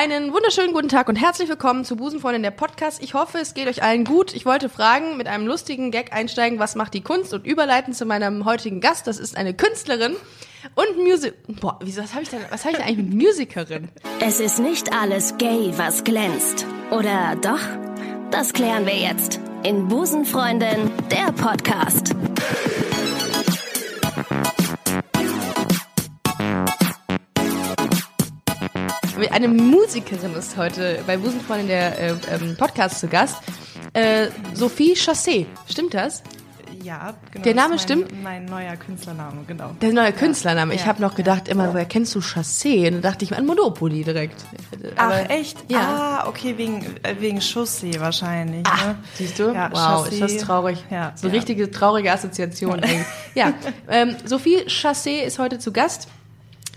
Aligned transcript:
Einen 0.00 0.32
wunderschönen 0.32 0.74
guten 0.74 0.88
Tag 0.88 1.08
und 1.08 1.16
herzlich 1.16 1.48
willkommen 1.48 1.84
zu 1.84 1.96
Busenfreundin 1.96 2.44
der 2.44 2.52
Podcast. 2.52 3.02
Ich 3.02 3.14
hoffe, 3.14 3.38
es 3.38 3.52
geht 3.52 3.66
euch 3.66 3.82
allen 3.82 4.04
gut. 4.04 4.32
Ich 4.32 4.46
wollte 4.46 4.68
fragen, 4.68 5.16
mit 5.16 5.26
einem 5.26 5.44
lustigen 5.48 5.90
Gag 5.90 6.12
einsteigen, 6.12 6.60
was 6.60 6.76
macht 6.76 6.94
die 6.94 7.00
Kunst 7.00 7.34
und 7.34 7.44
überleiten 7.44 7.92
zu 7.92 8.06
meinem 8.06 8.44
heutigen 8.44 8.80
Gast. 8.80 9.08
Das 9.08 9.18
ist 9.18 9.36
eine 9.36 9.54
Künstlerin 9.54 10.14
und 10.76 11.04
Musik. 11.04 11.34
Boah, 11.60 11.80
wieso, 11.82 12.00
was 12.00 12.12
habe 12.12 12.22
ich 12.22 12.28
denn, 12.28 12.42
ich 12.42 12.62
denn 12.62 12.76
eigentlich 12.76 12.96
mit 12.96 13.12
Musikerin? 13.12 13.88
Es 14.20 14.38
ist 14.38 14.60
nicht 14.60 14.92
alles 14.92 15.36
gay, 15.36 15.72
was 15.76 16.04
glänzt. 16.04 16.64
Oder 16.92 17.34
doch? 17.34 17.58
Das 18.30 18.52
klären 18.52 18.86
wir 18.86 18.94
jetzt 18.94 19.40
in 19.64 19.88
Busenfreundin, 19.88 20.92
der 21.10 21.32
Podcast. 21.32 22.14
Eine 29.26 29.48
Musikerin 29.48 30.32
ist 30.34 30.56
heute 30.56 31.02
bei 31.06 31.16
Busenfreundin 31.16 31.66
der 31.66 31.98
äh, 31.98 32.14
ähm, 32.30 32.56
Podcast 32.56 33.00
zu 33.00 33.08
Gast. 33.08 33.36
Äh, 33.92 34.28
Sophie 34.54 34.94
Chassé, 34.94 35.46
stimmt 35.68 35.92
das? 35.94 36.22
Ja, 36.84 37.14
genau. 37.32 37.42
Der 37.44 37.54
Name 37.54 37.68
mein, 37.70 37.78
stimmt? 37.80 38.22
Mein 38.22 38.44
neuer 38.44 38.76
Künstlername, 38.76 39.42
genau. 39.48 39.72
Der 39.82 39.92
neue 39.92 40.12
Künstlername. 40.12 40.72
Ich 40.74 40.82
Ja, 40.82 40.86
habe 40.86 41.02
noch 41.02 41.16
gedacht, 41.16 41.48
immer, 41.48 41.72
woher 41.74 41.84
kennst 41.84 42.14
du 42.14 42.20
Chassé? 42.20 42.86
Und 42.86 42.94
dann 42.94 43.02
dachte 43.02 43.24
ich 43.24 43.32
mir 43.32 43.36
an 43.38 43.46
Monopoly 43.46 44.04
direkt. 44.04 44.36
Aber- 44.96 45.24
Ach, 45.24 45.28
echt? 45.28 45.58
Ja. 45.68 46.20
Ah, 46.22 46.28
okay, 46.28 46.56
wegen, 46.56 46.86
äh, 47.02 47.16
wegen 47.18 47.40
Chaussee 47.40 47.98
wahrscheinlich. 47.98 48.64
Ah, 48.66 48.86
ne? 48.88 48.96
siehst 49.14 49.38
du? 49.40 49.52
Ja, 49.52 49.68
wow, 49.72 50.06
Chassé. 50.06 50.12
ist 50.12 50.20
das 50.22 50.36
traurig. 50.38 50.84
Ja, 50.90 51.12
so 51.16 51.26
ja. 51.26 51.32
richtige 51.34 51.70
traurige 51.70 52.12
Assoziation. 52.12 52.80
Ja, 53.34 53.52
ähm, 53.90 54.14
Sophie 54.24 54.64
Chassé 54.68 55.22
ist 55.24 55.40
heute 55.40 55.58
zu 55.58 55.72
Gast. 55.72 56.06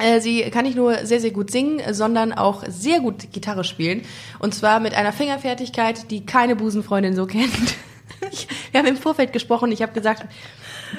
Äh, 0.01 0.19
Sie 0.21 0.41
kann 0.49 0.65
nicht 0.65 0.75
nur 0.75 1.05
sehr, 1.05 1.19
sehr 1.19 1.31
gut 1.31 1.51
singen, 1.51 1.81
sondern 1.93 2.33
auch 2.33 2.63
sehr 2.67 2.99
gut 2.99 3.31
Gitarre 3.31 3.63
spielen. 3.63 4.01
Und 4.39 4.53
zwar 4.53 4.79
mit 4.79 4.93
einer 4.93 5.13
Fingerfertigkeit, 5.13 6.09
die 6.11 6.25
keine 6.25 6.55
Busenfreundin 6.55 7.15
so 7.15 7.25
kennt. 7.25 7.51
Ich, 8.29 8.47
wir 8.69 8.79
haben 8.79 8.87
im 8.87 8.97
Vorfeld 8.97 9.33
gesprochen, 9.33 9.71
ich 9.71 9.81
habe 9.81 9.93
gesagt, 9.93 10.25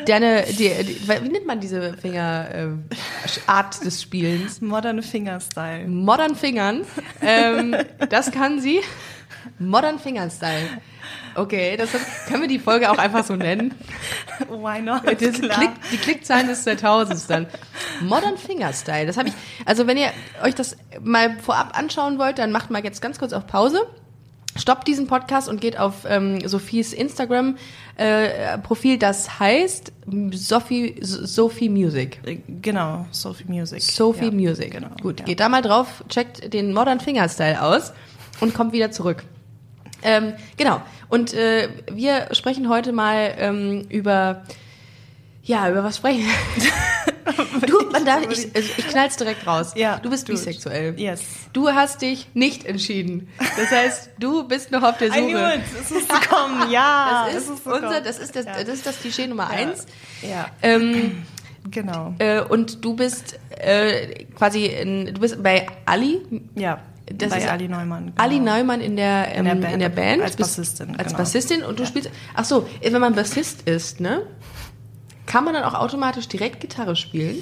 deine, 0.07 0.43
die, 0.43 0.71
die, 0.83 1.09
wie 1.09 1.29
nennt 1.29 1.47
man 1.47 1.61
diese 1.61 1.95
Finger, 1.95 2.49
äh, 2.53 3.85
des 3.85 4.03
Spielens? 4.03 4.61
Modern 4.61 5.03
Fingerstyle. 5.03 5.87
Modern 5.87 6.35
Fingern. 6.35 6.85
Ähm, 7.21 7.77
das 8.09 8.33
kann 8.33 8.61
sie. 8.61 8.81
Modern 9.59 9.98
Fingern-Style. 9.98 10.69
Okay, 11.35 11.77
das 11.77 11.95
hat, 11.95 12.01
können 12.29 12.43
wir 12.43 12.48
die 12.48 12.59
Folge 12.59 12.91
auch 12.91 12.98
einfach 12.98 13.25
so 13.25 13.37
nennen. 13.37 13.75
Why 14.48 14.81
not? 14.83 15.03
Das 15.07 15.41
Klar. 15.41 15.59
Klick, 15.59 15.71
die 15.93 15.97
Klickzahlen 15.97 16.48
des 16.48 16.65
Jahrtausends 16.65 17.27
dann. 17.27 17.47
Modern 18.01 18.37
Fingerstyle. 18.37 19.07
Das 19.07 19.17
habe 19.17 19.29
ich. 19.29 19.35
Also 19.65 19.87
wenn 19.87 19.97
ihr 19.97 20.09
euch 20.43 20.55
das 20.55 20.77
mal 21.03 21.39
vorab 21.39 21.79
anschauen 21.79 22.19
wollt, 22.19 22.39
dann 22.39 22.53
macht 22.53 22.71
mal 22.71 22.85
jetzt 22.85 23.01
ganz 23.03 23.19
kurz 23.19 23.33
auf 23.33 23.47
Pause. 23.47 23.87
Stoppt 24.55 24.87
diesen 24.87 25.07
Podcast 25.07 25.48
und 25.48 25.62
geht 25.62 25.79
auf 25.79 26.05
ähm, 26.07 26.47
Sophies 26.47 26.93
Instagram-Profil. 26.93 28.98
das 28.98 29.41
heißt 29.41 29.93
Sophie, 30.33 30.97
Sophie 31.01 31.70
Music. 31.70 32.20
Äh, 32.27 32.37
Genau, 32.61 33.07
Sophie 33.13 33.47
Music. 33.48 33.81
Sophie 33.81 34.27
ja, 34.27 34.31
Music. 34.31 34.73
Genau. 34.73 34.91
Gut, 35.01 35.20
ja. 35.20 35.27
geht 35.27 35.41
da 35.41 35.48
mal 35.48 35.63
drauf, 35.63 36.05
checkt 36.11 36.53
den 36.53 36.75
Modern 36.75 37.01
Fingerstyle 37.01 37.63
aus 37.63 37.95
und 38.41 38.53
kommt 38.53 38.75
wieder 38.75 38.91
zurück. 38.91 39.25
Ähm, 40.03 40.35
genau. 40.59 40.83
Und 41.09 41.33
äh, 41.33 41.70
wir 41.91 42.29
sprechen 42.33 42.69
heute 42.69 42.93
mal 42.93 43.35
ähm, 43.39 43.87
über 43.89 44.43
ja, 45.45 45.69
über 45.69 45.83
was 45.83 45.97
sprechen? 45.97 46.25
du, 47.67 47.91
man 47.91 48.05
darf, 48.05 48.23
ich, 48.31 48.55
also 48.55 48.69
ich 48.77 48.89
knall's 48.89 49.17
direkt 49.17 49.47
raus. 49.47 49.73
Ja, 49.77 49.98
du 49.98 50.11
bist 50.11 50.28
du- 50.28 50.33
bisexuell. 50.33 50.95
Yes. 50.98 51.20
Du 51.53 51.69
hast 51.69 52.03
dich 52.03 52.29
nicht 52.34 52.64
entschieden. 52.67 53.29
Das 53.56 53.70
heißt, 53.70 54.11
du 54.19 54.45
bist 54.48 54.70
noch 54.70 54.83
auf 54.83 54.98
der 54.98 55.09
I 55.09 55.11
knew 55.29 55.39
Suche. 55.39 55.55
it. 55.56 55.61
Es 55.81 55.91
ist 55.91 56.09
gekommen, 56.09 56.64
ja. 56.70 57.27
Das 57.33 57.42
ist, 57.42 57.51
ist 57.51 57.67
unser, 57.67 58.01
das 58.01 58.19
ist 58.19 58.34
das, 58.37 58.45
Ja. 58.47 58.53
das 58.64 58.69
ist 58.75 58.87
das 58.87 59.01
Klischee 59.01 59.27
Nummer 59.27 59.48
eins. 59.51 59.87
Ja, 60.23 60.47
Ähm, 60.63 61.23
genau. 61.70 62.14
äh, 62.19 62.41
und 62.42 62.85
du 62.85 62.95
bist 62.95 63.39
äh, 63.51 64.24
quasi, 64.36 64.67
in, 64.67 65.07
du 65.14 65.20
bist 65.20 65.42
bei 65.42 65.67
Ali, 65.85 66.20
Ja, 66.55 66.80
das 67.13 67.30
bei 67.30 67.39
ist 67.39 67.48
Ali 67.48 67.68
Neumann. 67.68 68.07
Genau. 68.07 68.23
Ali 68.23 68.39
Neumann 68.41 68.80
in 68.80 68.97
der, 68.97 69.29
ähm, 69.35 69.39
In 69.41 69.45
der 69.47 69.55
Band. 69.57 69.74
in 69.74 69.80
der 69.80 69.89
Band. 69.91 70.23
Als 70.23 70.36
Bassistin, 70.36 70.97
Als 70.97 71.08
genau. 71.08 71.18
Bassistin 71.18 71.63
und 71.64 71.79
du 71.79 71.85
spielst. 71.86 72.11
Ach 72.35 72.45
so, 72.45 72.67
wenn 72.80 72.92
man 73.01 73.14
Bassist 73.14 73.63
ist, 73.68 74.01
ne? 74.01 74.23
Kann 75.33 75.45
man 75.45 75.55
dann 75.55 75.65
auch 75.65 75.75
automatisch 75.75 76.29
direkt 76.29 76.61
Gitarre 76.61 76.95
spielen? 76.95 77.37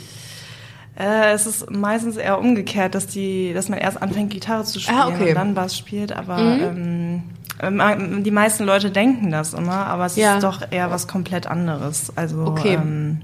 Äh, 0.98 1.32
es 1.32 1.46
ist 1.46 1.70
meistens 1.70 2.16
eher 2.16 2.38
umgekehrt, 2.38 2.94
dass 2.94 3.06
die, 3.08 3.52
dass 3.52 3.68
man 3.68 3.78
erst 3.80 4.00
anfängt 4.00 4.30
Gitarre 4.30 4.64
zu 4.64 4.78
spielen 4.80 4.98
Ah, 4.98 5.08
okay. 5.08 5.22
Mhm. 5.22 5.28
und 5.28 5.34
dann 5.34 5.54
Bass 5.54 5.76
spielt, 5.76 6.12
aber 6.12 6.38
ähm, 6.38 7.22
ähm, 7.60 8.22
die 8.22 8.30
meisten 8.30 8.64
Leute 8.64 8.90
denken 8.90 9.30
das 9.30 9.54
immer, 9.54 9.86
aber 9.86 10.06
es 10.06 10.14
Ja. 10.16 10.36
ist 10.36 10.44
doch 10.44 10.60
eher 10.70 10.90
was 10.90 11.08
komplett 11.08 11.46
anderes. 11.48 12.12
Also 12.16 12.42
Okay. 12.44 12.74
ähm, 12.74 13.22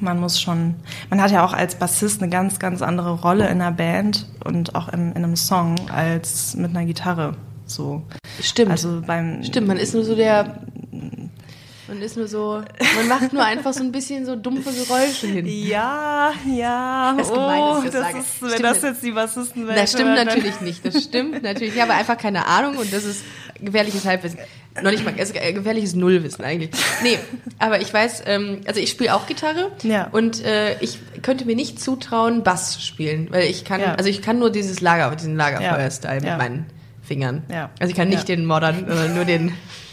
man 0.00 0.18
muss 0.20 0.40
schon, 0.40 0.74
man 1.08 1.22
hat 1.22 1.30
ja 1.30 1.44
auch 1.46 1.52
als 1.54 1.76
Bassist 1.76 2.20
eine 2.20 2.30
ganz, 2.30 2.58
ganz 2.58 2.82
andere 2.82 3.12
Rolle 3.12 3.44
in 3.46 3.60
einer 3.62 3.70
Band 3.72 4.26
und 4.44 4.74
auch 4.74 4.88
in, 4.88 5.12
in 5.12 5.22
einem 5.24 5.36
Song 5.36 5.76
als 5.90 6.56
mit 6.56 6.70
einer 6.70 6.84
Gitarre. 6.84 7.36
So. 7.66 8.02
Stimmt. 8.42 8.70
Also 8.72 9.00
beim 9.06 9.42
Stimmt, 9.44 9.68
man 9.68 9.76
ist 9.78 9.94
nur 9.94 10.04
so 10.04 10.14
der. 10.14 10.56
Man 11.86 12.00
ist 12.00 12.16
nur 12.16 12.26
so. 12.28 12.62
Man 12.96 13.08
macht 13.08 13.32
nur 13.32 13.44
einfach 13.44 13.72
so 13.74 13.82
ein 13.82 13.92
bisschen 13.92 14.24
so 14.24 14.36
dumpfe 14.36 14.70
Geräusche 14.72 15.26
hin. 15.26 15.46
ja, 15.46 16.32
ja. 16.50 17.14
Das 17.16 17.26
ist 17.28 17.32
gemein, 17.34 17.60
oh, 17.62 17.78
ich 17.84 17.90
das 17.90 18.00
sage. 18.00 18.18
ist, 18.18 18.40
wenn 18.42 18.48
Stimmt 18.50 18.64
das 18.64 18.82
jetzt 18.82 19.02
die 19.02 19.10
Bassisten 19.12 19.66
Das 19.66 19.90
stimmt 19.92 20.16
dann- 20.16 20.26
natürlich 20.26 20.60
nicht. 20.62 20.84
Das 20.86 21.02
stimmt 21.02 21.42
natürlich. 21.42 21.74
Ich 21.74 21.80
habe 21.82 21.92
einfach 21.92 22.16
keine 22.16 22.46
Ahnung 22.46 22.76
und 22.78 22.92
das 22.92 23.04
ist 23.04 23.22
gefährliches 23.60 24.04
Halbwissen. 24.06 24.38
Noch 24.82 24.90
nicht 24.90 25.04
mal, 25.04 25.12
gefährliches 25.14 25.94
Nullwissen 25.94 26.44
eigentlich. 26.44 26.70
Nee, 27.04 27.16
aber 27.60 27.80
ich 27.80 27.94
weiß, 27.94 28.24
ähm, 28.26 28.62
also 28.66 28.80
ich 28.80 28.90
spiele 28.90 29.14
auch 29.14 29.26
Gitarre 29.26 29.70
Ja. 29.82 30.08
und 30.10 30.42
äh, 30.44 30.76
ich 30.80 30.98
könnte 31.22 31.44
mir 31.44 31.54
nicht 31.54 31.80
zutrauen, 31.80 32.42
Bass 32.42 32.82
spielen, 32.84 33.28
weil 33.30 33.44
ich 33.44 33.64
kann, 33.64 33.80
Ja. 33.80 33.94
also 33.94 34.10
ich 34.10 34.20
kann 34.20 34.40
nur 34.40 34.50
dieses 34.50 34.80
Lager, 34.80 35.14
diesen 35.14 35.36
Lagerfeuer-Style 35.36 36.16
mit 36.16 36.24
Ja. 36.24 36.38
meinen 36.38 36.66
Fingern. 37.04 37.42
Ja. 37.48 37.70
Also 37.78 37.90
ich 37.90 37.96
kann 37.96 38.08
nicht 38.08 38.28
Ja. 38.28 38.34
den 38.34 38.46
Modern, 38.46 38.86
sondern 38.88 39.14
nur 39.14 39.24
den 39.24 39.52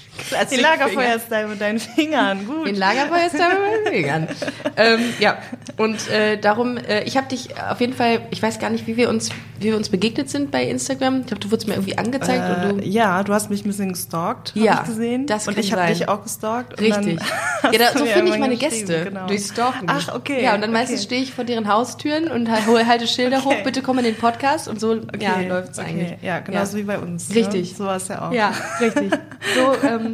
Den. 0.51 0.59
Lagerfeuerstyle 0.61 1.47
mit 1.47 1.61
deinen 1.61 1.79
Fingern, 1.79 2.45
gut. 2.45 2.67
Den 2.67 2.75
Lagerfeuerstyle 2.75 3.49
mit 3.49 3.83
meinen 3.85 3.93
Fingern. 3.93 4.27
ähm, 4.77 4.99
ja, 5.19 5.37
und 5.77 6.09
äh, 6.09 6.37
darum, 6.37 6.77
äh, 6.77 7.03
ich 7.03 7.17
habe 7.17 7.27
dich 7.27 7.49
auf 7.59 7.79
jeden 7.79 7.93
Fall, 7.93 8.21
ich 8.31 8.41
weiß 8.41 8.59
gar 8.59 8.69
nicht, 8.69 8.87
wie 8.87 8.97
wir 8.97 9.09
uns, 9.09 9.29
wie 9.59 9.67
wir 9.69 9.77
uns 9.77 9.89
begegnet 9.89 10.29
sind 10.29 10.51
bei 10.51 10.63
Instagram. 10.65 11.21
Ich 11.21 11.27
glaube, 11.27 11.39
du 11.41 11.51
wurdest 11.51 11.67
mir 11.67 11.73
irgendwie 11.75 11.97
angezeigt 11.97 12.43
und 12.71 12.79
Äh, 12.79 12.81
du. 12.83 12.87
ja, 12.89 13.23
du 13.23 13.33
hast 13.33 13.49
mich 13.49 13.63
ein 13.65 13.67
bisschen 13.69 13.93
gestalkt, 13.93 14.49
hab 14.49 14.55
Ja, 14.55 14.79
ich 14.83 14.89
gesehen. 14.89 15.25
das 15.27 15.47
und 15.47 15.57
ich 15.57 15.73
habe 15.73 15.87
dich 15.87 16.07
auch 16.07 16.23
gestalkt. 16.23 16.79
und 16.79 16.85
Richtig. 16.85 17.19
Ja, 17.71 17.77
da, 17.77 17.97
so 17.97 18.05
finde 18.05 18.31
ich 18.31 18.39
meine 18.39 18.55
Gäste. 18.57 19.03
Genau. 19.03 19.27
Durch 19.27 19.45
Stalken. 19.45 19.85
Ach, 19.87 20.15
okay. 20.15 20.43
Ja, 20.43 20.55
und 20.55 20.61
dann 20.61 20.71
meistens 20.71 21.01
okay. 21.01 21.05
stehe 21.05 21.21
ich 21.21 21.33
vor 21.33 21.43
deren 21.43 21.67
Haustüren 21.71 22.29
und 22.31 22.49
halte 22.49 23.05
Schilder 23.07 23.43
hoch, 23.45 23.53
bitte 23.63 23.83
komm 23.83 23.99
in 23.99 24.05
den 24.05 24.15
Podcast 24.15 24.67
und 24.67 24.79
so 24.79 24.95
ja, 24.95 25.01
Okay, 25.35 25.47
läuft's 25.47 25.77
okay. 25.77 25.87
eigentlich. 25.89 26.13
Ja, 26.23 26.39
genauso 26.39 26.77
wie 26.77 26.83
bei 26.83 26.97
uns. 26.97 27.33
Richtig. 27.33 27.71
Ne? 27.71 27.77
So 27.77 27.85
war 27.85 27.97
es 27.97 28.07
ja 28.07 28.27
auch. 28.27 28.31
Ja, 28.33 28.51
richtig. 28.79 29.11
So, 29.55 29.87
ähm, 29.87 30.10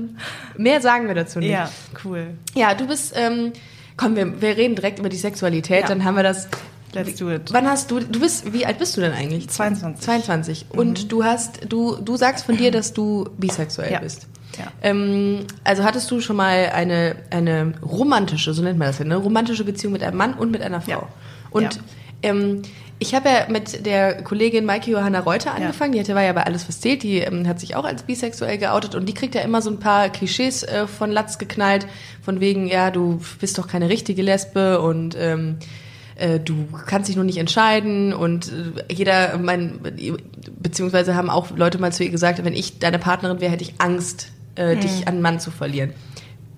mehr 0.58 0.82
sagen 0.82 1.08
wir 1.08 1.16
dazu 1.16 1.40
nicht. 1.40 1.50
Ja, 1.50 1.70
cool. 2.06 2.28
Ja, 2.56 2.74
du 2.74 2.88
bist, 2.88 3.14
ähm, 3.16 3.54
komm, 3.96 4.16
wir, 4.16 4.42
wir 4.42 4.58
reden 4.58 4.76
direkt 4.76 5.00
über 5.00 5.10
die 5.10 5.18
Sexualität, 5.18 5.82
Ja. 5.84 5.88
dann 5.88 6.04
haben 6.04 6.16
wir 6.16 6.24
das. 6.24 6.48
Let's 6.94 7.16
do 7.16 7.30
it. 7.30 7.52
Wann 7.52 7.68
hast 7.68 7.92
du, 7.92 8.00
du 8.00 8.20
bist, 8.20 8.54
wie 8.54 8.66
alt 8.66 8.80
bist 8.80 8.96
du 8.98 9.02
denn 9.02 9.12
eigentlich? 9.12 9.50
22. 9.50 10.04
22. 10.06 10.66
Und 10.70 11.12
du 11.12 11.24
hast, 11.24 11.72
du, 11.72 11.98
du 11.98 12.16
sagst 12.16 12.46
von 12.46 12.56
dir, 12.58 12.72
dass 12.72 12.94
du 12.94 13.30
bisexuell 13.38 13.92
Ja. 13.92 14.00
bist. 14.00 14.28
Ja. 14.58 14.66
Ähm, 14.82 15.46
also 15.66 15.84
hattest 15.84 16.10
du 16.10 16.22
schon 16.22 16.38
mal 16.38 16.72
eine, 16.74 17.18
eine 17.30 17.74
romantische, 17.84 18.54
so 18.54 18.64
nennt 18.64 18.80
man 18.80 18.88
das 18.88 19.00
ja, 19.00 19.06
eine 19.06 19.18
romantische 19.18 19.64
Beziehung 19.66 19.94
mit 19.94 20.02
einem 20.02 20.18
Mann 20.18 20.34
und 20.34 20.50
mit 20.50 20.62
einer 20.62 20.82
Frau. 20.82 20.92
Ja. 20.92 21.08
Und 21.52 21.80
ähm, 22.24 22.62
ich 23.00 23.14
habe 23.14 23.30
ja 23.30 23.48
mit 23.50 23.86
der 23.86 24.24
Kollegin 24.24 24.66
Maike 24.66 24.90
Johanna 24.90 25.20
Reuter 25.20 25.54
angefangen, 25.54 25.92
die 25.92 26.00
hatte, 26.00 26.16
war 26.16 26.24
ja 26.24 26.34
bei 26.34 26.44
Alles 26.44 26.68
was 26.68 26.80
zählt, 26.80 27.04
die 27.04 27.20
ähm, 27.20 27.48
hat 27.48 27.60
sich 27.60 27.76
auch 27.76 27.86
als 27.86 28.04
bisexuell 28.04 28.58
geoutet 28.58 28.96
und 28.96 29.08
die 29.08 29.14
kriegt 29.14 29.36
ja 29.36 29.42
immer 29.42 29.62
so 29.62 29.70
ein 29.70 29.80
paar 29.80 30.10
Klischees 30.10 30.64
äh, 30.64 30.88
von 30.88 31.12
Latz 31.12 31.38
geknallt, 31.38 31.86
von 32.22 32.40
wegen, 32.40 32.68
ja, 32.68 32.90
du 32.90 33.22
bist 33.40 33.58
doch 33.58 33.68
keine 33.68 33.90
richtige 33.90 34.24
Lesbe 34.24 34.82
und 34.82 35.16
ähm, 35.18 35.58
äh, 36.16 36.40
du 36.40 36.68
kannst 36.88 37.08
dich 37.08 37.16
nur 37.16 37.26
nicht 37.26 37.38
entscheiden 37.38 38.14
und 38.14 38.52
äh, 38.52 38.94
jeder, 38.94 39.38
mein, 39.38 39.80
beziehungsweise 40.60 41.14
haben 41.14 41.30
auch 41.30 41.56
Leute 41.56 41.78
mal 41.78 41.94
zu 41.94 42.04
ihr 42.04 42.10
gesagt, 42.10 42.44
wenn 42.44 42.54
ich 42.54 42.80
deine 42.80 42.98
Partnerin 42.98 43.40
wäre, 43.42 43.52
hätte 43.52 43.64
ich 43.64 43.76
Angst, 43.78 44.32
äh, 44.56 44.76
dich 44.76 45.08
an 45.08 45.16
einen 45.16 45.22
Mann 45.22 45.40
zu 45.40 45.52
verlieren. 45.52 45.94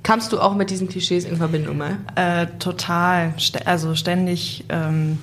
Kamst 0.04 0.32
du 0.32 0.40
auch 0.40 0.56
mit 0.56 0.70
diesen 0.70 0.88
Klischees 0.88 1.26
in 1.26 1.36
Verbindung 1.36 1.78
mal? 1.78 1.98
Äh, 2.16 2.48
total. 2.58 3.34
St 3.38 3.68
also 3.68 3.96
ständig. 3.96 4.64
Ähm, 4.70 5.18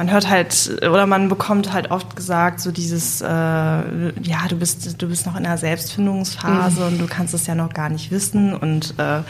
man 0.00 0.10
hört 0.10 0.30
halt 0.30 0.78
oder 0.78 1.06
man 1.06 1.28
bekommt 1.28 1.74
halt 1.74 1.90
oft 1.90 2.16
gesagt 2.16 2.60
so 2.60 2.72
dieses 2.72 3.20
äh, 3.20 3.26
ja 3.26 4.48
du 4.48 4.56
bist 4.56 5.02
du 5.02 5.06
bist 5.06 5.26
noch 5.26 5.36
in 5.36 5.42
der 5.42 5.58
Selbstfindungsphase 5.58 6.86
und 6.86 6.98
du 6.98 7.06
kannst 7.06 7.34
es 7.34 7.46
ja 7.46 7.54
noch 7.54 7.74
gar 7.74 7.90
nicht 7.90 8.10
wissen 8.10 8.54
und 8.54 8.94
äh, 8.96 9.20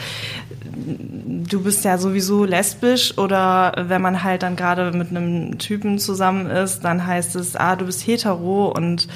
du 0.72 1.64
bist 1.64 1.84
ja 1.84 1.98
sowieso 1.98 2.44
lesbisch 2.44 3.18
oder 3.18 3.84
wenn 3.88 4.00
man 4.00 4.22
halt 4.22 4.44
dann 4.44 4.54
gerade 4.54 4.92
mit 4.92 5.10
einem 5.10 5.58
Typen 5.58 5.98
zusammen 5.98 6.46
ist, 6.46 6.84
dann 6.84 7.04
heißt 7.04 7.34
es, 7.34 7.56
ah, 7.56 7.74
du 7.74 7.86
bist 7.86 8.06
hetero 8.06 8.68
und 8.68 9.08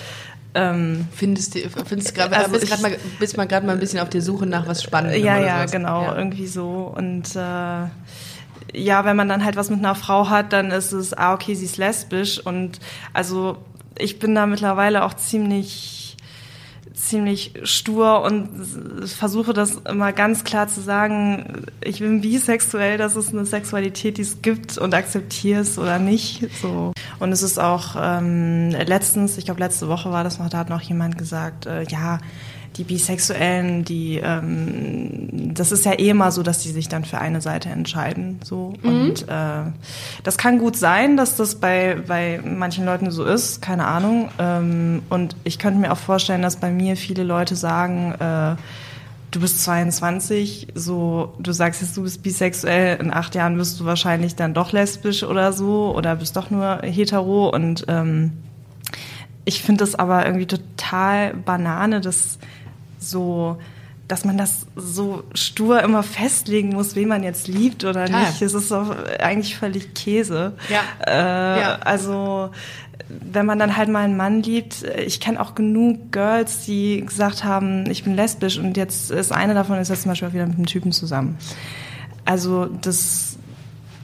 ähm, 0.57 1.07
findest 1.15 1.55
du, 1.55 1.61
findest 1.87 2.17
grad, 2.17 2.33
also 2.33 2.51
bist, 2.51 2.83
mal, 2.83 2.97
bist 3.21 3.37
mal 3.37 3.47
gerade 3.47 3.65
mal 3.65 3.75
ein 3.75 3.81
bisschen 3.81 4.01
auf 4.01 4.09
der 4.09 4.23
Suche 4.23 4.47
nach 4.47 4.67
was 4.67 4.83
Spannendem. 4.83 5.25
Ja, 5.25 5.39
ja, 5.39 5.67
genau, 5.67 6.03
ja. 6.03 6.17
irgendwie 6.17 6.49
so. 6.49 6.93
Und 6.97 7.37
äh, 7.37 7.87
ja, 8.75 9.05
wenn 9.05 9.17
man 9.17 9.29
dann 9.29 9.45
halt 9.45 9.57
was 9.57 9.71
mit 9.71 9.79
einer 9.79 9.95
Frau 9.95 10.29
hat, 10.29 10.53
dann 10.53 10.71
ist 10.71 10.93
es, 10.93 11.15
ah, 11.15 11.35
okay, 11.35 11.55
sie 11.55 11.65
ist 11.65 11.77
lesbisch. 11.77 12.45
Und 12.45 12.81
also 13.13 13.59
ich 13.99 14.19
bin 14.19 14.35
da 14.35 14.47
mittlerweile 14.47 15.05
auch 15.05 15.15
ziemlich 15.15 16.05
ziemlich 16.95 17.53
stur 17.65 18.23
und 18.23 18.49
versuche 19.07 19.53
das 19.53 19.77
immer 19.89 20.13
ganz 20.13 20.45
klar 20.45 20.69
zu 20.69 20.81
sagen, 20.81 21.67
ich 21.83 21.99
bin 21.99 22.21
bisexuell, 22.21 22.99
das 22.99 23.17
ist 23.17 23.33
eine 23.33 23.45
Sexualität, 23.45 24.17
die 24.17 24.23
es 24.23 24.43
gibt 24.43 24.79
und 24.79 24.95
akzeptiere 24.95 25.61
es 25.61 25.79
oder 25.79 25.99
nicht. 25.99 26.49
So. 26.63 26.93
Und 27.19 27.33
es 27.33 27.43
ist 27.43 27.59
auch 27.59 27.97
ähm, 27.99 28.71
letztens, 28.71 29.37
ich 29.39 29.45
glaube 29.45 29.61
letzte 29.61 29.89
Woche 29.89 30.11
war 30.13 30.25
das 30.25 30.39
noch, 30.39 30.49
da 30.49 30.59
hat 30.59 30.71
noch 30.71 30.81
jemand 30.81 31.19
gesagt, 31.19 31.67
äh, 31.67 31.83
ja, 31.83 32.21
die 32.77 32.85
Bisexuellen, 32.85 33.85
die, 33.85 34.21
ähm, 34.23 35.29
das 35.55 35.71
ist 35.71 35.85
ja 35.85 35.93
eh 35.93 36.09
immer 36.09 36.33
so, 36.33 36.43
dass 36.43 36.63
die 36.63 36.71
sich 36.71 36.89
dann 36.89 37.05
für 37.05 37.19
eine 37.19 37.41
Seite 37.41 37.69
entscheiden. 37.69 38.41
So. 38.43 38.73
Mhm. 38.83 38.89
Und 38.89 39.29
äh, 39.29 39.71
das 40.23 40.39
kann 40.39 40.59
gut 40.59 40.77
sein, 40.77 41.17
dass 41.17 41.37
das 41.37 41.57
bei, 41.57 41.97
bei 42.07 42.41
manchen 42.45 42.85
Leuten 42.85 43.11
so 43.11 43.25
ist, 43.25 43.63
keine 43.63 43.87
Ahnung. 43.87 44.29
Ähm, 44.39 45.03
und 45.09 45.37
ich 45.45 45.59
könnte 45.59 45.79
mir 45.79 45.93
auch 45.93 45.99
vorstellen, 45.99 46.43
dass 46.43 46.57
bei 46.57 46.71
mir 46.71 46.97
viele 46.97 47.23
Leute 47.23 47.55
sagen, 47.55 48.13
äh, 48.19 48.57
du 49.31 49.41
bist 49.41 49.63
22, 49.63 50.69
so, 50.75 51.35
du 51.39 51.53
sagst 51.53 51.81
jetzt, 51.81 51.97
du 51.97 52.03
bist 52.03 52.23
bisexuell, 52.23 53.01
in 53.01 53.13
acht 53.13 53.35
Jahren 53.35 53.57
wirst 53.59 53.79
du 53.81 53.85
wahrscheinlich 53.85 54.37
dann 54.37 54.55
doch 54.55 54.73
lesbisch 54.73 55.23
oder 55.23 55.53
so 55.53 55.95
oder 55.97 56.17
bist 56.17 56.37
doch 56.37 56.51
nur 56.51 56.81
hetero 56.83 57.51
und 57.51 57.85
ähm, 57.89 58.33
ich 59.45 59.63
finde 59.63 59.85
das 59.85 59.95
aber 59.95 60.25
irgendwie 60.25 60.47
total 60.47 61.35
Banane, 61.35 62.01
dass 62.01 62.39
so, 63.11 63.59
dass 64.09 64.25
man 64.25 64.37
das 64.37 64.67
so 64.77 65.25
stur 65.35 65.83
immer 65.83 66.03
festlegen 66.03 66.71
muss, 66.71 66.95
wen 66.95 67.09
man 67.09 67.23
jetzt 67.23 67.49
liebt 67.49 67.85
oder 67.85 68.05
Klar. 68.05 68.21
nicht. 68.21 68.43
Es 68.43 68.55
ist 68.55 68.71
doch 68.71 68.95
eigentlich 69.19 69.57
völlig 69.57 69.95
Käse. 69.95 70.55
Ja. 70.69 70.81
Äh, 71.07 71.61
ja. 71.61 71.75
Also 71.77 72.51
wenn 73.09 73.47
man 73.47 73.59
dann 73.59 73.77
halt 73.77 73.89
mal 73.89 74.05
einen 74.05 74.17
Mann 74.17 74.43
liebt, 74.43 74.83
ich 74.83 75.21
kenne 75.21 75.41
auch 75.41 75.55
genug 75.55 76.13
Girls, 76.13 76.65
die 76.65 77.05
gesagt 77.05 77.45
haben, 77.45 77.89
ich 77.91 78.05
bin 78.05 78.15
lesbisch 78.15 78.59
und 78.59 78.77
jetzt 78.77 79.11
ist 79.11 79.33
eine 79.33 79.55
davon 79.55 79.79
ist 79.79 79.89
jetzt 79.89 80.03
zum 80.03 80.11
Beispiel 80.11 80.29
auch 80.29 80.33
wieder 80.33 80.47
mit 80.47 80.57
einem 80.57 80.67
Typen 80.67 80.93
zusammen. 80.93 81.39
Also 82.25 82.67
das 82.67 83.34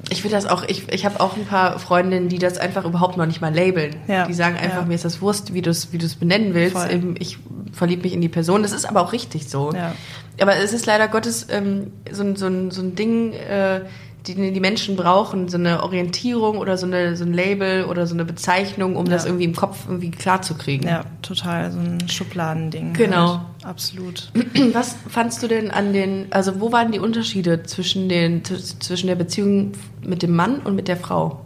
ich 0.08 0.22
finde 0.22 0.36
das 0.36 0.46
auch, 0.46 0.64
ich, 0.64 0.88
ich 0.92 1.04
habe 1.04 1.20
auch 1.20 1.36
ein 1.36 1.44
paar 1.44 1.78
Freundinnen, 1.78 2.28
die 2.28 2.38
das 2.38 2.58
einfach 2.58 2.84
überhaupt 2.84 3.16
noch 3.16 3.26
nicht 3.26 3.40
mal 3.40 3.54
labeln. 3.54 3.96
Ja. 4.08 4.26
Die 4.26 4.34
sagen 4.34 4.56
einfach, 4.56 4.82
ja. 4.82 4.86
mir 4.86 4.94
ist 4.94 5.04
das 5.04 5.20
Wurst, 5.20 5.52
wie 5.52 5.62
du 5.62 5.70
es 5.70 5.92
wie 5.92 5.98
benennen 6.18 6.54
willst. 6.54 6.76
Voll. 6.76 7.14
Ich 7.18 7.38
verliebe 7.72 8.02
mich 8.02 8.12
in 8.12 8.20
die 8.20 8.28
Person. 8.28 8.62
Das 8.62 8.72
ist 8.72 8.86
aber 8.86 9.02
auch 9.02 9.12
richtig 9.12 9.48
so. 9.48 9.72
Ja. 9.72 9.94
Aber 10.40 10.56
es 10.56 10.72
ist 10.72 10.86
leider 10.86 11.08
Gottes 11.08 11.46
ähm, 11.50 11.92
so, 12.10 12.24
so, 12.34 12.70
so 12.70 12.82
ein 12.82 12.94
Ding, 12.94 13.32
äh, 13.32 13.82
die 14.26 14.52
die 14.52 14.60
Menschen 14.60 14.96
brauchen, 14.96 15.48
so 15.48 15.56
eine 15.56 15.82
Orientierung 15.82 16.58
oder 16.58 16.76
so, 16.76 16.86
eine, 16.86 17.16
so 17.16 17.24
ein 17.24 17.32
Label 17.32 17.84
oder 17.84 18.06
so 18.06 18.14
eine 18.14 18.24
Bezeichnung, 18.24 18.96
um 18.96 19.06
ja. 19.06 19.12
das 19.12 19.24
irgendwie 19.24 19.44
im 19.44 19.54
Kopf 19.54 19.84
irgendwie 19.86 20.10
klar 20.10 20.42
zu 20.42 20.54
kriegen. 20.54 20.86
Ja, 20.86 21.04
total, 21.22 21.72
so 21.72 21.78
ein 21.78 22.08
Schubladending. 22.08 22.92
Genau. 22.92 23.28
Halt. 23.28 23.64
Absolut. 23.64 24.30
Was 24.72 24.96
fandst 25.08 25.42
du 25.42 25.48
denn 25.48 25.70
an 25.70 25.92
den, 25.92 26.26
also 26.30 26.60
wo 26.60 26.72
waren 26.72 26.92
die 26.92 26.98
Unterschiede 26.98 27.62
zwischen, 27.62 28.08
den, 28.08 28.44
zwischen 28.44 29.06
der 29.06 29.16
Beziehung 29.16 29.72
mit 30.02 30.22
dem 30.22 30.34
Mann 30.34 30.60
und 30.60 30.74
mit 30.76 30.88
der 30.88 30.96
Frau? 30.96 31.40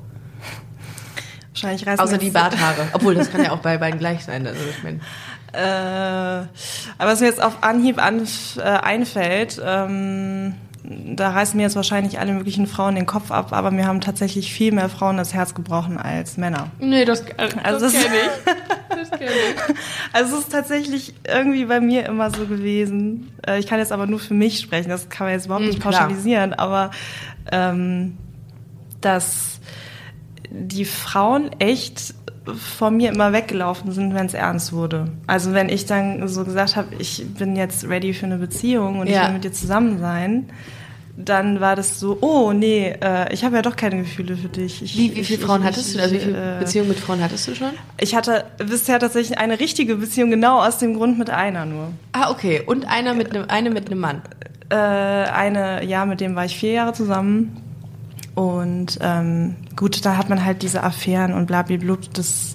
Wahrscheinlich 1.54 1.86
reißen 1.86 2.04
Außer 2.04 2.18
die 2.18 2.30
Barthaare. 2.30 2.88
Obwohl, 2.92 3.14
das 3.14 3.30
kann 3.30 3.42
ja 3.44 3.52
auch 3.52 3.60
bei 3.60 3.78
beiden 3.78 3.98
gleich 3.98 4.24
sein. 4.24 4.46
Also 4.46 4.60
ich 4.68 4.82
mein. 4.82 5.00
äh, 5.52 6.46
aber 6.98 7.12
was 7.12 7.20
mir 7.20 7.26
jetzt 7.26 7.42
auf 7.42 7.62
Anhieb 7.62 8.02
an, 8.02 8.26
äh, 8.56 8.62
einfällt, 8.62 9.60
ähm, 9.64 10.54
da 10.86 11.30
reißen 11.30 11.56
mir 11.56 11.62
jetzt 11.62 11.76
wahrscheinlich 11.76 12.18
alle 12.18 12.32
möglichen 12.32 12.66
Frauen 12.66 12.94
den 12.94 13.06
Kopf 13.06 13.30
ab, 13.30 13.52
aber 13.52 13.70
mir 13.70 13.86
haben 13.86 14.02
tatsächlich 14.02 14.52
viel 14.52 14.70
mehr 14.72 14.90
Frauen 14.90 15.16
das 15.16 15.32
Herz 15.32 15.54
gebrochen 15.54 15.96
als 15.96 16.36
Männer. 16.36 16.70
Nee, 16.78 17.06
das, 17.06 17.22
äh, 17.22 17.48
also 17.62 17.86
das 17.86 17.92
kenne 17.92 18.14
ich. 18.14 18.54
Das 18.94 19.10
kenn 19.10 19.28
ich. 19.28 19.76
Also 20.12 20.36
es 20.36 20.42
ist 20.42 20.52
tatsächlich 20.52 21.14
irgendwie 21.26 21.64
bei 21.64 21.80
mir 21.80 22.06
immer 22.06 22.30
so 22.30 22.46
gewesen. 22.46 23.32
Äh, 23.46 23.58
ich 23.58 23.66
kann 23.66 23.78
jetzt 23.80 23.92
aber 23.92 24.06
nur 24.06 24.20
für 24.20 24.34
mich 24.34 24.60
sprechen, 24.60 24.88
das 24.88 25.08
kann 25.08 25.26
man 25.26 25.34
jetzt 25.34 25.46
überhaupt 25.46 25.64
hm, 25.64 25.70
nicht 25.70 25.82
pauschalisieren, 25.82 26.52
klar. 26.52 26.60
aber 26.60 26.90
ähm, 27.50 28.16
dass 29.00 29.53
die 30.54 30.84
Frauen 30.84 31.50
echt 31.58 32.14
von 32.78 32.96
mir 32.96 33.10
immer 33.10 33.32
weggelaufen 33.32 33.90
sind, 33.92 34.14
wenn 34.14 34.26
es 34.26 34.34
ernst 34.34 34.72
wurde. 34.72 35.08
Also 35.26 35.52
wenn 35.52 35.68
ich 35.68 35.86
dann 35.86 36.28
so 36.28 36.44
gesagt 36.44 36.76
habe, 36.76 36.94
ich 36.98 37.24
bin 37.38 37.56
jetzt 37.56 37.88
ready 37.88 38.12
für 38.12 38.26
eine 38.26 38.38
Beziehung 38.38 39.00
und 39.00 39.08
ja. 39.08 39.22
ich 39.22 39.26
will 39.26 39.34
mit 39.34 39.44
dir 39.44 39.52
zusammen 39.52 39.98
sein, 39.98 40.50
dann 41.16 41.60
war 41.60 41.76
das 41.76 42.00
so, 42.00 42.18
oh 42.20 42.52
nee, 42.52 42.92
äh, 43.00 43.32
ich 43.32 43.44
habe 43.44 43.56
ja 43.56 43.62
doch 43.62 43.76
keine 43.76 43.98
Gefühle 43.98 44.36
für 44.36 44.48
dich. 44.48 44.82
Ich, 44.82 44.98
wie, 44.98 45.14
wie 45.14 45.24
viele 45.24 45.40
Frauen 45.40 45.60
ich, 45.60 45.68
hattest 45.68 45.94
du? 45.94 46.00
Also 46.00 46.14
wie 46.14 46.18
viele 46.18 46.56
äh, 46.56 46.58
Beziehungen 46.58 46.88
mit 46.88 46.98
Frauen 46.98 47.22
hattest 47.22 47.48
du 47.48 47.54
schon? 47.54 47.70
Ich 47.98 48.14
hatte 48.14 48.44
bisher 48.58 48.98
tatsächlich 48.98 49.38
eine 49.38 49.60
richtige 49.60 49.96
Beziehung, 49.96 50.30
genau 50.30 50.60
aus 50.60 50.78
dem 50.78 50.94
Grund 50.94 51.18
mit 51.18 51.30
einer 51.30 51.66
nur. 51.66 51.92
Ah, 52.12 52.30
okay. 52.30 52.62
Und 52.66 52.88
einer 52.88 53.14
mit 53.14 53.34
einem, 53.34 53.48
eine 53.48 53.70
mit 53.70 53.86
einem 53.86 54.00
Mann? 54.00 54.22
Äh, 54.70 54.74
eine, 54.74 55.84
ja, 55.84 56.04
mit 56.04 56.20
dem 56.20 56.34
war 56.34 56.44
ich 56.44 56.56
vier 56.56 56.72
Jahre 56.72 56.92
zusammen. 56.92 57.63
Und 58.34 58.98
ähm, 59.00 59.56
gut, 59.76 60.04
da 60.04 60.16
hat 60.16 60.28
man 60.28 60.44
halt 60.44 60.62
diese 60.62 60.82
Affären 60.82 61.32
und 61.32 61.46
blablabla, 61.46 61.96
das 62.12 62.54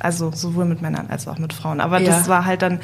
also 0.00 0.30
sowohl 0.34 0.64
mit 0.64 0.82
Männern 0.82 1.06
als 1.08 1.28
auch 1.28 1.38
mit 1.38 1.52
Frauen. 1.52 1.80
Aber 1.80 2.00
ja. 2.00 2.10
das 2.10 2.28
war 2.28 2.44
halt 2.44 2.62
dann 2.62 2.80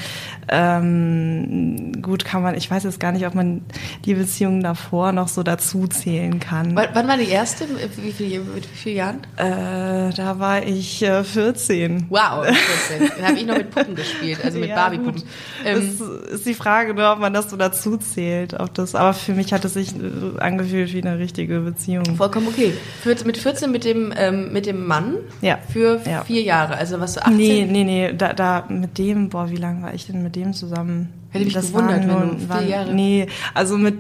ähm, 0.49 1.93
gut, 2.03 2.25
kann 2.25 2.43
man, 2.43 2.55
ich 2.55 2.71
weiß 2.71 2.85
jetzt 2.85 3.01
gar 3.01 3.13
nicht, 3.13 3.27
ob 3.27 3.35
man 3.35 3.63
die 4.05 4.15
Beziehungen 4.15 4.63
davor 4.63 5.13
noch 5.13 5.29
so 5.29 5.43
dazu 5.43 5.87
zählen 5.87 6.41
kann. 6.41 6.77
W 6.77 6.87
wann 6.93 7.09
war 7.09 7.17
die 7.17 7.29
erste? 7.29 7.67
Wie 7.97 8.13
viel, 8.13 8.41
mit 8.41 8.71
wie 8.71 8.77
vielen 8.77 8.97
Jahren? 8.97 9.21
Äh, 9.37 10.15
da 10.15 10.39
war 10.39 10.63
ich 10.63 11.03
äh, 11.03 11.25
14. 11.25 12.07
Wow, 12.09 12.47
14. 12.89 13.11
Dann 13.17 13.27
habe 13.27 13.39
ich 13.39 13.47
noch 13.47 13.57
mit 13.57 13.71
Puppen 13.71 13.95
gespielt, 13.95 14.45
also 14.45 14.59
mit 14.59 14.69
ja, 14.69 14.77
Barbie-Puppen. 14.77 15.23
Ähm, 15.65 15.97
das 15.99 16.31
ist 16.31 16.47
die 16.47 16.55
Frage, 16.55 16.95
nur, 16.95 17.13
ob 17.13 17.19
man 17.19 17.33
das 17.33 17.51
so 17.51 17.57
dazu 17.57 17.97
zählt. 17.97 18.55
Ob 18.55 18.75
das, 18.75 18.95
aber 18.95 19.15
für 19.15 19.33
mich 19.33 19.53
hat 19.53 19.65
es 19.65 19.75
sich 19.75 19.95
äh, 19.95 20.39
angefühlt 20.39 20.93
wie 20.93 21.03
eine 21.03 21.19
richtige 21.19 21.61
Beziehung. 21.61 22.17
Vollkommen 22.17 22.49
okay. 22.49 22.73
Für, 23.03 23.17
mit 23.25 23.37
14 23.37 23.71
mit 23.71 23.85
dem, 23.85 24.13
ähm, 24.17 24.53
mit 24.53 24.67
dem 24.67 24.87
Mann 24.87 25.17
ja. 25.41 25.59
für 25.73 26.01
ja. 26.05 26.25
vier 26.25 26.43
Jahre. 26.43 26.77
Also 26.77 27.01
was, 27.07 27.19
18? 27.19 27.37
Nee, 27.37 27.67
nee, 27.69 27.85
nee, 27.85 28.13
da, 28.13 28.33
da 28.33 28.65
mit 28.69 28.99
dem, 28.99 29.29
boah, 29.29 29.51
wie 29.51 29.57
lange 29.57 29.83
war 29.83 29.95
ich 29.95 30.07
denn 30.07 30.23
mit 30.23 30.37
dem 30.37 30.53
zusammen? 30.53 31.13
Hätte 31.31 31.45
mich 31.45 31.55
das 31.55 31.69
gewundert, 31.69 32.09
waren, 32.09 32.39
wenn 32.39 32.49
du 32.49 32.59
vier 32.59 32.69
Jahre... 32.69 32.95
Nee, 32.95 33.27
also 33.55 33.79
mit, 33.79 33.97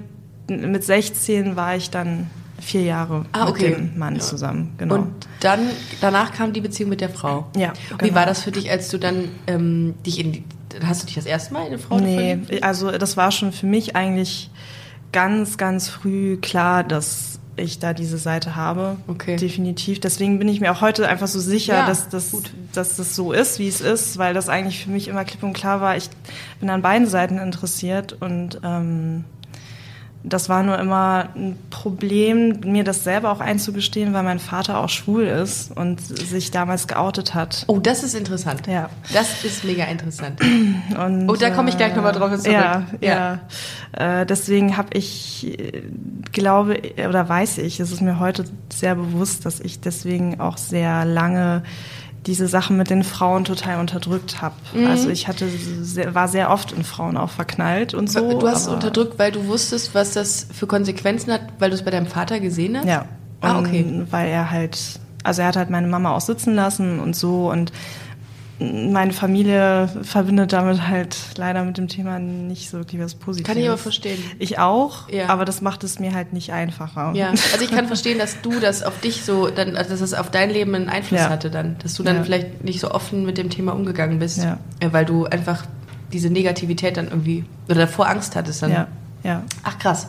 mit 0.48 0.84
16 0.84 1.56
war 1.56 1.76
ich 1.76 1.90
dann 1.90 2.30
vier 2.60 2.82
Jahre 2.82 3.26
ah, 3.32 3.48
okay. 3.48 3.70
mit 3.70 3.78
dem 3.78 3.98
Mann 3.98 4.14
ja. 4.14 4.20
zusammen, 4.20 4.74
genau. 4.78 4.96
Und 4.96 5.12
dann, 5.40 5.60
danach 6.00 6.32
kam 6.32 6.52
die 6.52 6.60
Beziehung 6.60 6.90
mit 6.90 7.00
der 7.00 7.10
Frau. 7.10 7.46
Ja. 7.56 7.72
Genau. 7.88 8.04
Wie 8.10 8.14
war 8.14 8.26
das 8.26 8.42
für 8.42 8.52
dich, 8.52 8.70
als 8.70 8.88
du 8.88 8.98
dann 8.98 9.28
ähm, 9.46 9.94
dich 10.04 10.18
in 10.18 10.32
die, 10.32 10.44
hast 10.82 11.02
du 11.02 11.06
dich 11.06 11.14
das 11.14 11.26
erste 11.26 11.52
Mal 11.52 11.62
in 11.62 11.66
eine 11.68 11.78
Frau 11.78 11.98
Nee, 11.98 12.38
verliebt? 12.38 12.64
also 12.64 12.90
das 12.92 13.16
war 13.16 13.30
schon 13.30 13.52
für 13.52 13.66
mich 13.66 13.94
eigentlich 13.94 14.50
ganz, 15.12 15.56
ganz 15.58 15.88
früh 15.88 16.36
klar, 16.38 16.84
dass 16.84 17.35
ich 17.56 17.78
da 17.78 17.94
diese 17.94 18.18
Seite 18.18 18.56
habe. 18.56 18.96
Okay. 19.06 19.36
Definitiv. 19.36 20.00
Deswegen 20.00 20.38
bin 20.38 20.48
ich 20.48 20.60
mir 20.60 20.72
auch 20.72 20.80
heute 20.80 21.08
einfach 21.08 21.26
so 21.26 21.40
sicher, 21.40 21.74
ja, 21.74 21.86
dass, 21.86 22.08
das, 22.08 22.34
dass 22.72 22.96
das 22.96 23.16
so 23.16 23.32
ist, 23.32 23.58
wie 23.58 23.68
es 23.68 23.80
ist, 23.80 24.18
weil 24.18 24.34
das 24.34 24.48
eigentlich 24.48 24.84
für 24.84 24.90
mich 24.90 25.08
immer 25.08 25.24
klipp 25.24 25.42
und 25.42 25.52
klar 25.52 25.80
war. 25.80 25.96
Ich 25.96 26.10
bin 26.60 26.70
an 26.70 26.82
beiden 26.82 27.06
Seiten 27.06 27.38
interessiert 27.38 28.16
und 28.20 28.60
ähm, 28.62 29.24
das 30.28 30.48
war 30.48 30.64
nur 30.64 30.76
immer 30.78 31.28
ein 31.36 31.56
Problem, 31.70 32.60
mir 32.64 32.82
das 32.82 33.04
selber 33.04 33.30
auch 33.30 33.38
einzugestehen, 33.38 34.12
weil 34.12 34.24
mein 34.24 34.40
Vater 34.40 34.78
auch 34.78 34.88
schwul 34.88 35.24
ist 35.24 35.70
und 35.76 36.00
sich 36.00 36.50
damals 36.50 36.88
geoutet 36.88 37.34
hat. 37.34 37.64
Oh, 37.68 37.78
das 37.78 38.02
ist 38.02 38.14
interessant. 38.14 38.66
Ja. 38.66 38.90
Das 39.12 39.44
ist 39.44 39.64
mega 39.64 39.84
interessant. 39.84 40.40
Und, 40.98 41.30
oh, 41.30 41.36
da 41.36 41.50
komme 41.50 41.68
ich 41.68 41.76
gleich 41.76 41.94
nochmal 41.94 42.12
drauf 42.12 42.30
zurück. 42.38 42.52
Ja, 42.52 42.86
ja. 43.00 43.40
ja. 43.96 44.20
Äh, 44.20 44.26
deswegen 44.26 44.76
habe 44.76 44.88
ich, 44.94 45.56
glaube 46.32 46.80
oder 47.08 47.28
weiß 47.28 47.58
ich, 47.58 47.78
es 47.78 47.92
ist 47.92 48.00
mir 48.00 48.18
heute 48.18 48.44
sehr 48.72 48.96
bewusst, 48.96 49.46
dass 49.46 49.60
ich 49.60 49.80
deswegen 49.80 50.40
auch 50.40 50.58
sehr 50.58 51.04
lange 51.04 51.62
diese 52.26 52.48
Sachen 52.48 52.76
mit 52.76 52.90
den 52.90 53.04
Frauen 53.04 53.44
total 53.44 53.78
unterdrückt 53.78 54.42
habe. 54.42 54.56
Mhm. 54.74 54.86
Also 54.86 55.08
ich 55.10 55.28
hatte 55.28 55.48
sehr, 55.48 56.14
war 56.14 56.28
sehr 56.28 56.50
oft 56.50 56.72
in 56.72 56.82
Frauen 56.82 57.16
auch 57.16 57.30
verknallt 57.30 57.94
und 57.94 58.10
so. 58.10 58.38
Du 58.38 58.48
hast 58.48 58.66
unterdrückt, 58.68 59.18
weil 59.18 59.32
du 59.32 59.46
wusstest, 59.46 59.94
was 59.94 60.12
das 60.12 60.48
für 60.52 60.66
Konsequenzen 60.66 61.32
hat, 61.32 61.42
weil 61.58 61.70
du 61.70 61.76
es 61.76 61.84
bei 61.84 61.90
deinem 61.90 62.06
Vater 62.06 62.40
gesehen 62.40 62.76
hast? 62.76 62.86
Ja. 62.86 63.06
Ah, 63.40 63.58
und 63.58 63.66
ah, 63.66 63.68
okay. 63.68 64.06
Weil 64.10 64.28
er 64.28 64.50
halt, 64.50 64.78
also 65.22 65.42
er 65.42 65.48
hat 65.48 65.56
halt 65.56 65.70
meine 65.70 65.86
Mama 65.86 66.14
auch 66.14 66.20
sitzen 66.20 66.54
lassen 66.54 66.98
und 66.98 67.14
so 67.14 67.50
und 67.50 67.72
meine 68.58 69.12
Familie 69.12 69.88
verbindet 70.02 70.52
damit 70.54 70.88
halt 70.88 71.14
leider 71.36 71.62
mit 71.64 71.76
dem 71.76 71.88
Thema 71.88 72.18
nicht 72.18 72.70
so 72.70 72.78
wirklich 72.78 73.00
was 73.02 73.14
Positives. 73.14 73.46
Kann 73.52 73.60
ich 73.62 73.68
aber 73.68 73.76
verstehen. 73.76 74.18
Ich 74.38 74.58
auch, 74.58 75.10
Ja. 75.10 75.28
aber 75.28 75.44
das 75.44 75.60
macht 75.60 75.84
es 75.84 75.98
mir 75.98 76.14
halt 76.14 76.32
nicht 76.32 76.52
einfacher. 76.52 77.12
Ja, 77.14 77.28
also 77.30 77.60
ich 77.62 77.70
kann 77.70 77.86
verstehen, 77.86 78.18
dass 78.18 78.40
du 78.40 78.58
das 78.58 78.82
auf 78.82 78.98
dich 79.00 79.24
so, 79.24 79.48
dann, 79.50 79.76
also 79.76 79.90
dass 79.90 80.00
es 80.00 80.14
auf 80.14 80.30
dein 80.30 80.48
Leben 80.50 80.74
einen 80.74 80.88
Einfluss 80.88 81.20
Ja. 81.20 81.28
hatte 81.28 81.50
dann, 81.50 81.76
dass 81.82 81.94
du 81.94 82.02
dann 82.02 82.16
Ja. 82.16 82.22
vielleicht 82.22 82.64
nicht 82.64 82.80
so 82.80 82.90
offen 82.92 83.26
mit 83.26 83.36
dem 83.36 83.50
Thema 83.50 83.72
umgegangen 83.72 84.18
bist, 84.18 84.38
Ja. 84.42 84.58
äh, 84.80 84.88
weil 84.90 85.04
du 85.04 85.26
einfach 85.26 85.66
diese 86.12 86.30
Negativität 86.30 86.96
dann 86.96 87.08
irgendwie 87.08 87.44
oder 87.66 87.80
davor 87.80 88.08
Angst 88.08 88.36
hattest 88.36 88.62
dann. 88.62 88.70
Ja, 88.70 88.86
ja. 89.22 89.42
Ach 89.64 89.78
krass. 89.78 90.06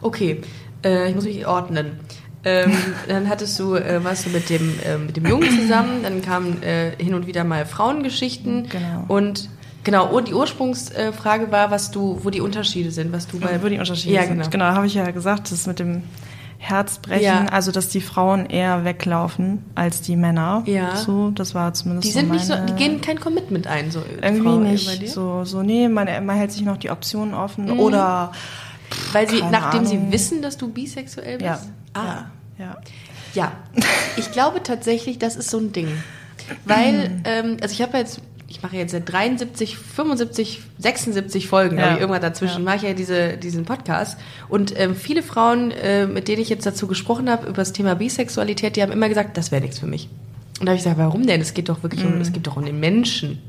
Okay, 0.00 0.40
äh, 0.84 1.08
ich 1.10 1.14
muss 1.14 1.24
mich 1.24 1.46
ordnen. 1.46 1.98
Ähm, 2.44 2.72
dann 3.08 3.28
hattest 3.28 3.58
du, 3.60 3.74
äh, 3.76 4.02
warst 4.02 4.26
du 4.26 4.30
mit 4.30 4.50
dem, 4.50 4.74
äh, 4.84 4.98
mit 4.98 5.16
dem 5.16 5.26
Jungen 5.26 5.48
zusammen, 5.60 6.02
dann 6.02 6.22
kamen 6.22 6.62
äh, 6.62 6.90
hin 6.98 7.14
und 7.14 7.26
wieder 7.26 7.44
mal 7.44 7.64
Frauengeschichten 7.66 8.68
Genau. 8.68 9.04
und 9.08 9.48
genau, 9.84 10.20
die 10.20 10.34
Ursprungsfrage 10.34 11.52
war, 11.52 11.70
was 11.70 11.90
du, 11.92 12.18
wo 12.22 12.30
die 12.30 12.40
Unterschiede 12.40 12.90
sind, 12.90 13.12
was 13.12 13.28
du 13.28 13.38
bei 13.38 13.62
Wo 13.62 13.68
die 13.68 13.78
Unterschiede 13.78 14.14
ja, 14.14 14.22
sind. 14.24 14.38
genau. 14.38 14.48
Genau, 14.50 14.64
habe 14.66 14.86
ich 14.86 14.94
ja 14.94 15.08
gesagt, 15.12 15.52
das 15.52 15.66
mit 15.68 15.78
dem 15.78 16.02
Herzbrechen, 16.58 17.24
Ja. 17.24 17.46
also 17.46 17.72
dass 17.72 17.88
die 17.88 18.00
Frauen 18.00 18.46
eher 18.46 18.84
weglaufen 18.84 19.64
als 19.74 20.00
die 20.00 20.14
Männer. 20.14 20.62
Ja. 20.66 20.94
So, 20.94 21.30
das 21.30 21.56
war 21.56 21.74
zumindest 21.74 22.06
Die 22.06 22.12
sind 22.12 22.28
so 22.28 22.32
nicht 22.34 22.44
so, 22.46 22.54
die 22.68 22.72
gehen 22.74 23.00
kein 23.00 23.18
Commitment 23.18 23.66
ein, 23.66 23.90
so 23.90 24.00
irgendwie 24.22 24.42
Frau, 24.44 24.60
äh, 24.60 24.70
nicht 24.70 25.08
so 25.10 25.44
so 25.44 25.62
nee, 25.62 25.88
man, 25.88 26.06
man 26.24 26.36
hält 26.36 26.52
sich 26.52 26.62
noch 26.62 26.76
die 26.76 26.90
Optionen 26.90 27.34
offen 27.34 27.64
Mhm. 27.64 27.80
oder 27.80 28.30
Weil 29.12 29.28
sie, 29.28 29.38
keine 29.40 29.50
nachdem 29.52 29.84
sie 29.86 29.96
Ahnung. 29.96 30.12
wissen, 30.12 30.42
dass 30.42 30.56
du 30.56 30.68
bisexuell 30.68 31.38
bist? 31.38 31.44
ja. 31.46 31.60
Ah. 31.94 32.24
Ja. 32.58 32.76
ja. 33.34 33.52
Ich 34.16 34.32
glaube 34.32 34.62
tatsächlich, 34.62 35.18
das 35.18 35.36
ist 35.36 35.50
so 35.50 35.58
ein 35.58 35.72
Ding. 35.72 35.88
Weil, 36.64 37.20
ähm, 37.24 37.56
also 37.62 37.72
ich 37.72 37.82
habe 37.82 37.98
jetzt, 37.98 38.20
ich 38.48 38.62
mache 38.62 38.76
jetzt 38.76 38.92
seit 38.92 39.10
73, 39.10 39.76
75, 39.78 40.60
76 40.78 41.48
Folgen, 41.48 41.78
Ja. 41.78 41.94
ich, 41.94 42.00
irgendwann 42.00 42.20
dazwischen, 42.22 42.58
Ja. 42.58 42.64
mache 42.64 42.76
ich 42.76 42.82
ja 42.82 42.92
diese, 42.92 43.36
diesen 43.38 43.64
Podcast. 43.64 44.18
Und 44.48 44.78
ähm, 44.78 44.94
viele 44.96 45.22
Frauen, 45.22 45.70
äh, 45.70 46.06
mit 46.06 46.28
denen 46.28 46.42
ich 46.42 46.48
jetzt 46.50 46.66
dazu 46.66 46.86
gesprochen 46.86 47.30
habe, 47.30 47.46
über 47.46 47.56
das 47.56 47.72
Thema 47.72 47.94
Bisexualität, 47.94 48.76
die 48.76 48.82
haben 48.82 48.92
immer 48.92 49.08
gesagt, 49.08 49.36
das 49.36 49.50
wäre 49.50 49.62
nichts 49.62 49.78
für 49.78 49.86
mich. 49.86 50.08
Und 50.62 50.66
da 50.66 50.70
habe 50.70 50.76
ich 50.78 50.84
gesagt, 50.84 50.98
warum 50.98 51.26
denn? 51.26 51.40
Es 51.40 51.54
geht 51.54 51.68
doch 51.68 51.82
wirklich 51.82 52.04
Mhm. 52.04 52.12
um, 52.12 52.20
es 52.20 52.32
geht 52.32 52.46
doch 52.46 52.56
um 52.56 52.64
den 52.64 52.78
Menschen. 52.78 53.40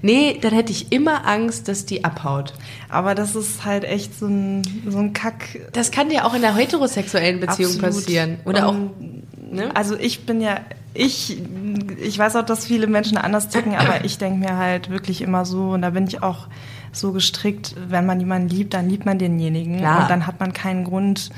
Nee, 0.00 0.38
dann 0.40 0.52
hätte 0.54 0.70
ich 0.70 0.92
immer 0.92 1.26
Angst, 1.26 1.66
dass 1.66 1.86
die 1.86 2.04
abhaut. 2.04 2.54
Aber 2.88 3.16
das 3.16 3.34
ist 3.34 3.64
halt 3.64 3.82
echt 3.82 4.16
so 4.16 4.26
ein 4.28 4.62
so 4.88 4.98
ein 4.98 5.12
Kack 5.12 5.58
Das 5.72 5.90
kann 5.90 6.08
dir 6.08 6.24
auch 6.24 6.34
in 6.34 6.44
einer 6.44 6.56
heterosexuellen 6.56 7.40
Beziehung 7.40 7.72
Absolut. 7.72 7.96
passieren. 7.96 8.38
Oder 8.44 8.68
auch, 8.68 8.74
Und, 8.74 9.52
ne? 9.52 9.74
Also 9.74 9.96
ich 9.98 10.24
bin 10.24 10.40
ja, 10.40 10.60
ich, 10.94 11.36
ich 12.00 12.16
weiß 12.16 12.36
auch, 12.36 12.46
dass 12.46 12.64
viele 12.64 12.86
Menschen 12.86 13.18
anders 13.18 13.48
ticken, 13.48 13.74
aber 13.74 14.04
ich 14.04 14.16
denke 14.18 14.38
mir 14.38 14.56
halt 14.56 14.88
wirklich 14.88 15.22
immer 15.22 15.44
so, 15.44 15.70
und 15.70 15.82
da 15.82 15.90
bin 15.90 16.06
ich 16.06 16.22
auch 16.22 16.46
so 16.92 17.10
gestrickt, 17.10 17.74
wenn 17.88 18.06
man 18.06 18.20
jemanden 18.20 18.48
liebt, 18.50 18.72
dann 18.72 18.88
liebt 18.88 19.04
man 19.04 19.18
denjenigen. 19.18 19.78
Klar. 19.78 20.02
Und 20.02 20.10
dann 20.10 20.28
hat 20.28 20.38
man 20.38 20.52
keinen 20.52 20.84
Grund, 20.84 21.30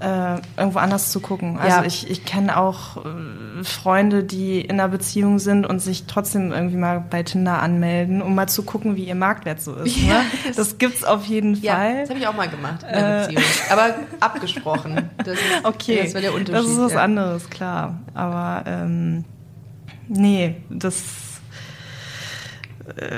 äh, 0.00 0.36
irgendwo 0.56 0.78
anders 0.78 1.12
zu 1.12 1.20
gucken. 1.20 1.58
Also 1.58 1.78
Ja. 1.80 1.84
ich, 1.84 2.10
ich 2.10 2.24
kenne 2.24 2.56
auch 2.56 3.04
äh, 3.04 3.64
Freunde, 3.64 4.24
die 4.24 4.60
in 4.60 4.72
einer 4.80 4.88
Beziehung 4.88 5.38
sind 5.38 5.66
und 5.66 5.80
sich 5.80 6.04
trotzdem 6.06 6.52
irgendwie 6.52 6.76
mal 6.78 7.00
bei 7.08 7.22
Tinder 7.22 7.60
anmelden, 7.60 8.22
um 8.22 8.34
mal 8.34 8.48
zu 8.48 8.62
gucken, 8.62 8.96
wie 8.96 9.04
ihr 9.04 9.14
Marktwert 9.14 9.60
so 9.60 9.74
ist. 9.74 9.96
Ja, 9.96 10.20
ne? 10.20 10.24
Das 10.56 10.78
gibt's 10.78 11.04
auf 11.04 11.26
jeden 11.26 11.54
Ja, 11.60 11.74
Fall. 11.76 12.00
das 12.00 12.08
habe 12.10 12.18
ich 12.18 12.26
auch 12.26 12.34
mal 12.34 12.48
gemacht 12.48 12.82
in 12.82 12.94
der 12.94 13.20
Beziehung. 13.26 13.42
Aber 13.70 13.94
abgesprochen. 14.20 15.10
Das 15.18 15.28
ist, 15.34 15.40
Okay, 15.64 16.00
das 16.04 16.14
war 16.14 16.20
der 16.22 16.32
Unterschied. 16.34 16.54
das 16.54 16.66
ist 16.72 16.80
was 16.80 16.92
ja. 16.92 17.02
anderes, 17.02 17.50
klar. 17.50 17.98
Aber 18.14 18.64
ähm, 18.66 19.24
nee, 20.08 20.56
das 20.70 20.96
äh, 21.00 21.02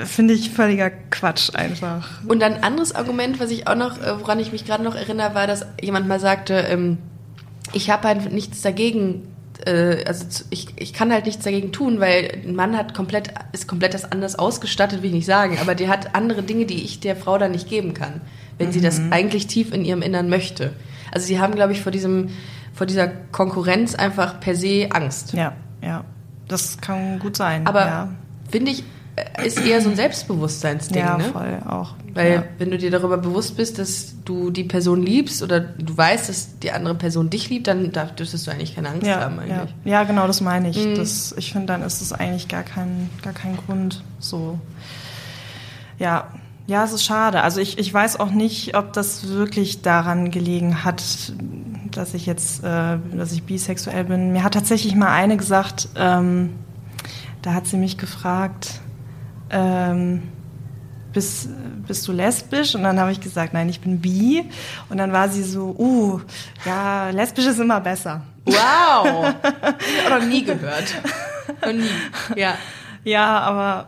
finde 0.05 0.33
ich 0.33 0.51
völliger 0.51 0.89
Quatsch 0.89 1.55
einfach. 1.55 2.09
Und 2.27 2.43
ein 2.43 2.63
anderes 2.63 2.93
Argument, 2.93 3.39
was 3.39 3.51
ich 3.51 3.67
auch 3.67 3.75
noch, 3.75 3.99
äh, 4.01 4.19
woran 4.19 4.39
ich 4.39 4.51
mich 4.51 4.65
gerade 4.65 4.83
noch 4.83 4.95
erinnere, 4.95 5.35
war, 5.35 5.47
dass 5.47 5.65
jemand 5.81 6.07
mal 6.07 6.19
sagte, 6.19 6.53
ähm, 6.53 6.97
ich 7.73 7.89
habe 7.89 8.07
halt 8.07 8.31
nichts 8.31 8.61
dagegen, 8.61 9.27
äh, 9.65 10.03
also 10.05 10.25
ich, 10.49 10.67
ich 10.75 10.93
kann 10.93 11.11
halt 11.11 11.25
nichts 11.25 11.43
dagegen 11.43 11.71
tun, 11.71 11.99
weil 11.99 12.41
ein 12.45 12.55
Mann 12.55 12.77
hat 12.77 12.93
komplett, 12.93 13.33
ist 13.51 13.67
komplett 13.67 13.93
das 13.93 14.11
anders 14.11 14.37
ausgestattet, 14.37 15.01
will 15.01 15.09
ich 15.09 15.15
nicht 15.15 15.25
sagen, 15.25 15.57
aber 15.61 15.75
der 15.75 15.87
hat 15.89 16.15
andere 16.15 16.43
Dinge, 16.43 16.65
die 16.65 16.83
ich 16.83 16.99
der 16.99 17.15
Frau 17.15 17.37
dann 17.37 17.51
nicht 17.51 17.69
geben 17.69 17.93
kann, 17.93 18.21
wenn 18.57 18.71
sie 18.71 18.81
das 18.81 19.01
eigentlich 19.11 19.47
tief 19.47 19.73
in 19.73 19.85
ihrem 19.85 20.01
Innern 20.01 20.29
möchte. 20.29 20.73
Also 21.11 21.27
sie 21.27 21.39
haben, 21.39 21.55
glaube 21.55 21.73
ich, 21.73 21.81
vor 21.81 21.91
diesem, 21.91 22.29
vor 22.73 22.87
dieser 22.87 23.07
Konkurrenz 23.07 23.95
einfach 23.95 24.39
per 24.39 24.55
se 24.55 24.89
Angst. 24.91 25.33
Ja, 25.33 25.53
ja. 25.81 26.03
Das 26.47 26.79
kann 26.81 27.19
gut 27.19 27.37
sein. 27.37 27.65
Aber 27.65 27.85
ja, 27.85 28.09
finde 28.51 28.71
ich, 28.71 28.79
äh, 28.81 28.83
ist 29.43 29.59
eher 29.59 29.79
so 29.81 29.89
ein 29.89 29.95
Selbstbewusstseinsding, 29.95 30.97
ja 30.97 31.17
ne? 31.17 31.25
voll 31.25 31.59
auch. 31.67 31.93
Weil 32.13 32.33
ja. 32.33 32.43
wenn 32.57 32.71
du 32.71 32.77
dir 32.77 32.89
darüber 32.89 33.17
bewusst 33.17 33.57
bist, 33.57 33.77
dass 33.77 34.15
du 34.25 34.49
die 34.49 34.63
Person 34.63 35.03
liebst 35.03 35.43
oder 35.43 35.59
du 35.59 35.95
weißt, 35.95 36.29
dass 36.29 36.59
die 36.59 36.71
andere 36.71 36.95
Person 36.95 37.29
dich 37.29 37.49
liebt, 37.49 37.67
dann 37.67 37.91
dürftest 37.91 38.47
du 38.47 38.51
eigentlich 38.51 38.75
keine 38.75 38.89
Angst 38.89 39.05
ja, 39.05 39.21
haben 39.21 39.35
ja. 39.47 39.61
eigentlich. 39.61 39.75
ja, 39.85 40.03
genau, 40.03 40.25
das 40.25 40.41
meine 40.41 40.69
ich. 40.69 40.83
Mhm. 40.83 40.95
Das, 40.95 41.33
ich 41.37 41.51
finde, 41.51 41.67
dann 41.67 41.83
ist 41.83 42.01
es 42.01 42.11
eigentlich 42.11 42.47
gar 42.47 42.63
kein, 42.63 43.09
gar 43.21 43.33
kein 43.33 43.57
Grund 43.57 44.03
so. 44.19 44.59
Ja, 45.99 46.29
ja, 46.65 46.83
es 46.83 46.93
ist 46.93 47.03
schade. 47.03 47.41
Also 47.41 47.59
ich, 47.59 47.77
ich 47.77 47.93
weiß 47.93 48.19
auch 48.19 48.31
nicht, 48.31 48.75
ob 48.75 48.93
das 48.93 49.27
wirklich 49.27 49.81
daran 49.81 50.31
gelegen 50.31 50.83
hat, 50.83 51.03
dass 51.91 52.13
ich 52.13 52.25
jetzt, 52.25 52.63
äh, 52.63 52.97
dass 53.15 53.31
ich 53.31 53.43
bisexuell 53.43 54.05
bin. 54.05 54.31
Mir 54.31 54.43
hat 54.43 54.53
tatsächlich 54.53 54.95
mal 54.95 55.11
eine 55.11 55.35
gesagt, 55.35 55.89
ähm, 55.95 56.53
da 57.41 57.53
hat 57.53 57.67
sie 57.67 57.77
mich 57.77 57.97
gefragt, 57.97 58.79
ähm, 59.53 60.23
bist, 61.13 61.47
bist 61.87 62.07
du 62.07 62.11
lesbisch? 62.11 62.75
Und 62.75 62.83
dann 62.83 62.99
habe 62.99 63.11
ich 63.11 63.21
gesagt, 63.21 63.53
nein, 63.53 63.69
ich 63.69 63.79
bin 63.81 64.01
bi. 64.01 64.43
Und 64.89 64.97
dann 64.97 65.13
war 65.13 65.29
sie 65.29 65.43
so, 65.43 65.75
uh, 65.77 66.19
ja, 66.65 67.09
lesbisch 67.11 67.45
ist 67.45 67.59
immer 67.59 67.79
besser. 67.79 68.21
Wow! 68.45 69.33
Noch 70.09 70.25
nie 70.25 70.43
gehört. 70.43 70.95
Noch 71.63 71.71
nie. 71.73 71.89
Ja. 72.35 72.55
Ja, 73.05 73.39
aber 73.39 73.87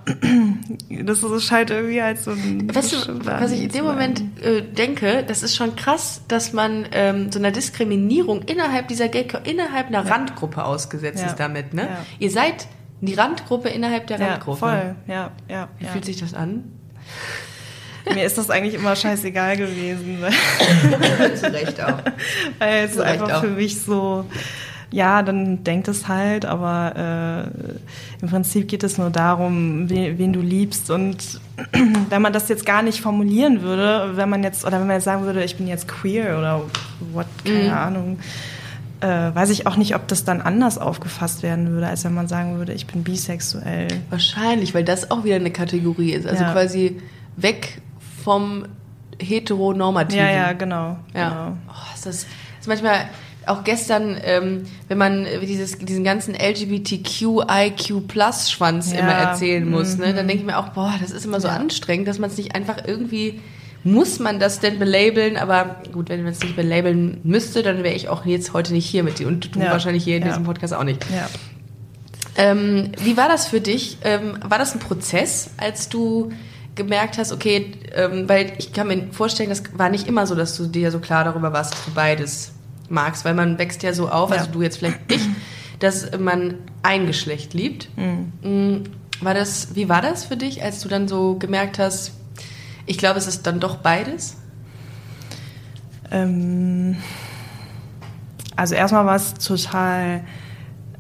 das 1.04 1.24
ist 1.24 1.50
halt 1.52 1.70
irgendwie 1.70 2.02
halt 2.04 2.20
so 2.20 2.32
ein. 2.32 2.74
Weißt 2.74 3.08
du, 3.08 3.26
was 3.26 3.52
ich 3.52 3.64
in 3.64 3.70
dem 3.70 3.86
Moment 3.86 4.22
äh, 4.44 4.62
denke, 4.62 5.24
das 5.26 5.42
ist 5.42 5.56
schon 5.56 5.78
krass, 5.78 6.22
dass 6.28 6.52
man 6.52 6.86
ähm, 6.92 7.32
so 7.32 7.40
einer 7.40 7.52
Diskriminierung 7.52 8.42
innerhalb 8.42 8.90
dieser 8.90 9.08
Gay 9.08 9.26
innerhalb 9.46 9.88
einer 9.88 10.06
Randgruppe 10.10 10.66
ausgesetzt 10.66 11.22
Ja. 11.22 11.28
ist 11.28 11.38
damit, 11.38 11.74
ne? 11.74 11.84
Ja. 11.84 11.98
Ihr 12.20 12.30
seid 12.32 12.68
die 13.02 13.14
Randgruppe 13.14 13.70
innerhalb 13.70 14.08
der 14.08 14.20
Ja, 14.20 14.28
Randgruppe. 14.34 14.60
voll, 14.60 14.96
ja, 15.08 15.32
ja. 15.50 15.68
Wie 15.80 15.86
ja. 15.86 15.92
fühlt 15.92 16.06
sich 16.06 16.18
das 16.18 16.34
an? 16.34 16.64
Mir 18.14 18.24
ist 18.24 18.38
das 18.38 18.50
eigentlich 18.52 18.76
immer 18.76 18.96
scheißegal 18.96 19.58
gewesen, 19.58 20.20
weil, 20.22 21.36
Zu 21.36 21.52
Recht 21.52 21.82
auch. 21.82 21.98
weil 22.60 22.86
es 22.86 22.94
Zu 22.94 23.04
einfach 23.04 23.32
auch. 23.34 23.42
für 23.42 23.50
mich 23.50 23.82
so, 23.82 24.26
ja, 24.92 25.24
dann 25.24 25.64
denkt 25.64 25.88
es 25.88 26.08
halt, 26.08 26.46
aber 26.46 27.50
äh, 27.52 28.22
im 28.22 28.30
Prinzip 28.30 28.68
geht 28.68 28.84
es 28.84 29.00
nur 29.00 29.10
darum, 29.10 29.90
wen, 29.90 30.20
wen 30.20 30.34
du 30.34 30.40
liebst 30.40 30.92
und 30.92 31.42
wenn 32.10 32.22
man 32.22 32.32
das 32.32 32.48
jetzt 32.48 32.66
gar 32.66 32.84
nicht 32.84 33.02
formulieren 33.02 33.64
würde, 33.64 34.12
wenn 34.16 34.30
man 34.30 34.44
jetzt, 34.44 34.64
oder 34.66 34.80
wenn 34.80 34.88
man 34.88 34.98
jetzt 34.98 35.06
sagen 35.06 35.24
würde, 35.24 35.44
ich 35.44 35.58
bin 35.58 35.68
jetzt 35.68 35.88
queer 35.88 36.38
oder 36.38 36.62
what, 37.12 37.26
keine 37.44 37.64
Mhm. 37.70 37.74
Ahnung, 37.74 38.20
äh, 39.02 39.08
weiß 39.36 39.50
ich 39.50 39.68
auch 39.68 39.76
nicht, 39.78 39.96
ob 39.96 40.08
das 40.08 40.24
dann 40.24 40.42
anders 40.42 40.78
aufgefasst 40.78 41.44
werden 41.44 41.70
würde, 41.72 41.88
als 41.88 42.04
wenn 42.06 42.14
man 42.14 42.28
sagen 42.28 42.58
würde, 42.58 42.74
ich 42.74 42.88
bin 42.88 43.04
bisexuell. 43.04 43.88
Wahrscheinlich, 44.10 44.74
weil 44.74 44.84
das 44.84 45.12
auch 45.12 45.24
wieder 45.24 45.36
eine 45.36 45.52
Kategorie 45.52 46.12
ist. 46.14 46.26
Also 46.28 46.44
Ja. 46.44 46.52
quasi 46.54 47.02
weg 47.36 47.82
vom 48.24 48.66
heteronormativen. 49.22 50.26
Ja, 50.26 50.32
ja, 50.32 50.54
genau. 50.54 50.98
Ja. 51.14 51.30
genau. 51.30 51.58
Oh, 51.70 51.94
ist 51.94 52.06
das 52.06 52.26
ist 52.60 52.68
manchmal 52.68 53.06
auch 53.48 53.64
gestern, 53.64 54.18
ähm, 54.24 54.64
wenn 54.88 54.98
man 54.98 55.26
äh, 55.26 55.40
dieses, 55.46 55.78
diesen 55.78 56.04
ganzen 56.04 56.34
LGBTQIQ-Plus-Schwanz 56.36 58.94
Ja, 58.94 59.00
immer 59.00 59.14
erzählen 59.14 59.70
muss, 59.70 59.98
ne, 59.98 60.08
mhm. 60.08 60.16
dann 60.16 60.28
denke 60.28 60.42
ich 60.42 60.46
mir 60.48 60.58
auch, 60.58 60.70
boah, 60.70 60.94
das 61.00 61.12
ist 61.12 61.26
immer 61.26 61.40
so 61.40 61.48
Ja. 61.48 61.56
anstrengend, 61.56 62.08
dass 62.08 62.20
man 62.20 62.30
es 62.30 62.38
nicht 62.38 62.56
einfach 62.56 62.78
irgendwie, 62.86 63.40
muss 63.86 64.20
man 64.20 64.40
das 64.40 64.60
denn 64.60 64.78
belabeln? 64.80 65.38
Aber 65.38 65.78
gut, 65.94 66.10
wenn 66.10 66.24
man 66.24 66.34
es 66.34 66.42
nicht 66.42 66.56
belabeln 66.58 67.22
müsste, 67.24 67.64
dann 67.64 67.84
wäre 67.84 67.96
ich 67.96 68.10
auch 68.10 68.26
jetzt 68.26 68.52
heute 68.52 68.74
nicht 68.74 68.86
hier 68.86 69.04
mit 69.04 69.20
dir 69.20 69.28
und 69.28 69.56
du 69.56 69.60
Ja. 69.62 69.72
wahrscheinlich 69.72 70.04
hier 70.04 70.18
in 70.18 70.24
Ja. 70.24 70.30
diesem 70.30 70.44
Podcast 70.44 70.74
auch 70.74 70.84
nicht. 70.84 71.06
Ja. 71.10 71.28
Ähm, 72.38 72.92
wie 73.02 73.16
war 73.16 73.30
das 73.30 73.48
für 73.48 73.62
dich? 73.62 73.98
Ähm, 74.04 74.38
war 74.46 74.58
das 74.60 74.74
ein 74.74 74.80
Prozess, 74.80 75.52
als 75.58 75.88
du 75.88 76.32
gemerkt 76.76 77.18
hast, 77.18 77.32
okay, 77.32 77.72
ähm, 77.96 78.28
weil 78.28 78.52
ich 78.58 78.74
kann 78.74 78.88
mir 78.88 79.08
vorstellen, 79.12 79.48
das 79.50 79.64
war 79.78 79.90
nicht 79.90 80.08
immer 80.08 80.28
so, 80.28 80.36
dass 80.36 80.58
du 80.58 80.66
dir 80.68 80.92
so 80.92 81.00
klar 81.00 81.24
darüber 81.24 81.54
warst, 81.54 81.74
dass 81.74 81.86
du 81.86 81.92
beides 81.92 82.52
magst, 82.90 83.24
weil 83.24 83.34
man 83.34 83.58
wächst 83.58 83.82
ja 83.84 83.94
so 83.94 84.10
auf, 84.10 84.32
also 84.32 84.48
du 84.52 84.62
jetzt 84.62 84.78
vielleicht 84.80 85.10
nicht, 85.10 85.26
dass 85.80 86.12
man 86.20 86.56
ein 86.84 87.08
Geschlecht 87.08 87.54
liebt. 87.54 87.88
Mhm. 87.96 88.84
War 89.22 89.34
das, 89.34 89.70
wie 89.76 89.88
war 89.88 90.02
das 90.02 90.26
für 90.26 90.36
dich, 90.36 90.62
als 90.62 90.82
du 90.82 90.90
dann 90.90 91.08
so 91.08 91.36
gemerkt 91.36 91.80
hast, 91.80 92.12
ich 92.86 92.98
glaube, 92.98 93.18
es 93.18 93.28
ist 93.28 93.46
dann 93.48 93.60
doch 93.60 93.78
beides? 93.78 94.38
Ähm, 96.12 96.98
also 98.56 98.76
erstmal 98.76 99.06
war 99.06 99.16
es 99.16 99.34
total 99.36 100.22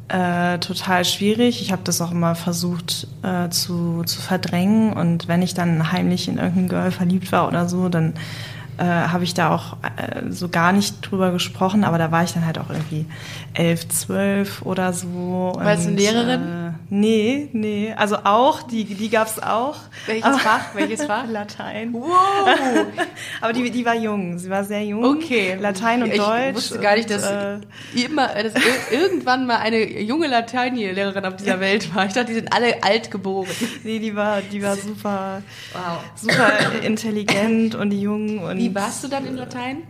äh, 0.08 0.60
total 0.60 1.04
schwierig. 1.04 1.62
Ich 1.62 1.72
habe 1.72 1.82
das 1.84 2.00
auch 2.00 2.12
immer 2.12 2.36
versucht 2.36 3.08
äh, 3.24 3.50
zu, 3.50 4.04
zu 4.06 4.22
verdrängen 4.22 4.94
und 4.94 5.28
wenn 5.28 5.42
ich 5.42 5.54
dann 5.54 5.92
heimlich 5.92 6.28
in 6.28 6.38
irgendein 6.38 6.70
Girl 6.70 6.92
verliebt 6.92 7.32
war 7.32 7.48
oder 7.48 7.68
so, 7.68 7.90
dann 7.90 8.14
äh, 8.78 8.84
habe 8.84 9.24
ich 9.24 9.34
da 9.34 9.50
auch 9.50 9.78
äh, 9.84 10.30
so 10.30 10.50
gar 10.50 10.74
nicht 10.74 11.02
drüber 11.02 11.32
gesprochen, 11.32 11.84
aber 11.84 11.98
da 11.98 12.12
war 12.12 12.24
ich 12.24 12.34
dann 12.34 12.46
halt 12.46 12.60
auch 12.60 12.70
irgendwie 12.70 13.06
elf, 13.54 13.88
zwölf 13.88 14.62
oder 14.62 14.94
so. 14.94 15.54
Warst 15.56 15.86
du 15.86 15.90
eine 15.90 15.98
Lehrerin? 15.98 16.65
Äh, 16.90 16.96
nee, 16.96 17.50
nee. 17.54 17.94
Also 17.96 18.18
auch, 18.24 18.64
die, 18.64 18.86
die 18.86 19.10
gab's 19.10 19.40
auch. 19.40 19.78
Welches 20.06 20.26
aber, 20.26 20.40
Fach? 20.40 20.76
Welches 20.76 21.04
Fach? 21.06 21.26
Latein. 21.30 21.94
Wow! 21.94 22.06
aber 23.42 23.54
die, 23.54 23.70
die 23.72 23.86
war 23.86 23.96
jung, 23.96 24.38
sie 24.38 24.50
war 24.50 24.64
sehr 24.64 24.84
jung. 24.84 25.04
Okay. 25.04 25.58
Latein 25.60 26.04
und 26.04 26.12
ich 26.12 26.18
Deutsch. 26.18 26.50
Ich 26.50 26.56
wusste 26.56 26.80
gar 26.80 26.96
nicht, 26.96 27.10
dass, 27.10 27.30
und, 27.30 27.68
immer, 27.96 28.28
dass 28.28 28.54
irgendwann 28.92 29.46
mal 29.46 29.58
eine 29.58 30.02
junge 30.02 30.28
Lateinlehrerin 30.28 31.26
auf 31.26 31.36
dieser 31.36 31.60
Welt 31.60 31.94
war. 31.96 32.06
Ich 32.06 32.14
dachte, 32.14 32.28
die 32.28 32.36
sind 32.36 32.54
alle 32.54 32.84
alt 32.84 33.12
geboren. 33.12 33.48
Nee, 33.84 34.00
die 34.00 34.16
war, 34.16 34.42
die 34.42 34.62
war 34.62 34.76
super, 34.76 35.42
Wow. 35.74 36.04
super 36.16 36.84
intelligent 36.84 37.76
und 37.76 37.92
jung 37.92 38.40
und 38.40 38.58
Wie 38.58 38.74
warst 38.74 39.04
du 39.04 39.08
dann 39.08 39.26
in 39.26 39.36
Latein? 39.36 39.84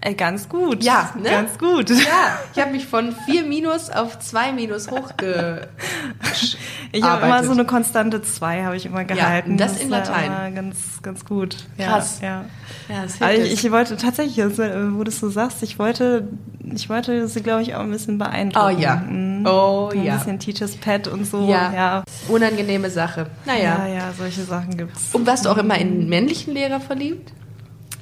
Äh, 0.00 0.14
ganz 0.14 0.48
gut. 0.48 0.82
Ja, 0.82 1.10
ne? 1.16 1.30
Ganz 1.30 1.58
gut. 1.58 1.90
Ja, 1.90 2.38
ich 2.54 2.60
habe 2.60 2.72
mich 2.72 2.86
von 2.86 3.14
4 3.26 3.44
Minus 3.44 3.90
auf 3.90 4.18
2 4.18 4.52
Minus 4.52 4.90
hochge... 4.90 5.68
Ich 6.92 7.02
habe 7.02 7.26
immer 7.26 7.44
so 7.44 7.52
eine 7.52 7.66
konstante 7.66 8.22
2 8.22 8.62
habe 8.62 8.76
ich 8.76 8.86
immer 8.86 9.04
gehalten. 9.04 9.56
das 9.58 9.78
in 9.80 9.90
war 9.90 9.98
Latein. 9.98 10.26
immer 10.26 10.50
ganz, 10.52 11.02
ganz 11.02 11.24
gut. 11.24 11.56
Krass. 11.76 12.20
Ja, 12.22 12.28
ja. 12.28 12.44
Ja, 12.88 13.02
das 13.02 13.16
hilft 13.16 13.52
ich, 13.52 13.64
ich 13.64 13.72
wollte 13.72 13.96
tatsächlich, 13.96 14.36
jetzt, 14.36 14.58
äh, 14.58 14.94
wo 14.94 15.02
du 15.02 15.10
es 15.10 15.18
so 15.18 15.28
sagst, 15.28 15.62
ich 15.62 15.78
wollte, 15.78 16.28
ich 16.60 16.88
wollte 16.88 17.26
sie, 17.28 17.42
glaube 17.42 17.62
ich, 17.62 17.74
auch 17.74 17.80
ein 17.80 17.90
bisschen 17.90 18.18
beeindrucken. 18.18 18.76
Oh 18.76 18.80
ja. 18.80 18.96
Mhm. 18.96 19.46
Oh 19.46 19.90
Ein 19.92 20.04
ja. 20.04 20.16
bisschen 20.16 20.38
Teachers 20.38 20.76
Pet 20.76 21.08
und 21.08 21.26
so. 21.26 21.48
Ja. 21.48 21.72
ja. 21.74 22.04
Unangenehme 22.28 22.88
Sache. 22.88 23.26
Naja. 23.44 23.86
Ja, 23.86 23.86
ja, 23.86 24.12
solche 24.16 24.44
Sachen 24.44 24.76
gibt's. 24.76 25.12
Und 25.12 25.26
warst 25.26 25.44
du 25.44 25.50
auch 25.50 25.58
immer 25.58 25.76
in 25.76 26.08
männlichen 26.08 26.54
Lehrer 26.54 26.80
verliebt? 26.80 27.32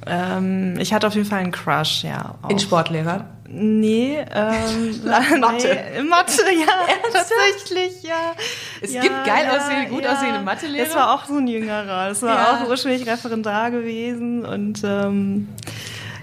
Ähm, 0.06 0.74
ich 0.78 0.92
hatte 0.92 1.06
auf 1.06 1.14
jeden 1.14 1.26
Fall 1.28 1.40
einen 1.40 1.52
Crush, 1.52 2.04
ja. 2.04 2.34
In 2.48 2.56
auch. 2.56 2.60
Sportlehrer? 2.60 3.26
Nee, 3.48 4.18
ähm, 4.34 5.00
Mathe. 5.40 5.78
Nee, 5.94 6.02
Mathe, 6.02 6.42
ja, 6.58 7.12
tatsächlich, 7.12 8.02
ja. 8.02 8.32
Es 8.80 8.92
ja, 8.92 9.00
gibt 9.02 9.24
geil 9.24 9.44
ja, 9.46 9.56
aussehende, 9.56 9.90
gut 9.90 10.02
ja. 10.04 10.12
aussehende 10.12 10.40
Mathelehrer. 10.40 10.86
Das 10.86 10.94
war 10.96 11.14
auch 11.14 11.24
so 11.26 11.36
ein 11.36 11.46
jüngerer. 11.46 12.08
Das 12.08 12.22
war 12.22 12.34
Ja. 12.34 12.60
auch 12.64 12.68
ursprünglich 12.68 13.06
Referendar 13.06 13.70
gewesen 13.70 14.44
und 14.44 14.82
ähm, 14.84 15.48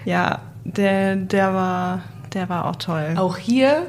ja, 0.04 0.40
der, 0.64 1.16
der 1.16 1.54
war, 1.54 2.00
der 2.34 2.48
war 2.48 2.66
auch 2.66 2.76
toll. 2.76 3.14
Auch 3.16 3.36
hier 3.36 3.86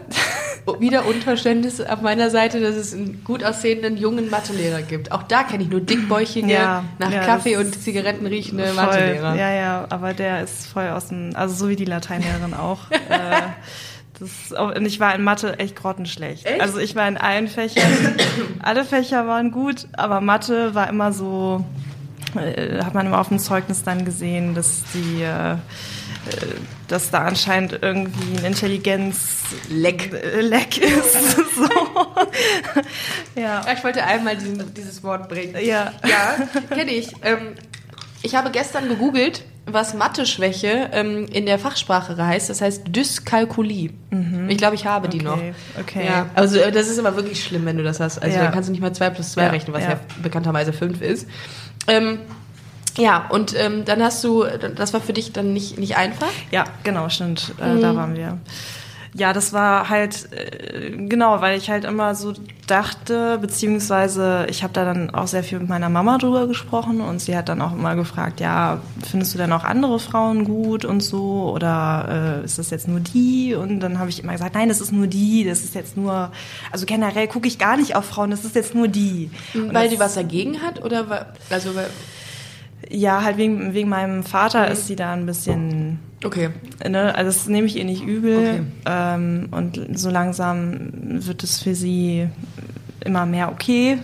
wieder 0.79 1.05
Unverständnis 1.05 1.81
auf 1.81 2.01
meiner 2.01 2.29
Seite, 2.29 2.59
dass 2.59 2.75
es 2.75 2.93
einen 2.93 3.23
gut 3.23 3.43
aussehenden 3.43 3.97
jungen 3.97 4.29
Mathelehrer 4.29 4.81
gibt. 4.81 5.11
Auch 5.11 5.23
da 5.23 5.43
kenne 5.43 5.63
ich 5.63 5.69
nur 5.69 5.81
dickbäuchige, 5.81 6.51
Ja, 6.51 6.85
nach 6.99 7.11
ja, 7.11 7.25
Kaffee 7.25 7.57
und 7.57 7.73
Zigaretten 7.81 8.25
riechende 8.25 8.67
Voll, 8.67 8.75
Mathelehrer. 8.75 9.35
Ja, 9.35 9.51
ja, 9.53 9.85
aber 9.89 10.13
der 10.13 10.43
ist 10.43 10.67
voll 10.67 10.89
aus 10.89 11.07
dem, 11.07 11.31
also 11.35 11.53
so 11.53 11.69
wie 11.69 11.75
die 11.75 11.85
Lateinlehrerin 11.85 12.53
auch. 12.53 12.89
äh, 13.09 13.41
das, 14.19 14.51
und 14.57 14.85
ich 14.85 14.99
war 14.99 15.15
in 15.15 15.23
Mathe 15.23 15.59
echt 15.59 15.75
grottenschlecht. 15.75 16.45
Echt? 16.45 16.61
Also 16.61 16.79
ich 16.79 16.95
war 16.95 17.07
in 17.07 17.17
allen 17.17 17.47
Fächern, 17.47 18.15
alle 18.61 18.85
Fächer 18.85 19.27
waren 19.27 19.51
gut, 19.51 19.87
aber 19.93 20.21
Mathe 20.21 20.75
war 20.75 20.87
immer 20.89 21.11
so, 21.11 21.65
äh, 22.35 22.83
hat 22.83 22.93
man 22.93 23.07
immer 23.07 23.19
auf 23.19 23.29
dem 23.29 23.39
Zeugnis 23.39 23.83
dann 23.83 24.05
gesehen, 24.05 24.55
dass 24.55 24.83
die, 24.93 25.23
äh, 25.23 25.55
dass 26.87 27.11
da 27.11 27.19
anscheinend 27.25 27.79
irgendwie 27.81 28.37
ein 28.37 28.45
Intelligenzleck 28.45 30.13
äh, 30.13 30.41
Leck 30.41 30.77
ist. 30.77 31.13
so. 31.55 31.67
ja. 33.35 33.61
Ich 33.75 33.83
wollte 33.83 34.03
einmal 34.03 34.37
diesen, 34.37 34.73
dieses 34.73 35.03
Wort 35.03 35.29
bringen. 35.29 35.55
Ja. 35.61 35.91
Ja, 36.07 36.35
kenne 36.75 36.91
ich. 36.91 37.09
Ähm, 37.23 37.55
ich 38.21 38.35
habe 38.35 38.51
gestern 38.51 38.87
gegoogelt, 38.87 39.43
was 39.65 39.93
Mathe-Schwäche 39.93 40.89
ähm, 40.93 41.25
in 41.31 41.45
der 41.45 41.59
Fachsprache 41.59 42.15
heißt. 42.17 42.49
Das 42.49 42.61
heißt 42.61 42.83
Dyskalkulie. 42.87 43.91
Ich 44.47 44.57
glaube, 44.57 44.75
ich 44.75 44.85
habe 44.85 45.09
die 45.09 45.19
noch. 45.21 45.37
Mhm. 45.37 45.53
Okay, 45.79 45.99
okay. 45.99 46.05
Ja, 46.05 46.29
also 46.35 46.57
äh, 46.59 46.71
das 46.71 46.87
ist 46.87 46.99
aber 46.99 47.15
wirklich 47.15 47.43
schlimm, 47.43 47.65
wenn 47.65 47.77
du 47.77 47.83
das 47.83 47.99
hast. 47.99 48.19
Also 48.19 48.35
Ja. 48.37 48.43
dann 48.43 48.53
kannst 48.53 48.69
du 48.69 48.71
nicht 48.71 48.81
mal 48.81 48.93
2 48.93 49.09
plus 49.09 49.33
2 49.33 49.43
Ja, 49.43 49.49
rechnen, 49.49 49.73
was 49.73 49.83
ja, 49.83 49.91
ja. 49.91 49.99
bekannterweise 50.21 50.71
5 50.73 51.01
ist. 51.01 51.27
Ähm, 51.87 52.19
ja, 52.97 53.27
und 53.29 53.53
ähm, 53.59 53.85
dann 53.85 54.01
hast 54.03 54.23
du, 54.23 54.45
das 54.75 54.93
war 54.93 55.01
für 55.01 55.13
dich 55.13 55.31
dann 55.33 55.53
nicht, 55.53 55.79
nicht 55.79 55.97
einfach. 55.97 56.29
Ja, 56.51 56.65
genau, 56.83 57.09
stimmt. 57.09 57.53
Äh, 57.61 57.73
Mhm. 57.75 57.81
Da 57.81 57.95
waren 57.95 58.15
wir. 58.15 58.37
Ja, 59.15 59.31
das 59.31 59.53
war 59.53 59.89
halt, 59.89 60.29
äh, 60.31 60.89
genau, 61.07 61.39
weil 61.39 61.55
ich 61.55 61.69
halt 61.69 61.85
immer 61.85 62.15
so 62.15 62.33
dachte, 62.65 63.37
beziehungsweise 63.39 64.47
ich 64.49 64.63
habe 64.63 64.73
da 64.73 64.85
dann 64.85 65.13
auch 65.13 65.27
sehr 65.27 65.43
viel 65.43 65.59
mit 65.59 65.69
meiner 65.69 65.89
Mama 65.89 66.17
drüber 66.17 66.47
gesprochen 66.47 66.99
und 66.99 67.19
sie 67.19 67.37
hat 67.37 67.47
dann 67.47 67.61
auch 67.61 67.73
immer 67.73 67.95
gefragt, 67.95 68.39
ja, 68.39 68.79
findest 69.07 69.33
du 69.35 69.37
denn 69.37 69.51
auch 69.53 69.63
andere 69.65 69.99
Frauen 69.99 70.45
gut 70.45 70.83
und 70.83 71.01
so 71.01 71.51
oder 71.53 72.39
äh, 72.41 72.45
ist 72.45 72.57
das 72.57 72.71
jetzt 72.71 72.87
nur 72.87 73.01
die? 73.01 73.53
Und 73.53 73.81
dann 73.81 73.99
habe 73.99 74.09
ich 74.09 74.23
immer 74.23 74.31
gesagt, 74.31 74.55
nein, 74.55 74.69
das 74.69 74.81
ist 74.81 74.91
nur 74.91 75.05
die, 75.05 75.43
das 75.43 75.63
ist 75.63 75.75
jetzt 75.75 75.95
nur, 75.95 76.31
also 76.71 76.85
generell 76.87 77.27
gucke 77.27 77.47
ich 77.47 77.59
gar 77.59 77.77
nicht 77.77 77.95
auf 77.95 78.05
Frauen, 78.05 78.31
das 78.31 78.43
ist 78.45 78.55
jetzt 78.55 78.73
nur 78.73 78.87
die. 78.87 79.29
Und 79.53 79.73
Weil 79.75 79.89
die 79.89 79.99
was 79.99 80.15
dagegen 80.15 80.61
hat 80.63 80.83
oder 80.83 81.07
weil, 81.09 81.25
also 81.51 81.75
weil, 81.75 81.87
Ja, 82.89 83.23
halt 83.23 83.37
wegen, 83.37 83.73
wegen 83.73 83.89
meinem 83.89 84.23
Vater 84.23 84.69
ist 84.69 84.87
sie 84.87 84.95
da 84.95 85.13
ein 85.13 85.25
bisschen 85.25 85.99
okay. 86.23 86.49
Ne, 86.87 87.13
also 87.15 87.29
das 87.29 87.47
nehme 87.47 87.67
ich 87.67 87.75
ihr 87.77 87.85
nicht 87.85 88.03
übel. 88.03 88.37
Okay. 88.37 88.61
Ähm, 88.85 89.47
und 89.51 89.79
so 89.97 90.09
langsam 90.09 90.89
wird 91.25 91.43
es 91.43 91.61
für 91.61 91.75
sie 91.75 92.27
immer 93.05 93.25
mehr 93.25 93.51
okay. 93.51 93.97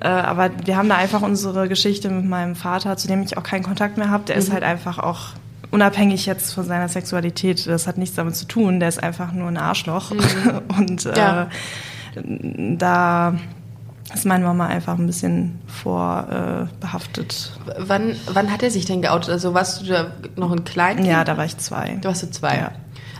Äh, 0.00 0.06
aber 0.08 0.50
wir 0.64 0.76
haben 0.76 0.88
da 0.88 0.96
einfach 0.96 1.22
unsere 1.22 1.68
Geschichte 1.68 2.08
mit 2.10 2.24
meinem 2.24 2.56
Vater, 2.56 2.96
zu 2.96 3.06
dem 3.08 3.22
ich 3.22 3.36
auch 3.36 3.42
keinen 3.42 3.62
Kontakt 3.62 3.98
mehr 3.98 4.10
habe. 4.10 4.24
Der 4.24 4.36
ist 4.36 4.50
halt 4.52 4.62
einfach 4.62 4.98
auch 4.98 5.30
unabhängig 5.70 6.26
jetzt 6.26 6.52
von 6.54 6.64
seiner 6.64 6.88
Sexualität. 6.88 7.66
Das 7.66 7.86
hat 7.86 7.98
nichts 7.98 8.16
damit 8.16 8.36
zu 8.36 8.46
tun. 8.46 8.80
Der 8.80 8.88
ist 8.88 9.02
einfach 9.02 9.32
nur 9.32 9.48
ein 9.48 9.56
Arschloch. 9.58 10.10
und 10.78 11.06
äh, 11.06 11.16
Ja. 11.18 11.48
da 12.16 13.34
ist 14.14 14.24
meine 14.26 14.44
Mama 14.44 14.66
einfach 14.66 14.98
ein 14.98 15.06
bisschen 15.06 15.58
vorbehaftet. 15.66 17.52
Äh. 17.66 17.72
Wann, 17.78 18.16
wann 18.32 18.50
hat 18.52 18.62
er 18.62 18.70
sich 18.70 18.84
denn 18.84 19.02
geoutet? 19.02 19.30
Also 19.30 19.54
warst 19.54 19.82
du 19.82 19.86
da 19.86 20.06
noch 20.36 20.50
ein 20.52 20.64
Kleinkind? 20.64 21.08
ja, 21.08 21.24
da 21.24 21.36
war 21.36 21.44
ich 21.44 21.56
zwei. 21.58 21.98
Da 22.00 22.08
warst 22.10 22.22
du 22.22 22.30
zwei. 22.30 22.56
Ja. 22.56 22.72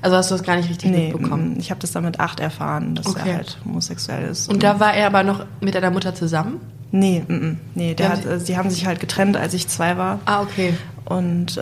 Also 0.02 0.16
hast 0.16 0.30
du 0.30 0.34
das 0.34 0.44
gar 0.44 0.56
nicht 0.56 0.70
richtig 0.70 0.90
Nee, 0.90 1.12
mitbekommen. 1.12 1.54
mm, 1.54 1.60
ich 1.60 1.70
habe 1.70 1.80
das 1.80 1.92
dann 1.92 2.04
mit 2.04 2.20
acht 2.20 2.40
erfahren, 2.40 2.94
dass 2.94 3.06
Okay. 3.06 3.28
er 3.30 3.36
halt 3.36 3.58
homosexuell 3.64 4.28
ist. 4.28 4.48
Und 4.48 4.62
da 4.62 4.80
war 4.80 4.94
er 4.94 5.06
aber 5.06 5.22
noch 5.22 5.44
mit 5.60 5.74
deiner 5.74 5.90
Mutter 5.90 6.14
zusammen? 6.14 6.60
nee, 6.92 7.22
mm, 7.28 7.32
mm, 7.34 7.56
nee, 7.76 7.94
der 7.94 8.08
hat, 8.08 8.24
äh, 8.26 8.40
sie 8.40 8.56
haben 8.56 8.68
sich 8.70 8.84
halt 8.86 8.98
getrennt, 8.98 9.36
als 9.36 9.54
ich 9.54 9.68
zwei 9.68 9.96
war. 9.96 10.18
Ah, 10.24 10.40
okay. 10.42 10.74
Und 11.04 11.56
äh, 11.56 11.60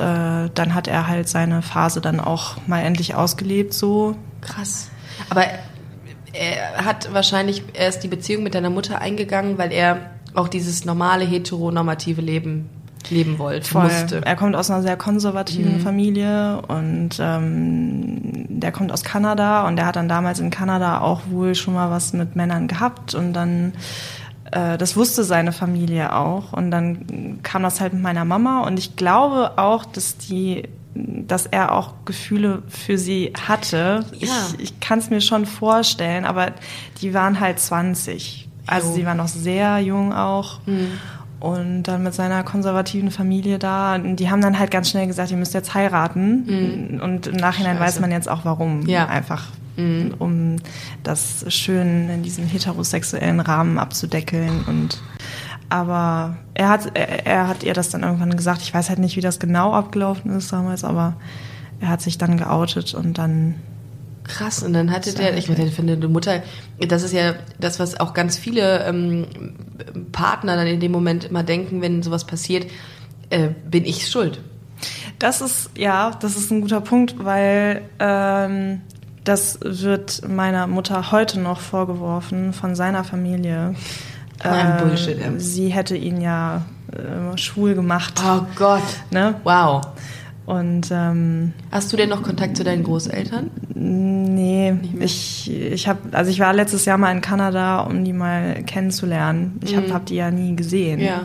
dann 0.55 0.75
hat 0.75 0.89
er 0.89 1.07
halt 1.09 1.29
seine 1.29 1.61
Phase 1.63 2.01
dann 2.01 2.19
auch 2.21 2.57
mal 2.67 2.81
endlich 2.81 3.15
ausgelebt, 3.15 3.75
so. 3.75 4.15
Krass. 4.41 4.89
Aber 5.31 5.43
er 6.33 6.85
hat 6.85 7.13
wahrscheinlich 7.13 7.63
erst 7.75 8.03
die 8.05 8.09
Beziehung 8.09 8.43
mit 8.43 8.55
deiner 8.55 8.71
Mutter 8.71 9.01
eingegangen, 9.01 9.59
weil 9.59 9.73
er 9.73 10.11
auch 10.35 10.49
dieses 10.49 10.85
normale 10.85 11.25
heteronormative 11.25 12.21
Leben 12.21 12.69
leben 13.11 13.39
wollte, 13.39 13.71
Voll. 13.71 13.85
musste. 13.85 14.21
Er 14.25 14.37
kommt 14.37 14.57
aus 14.57 14.71
einer 14.71 14.83
sehr 14.83 14.97
konservativen 14.97 15.81
Familie 15.81 16.61
und 16.69 17.11
ähm, 17.21 18.47
der 18.49 18.73
kommt 18.73 18.93
aus 18.93 19.05
Kanada 19.05 19.67
und 19.67 19.77
der 19.77 19.87
hat 19.87 19.97
dann 19.97 20.09
damals 20.09 20.41
in 20.41 20.51
Kanada 20.51 21.01
auch 21.01 21.23
wohl 21.31 21.55
schon 21.55 21.75
mal 21.75 21.91
was 21.91 22.13
mit 22.13 22.37
Männern 22.37 22.69
gehabt 22.69 23.15
und 23.15 23.33
dann 23.33 23.73
äh, 24.51 24.77
das 24.77 24.97
wusste 24.97 25.25
seine 25.25 25.53
Familie 25.53 26.15
auch 26.15 26.53
und 26.53 26.71
dann 26.71 27.39
kam 27.43 27.63
das 27.63 27.81
halt 27.81 27.95
mit 27.95 28.03
meiner 28.03 28.25
Mama 28.25 28.63
und 28.67 28.79
ich 28.79 28.97
glaube 28.97 29.53
auch, 29.57 29.85
dass 29.85 30.19
die 30.19 30.65
dass 30.95 31.47
er 31.47 31.73
auch 31.73 31.95
Gefühle 32.05 32.63
für 32.69 32.99
sie 32.99 33.33
hatte. 33.47 34.05
Ja. 34.19 34.29
Ich, 34.59 34.61
ich 34.61 34.81
kann 34.81 34.99
es 34.99 35.11
mir 35.11 35.21
schon 35.21 35.47
vorstellen, 35.47 36.25
aber 36.25 36.53
die 37.01 37.15
waren 37.15 37.39
halt 37.41 37.61
20. 37.61 38.49
Also 38.67 38.89
Jo. 38.89 38.95
sie 38.97 39.07
war 39.07 39.15
noch 39.15 39.29
sehr 39.29 39.79
jung 39.81 40.13
auch. 40.13 40.61
Und 41.41 41.85
dann 41.85 42.03
mit 42.03 42.15
seiner 42.15 42.43
konservativen 42.43 43.11
Familie 43.13 43.59
da, 43.61 43.97
die 43.99 44.29
haben 44.29 44.41
dann 44.43 44.59
halt 44.59 44.71
ganz 44.73 44.91
schnell 44.91 45.07
gesagt, 45.07 45.31
ihr 45.31 45.37
müsst 45.37 45.55
jetzt 45.55 45.73
heiraten. 45.75 46.99
Und 47.03 47.29
im 47.29 47.37
Nachhinein 47.37 47.77
Scheiße. 47.79 47.87
weiß 47.97 48.01
man 48.01 48.11
jetzt 48.11 48.29
auch 48.29 48.45
warum. 48.45 48.87
Ja. 48.89 49.07
Einfach, 49.07 49.47
um 49.77 50.57
das 51.05 51.45
schön 51.49 52.09
in 52.11 52.23
diesem 52.25 52.47
heterosexuellen 52.47 53.39
Rahmen 53.41 53.79
abzudeckeln. 53.79 54.65
Und 54.67 55.01
aber 55.69 56.37
er 56.55 56.69
hat, 56.69 56.91
er, 56.95 57.27
er 57.27 57.49
hat 57.49 57.63
ihr 57.63 57.75
das 57.75 57.91
dann 57.91 58.03
irgendwann 58.03 58.37
gesagt. 58.37 58.63
Ich 58.63 58.73
weiß 58.73 58.89
halt 58.89 58.99
nicht, 58.99 59.17
wie 59.17 59.21
das 59.21 59.39
genau 59.39 59.73
abgelaufen 59.73 60.37
ist 60.37 60.53
damals, 60.53 60.85
aber 60.85 61.17
er 61.81 61.89
hat 61.89 62.03
sich 62.03 62.19
dann 62.19 62.37
geoutet 62.37 62.95
und 62.95 63.19
dann 63.19 63.57
Krass, 64.25 64.63
und 64.63 64.75
dann 64.75 64.91
hatte 64.91 65.15
der, 65.15 65.37
ich 65.39 65.49
meine, 65.49 65.65
ich 65.65 65.73
finde, 65.75 65.97
die 65.97 66.07
Mutter, 66.07 66.43
das 66.87 67.03
ist 67.03 67.15
ja 67.15 67.35
das, 67.59 67.81
was 67.81 67.99
auch 67.99 68.13
ganz 68.13 68.37
viele 68.37 68.85
ähm, 68.85 69.27
Partner 70.13 70.55
dann 70.57 70.67
in 70.67 70.81
dem 70.81 70.93
Moment 70.93 71.25
immer 71.25 71.43
denken, 71.43 71.81
wenn 71.81 72.03
sowas 72.03 72.27
passiert, 72.27 72.71
äh, 73.31 73.49
bin 73.71 73.87
ich 73.87 74.07
schuld. 74.07 74.43
Das 75.19 75.41
ist, 75.41 75.71
ja, 75.79 76.11
das 76.21 76.37
ist 76.37 76.51
ein 76.51 76.61
guter 76.61 76.83
Punkt, 76.83 77.25
weil 77.25 77.83
ähm, 77.99 78.83
Das 79.25 79.59
wird 79.63 80.27
meiner 80.27 80.67
Mutter 80.67 81.11
heute 81.11 81.39
noch 81.39 81.61
vorgeworfen 81.61 82.55
von 82.55 82.75
seiner 82.75 83.05
Familie. 83.05 83.75
Ein 84.41 84.79
Bullshit. 84.79 85.19
Äh, 85.21 85.39
sie 85.39 85.69
hätte 85.69 85.97
ihn 85.97 86.21
ja 86.21 86.63
äh, 86.93 87.37
schwul 87.37 87.75
gemacht. 87.75 88.21
Oh 88.25 88.43
Gott. 88.57 88.83
Ne? 89.11 89.35
Wow. 89.45 89.83
Und 90.47 90.89
ähm, 90.91 91.53
Hast 91.71 91.93
du 91.93 91.97
denn 91.99 92.09
noch 92.09 92.23
Kontakt 92.23 92.57
zu 92.57 92.65
deinen 92.65 92.83
Großeltern? 92.83 93.51
nee, 93.75 94.75
ich, 94.99 95.51
ich 95.53 95.87
habe, 95.89 95.99
also 96.13 96.31
ich 96.31 96.41
war 96.41 96.53
letztes 96.55 96.85
Jahr 96.87 96.97
mal 96.99 97.13
in 97.13 97.21
Kanada, 97.21 97.81
um 97.81 98.03
die 98.05 98.13
mal 98.15 98.63
kennenzulernen. 98.65 99.61
Ich 99.65 99.77
habe 99.77 99.93
hab 99.93 100.07
die 100.07 100.17
ja 100.17 100.31
nie 100.31 100.57
gesehen. 100.57 101.01
Mhm. 101.01 101.05
Ja. 101.07 101.21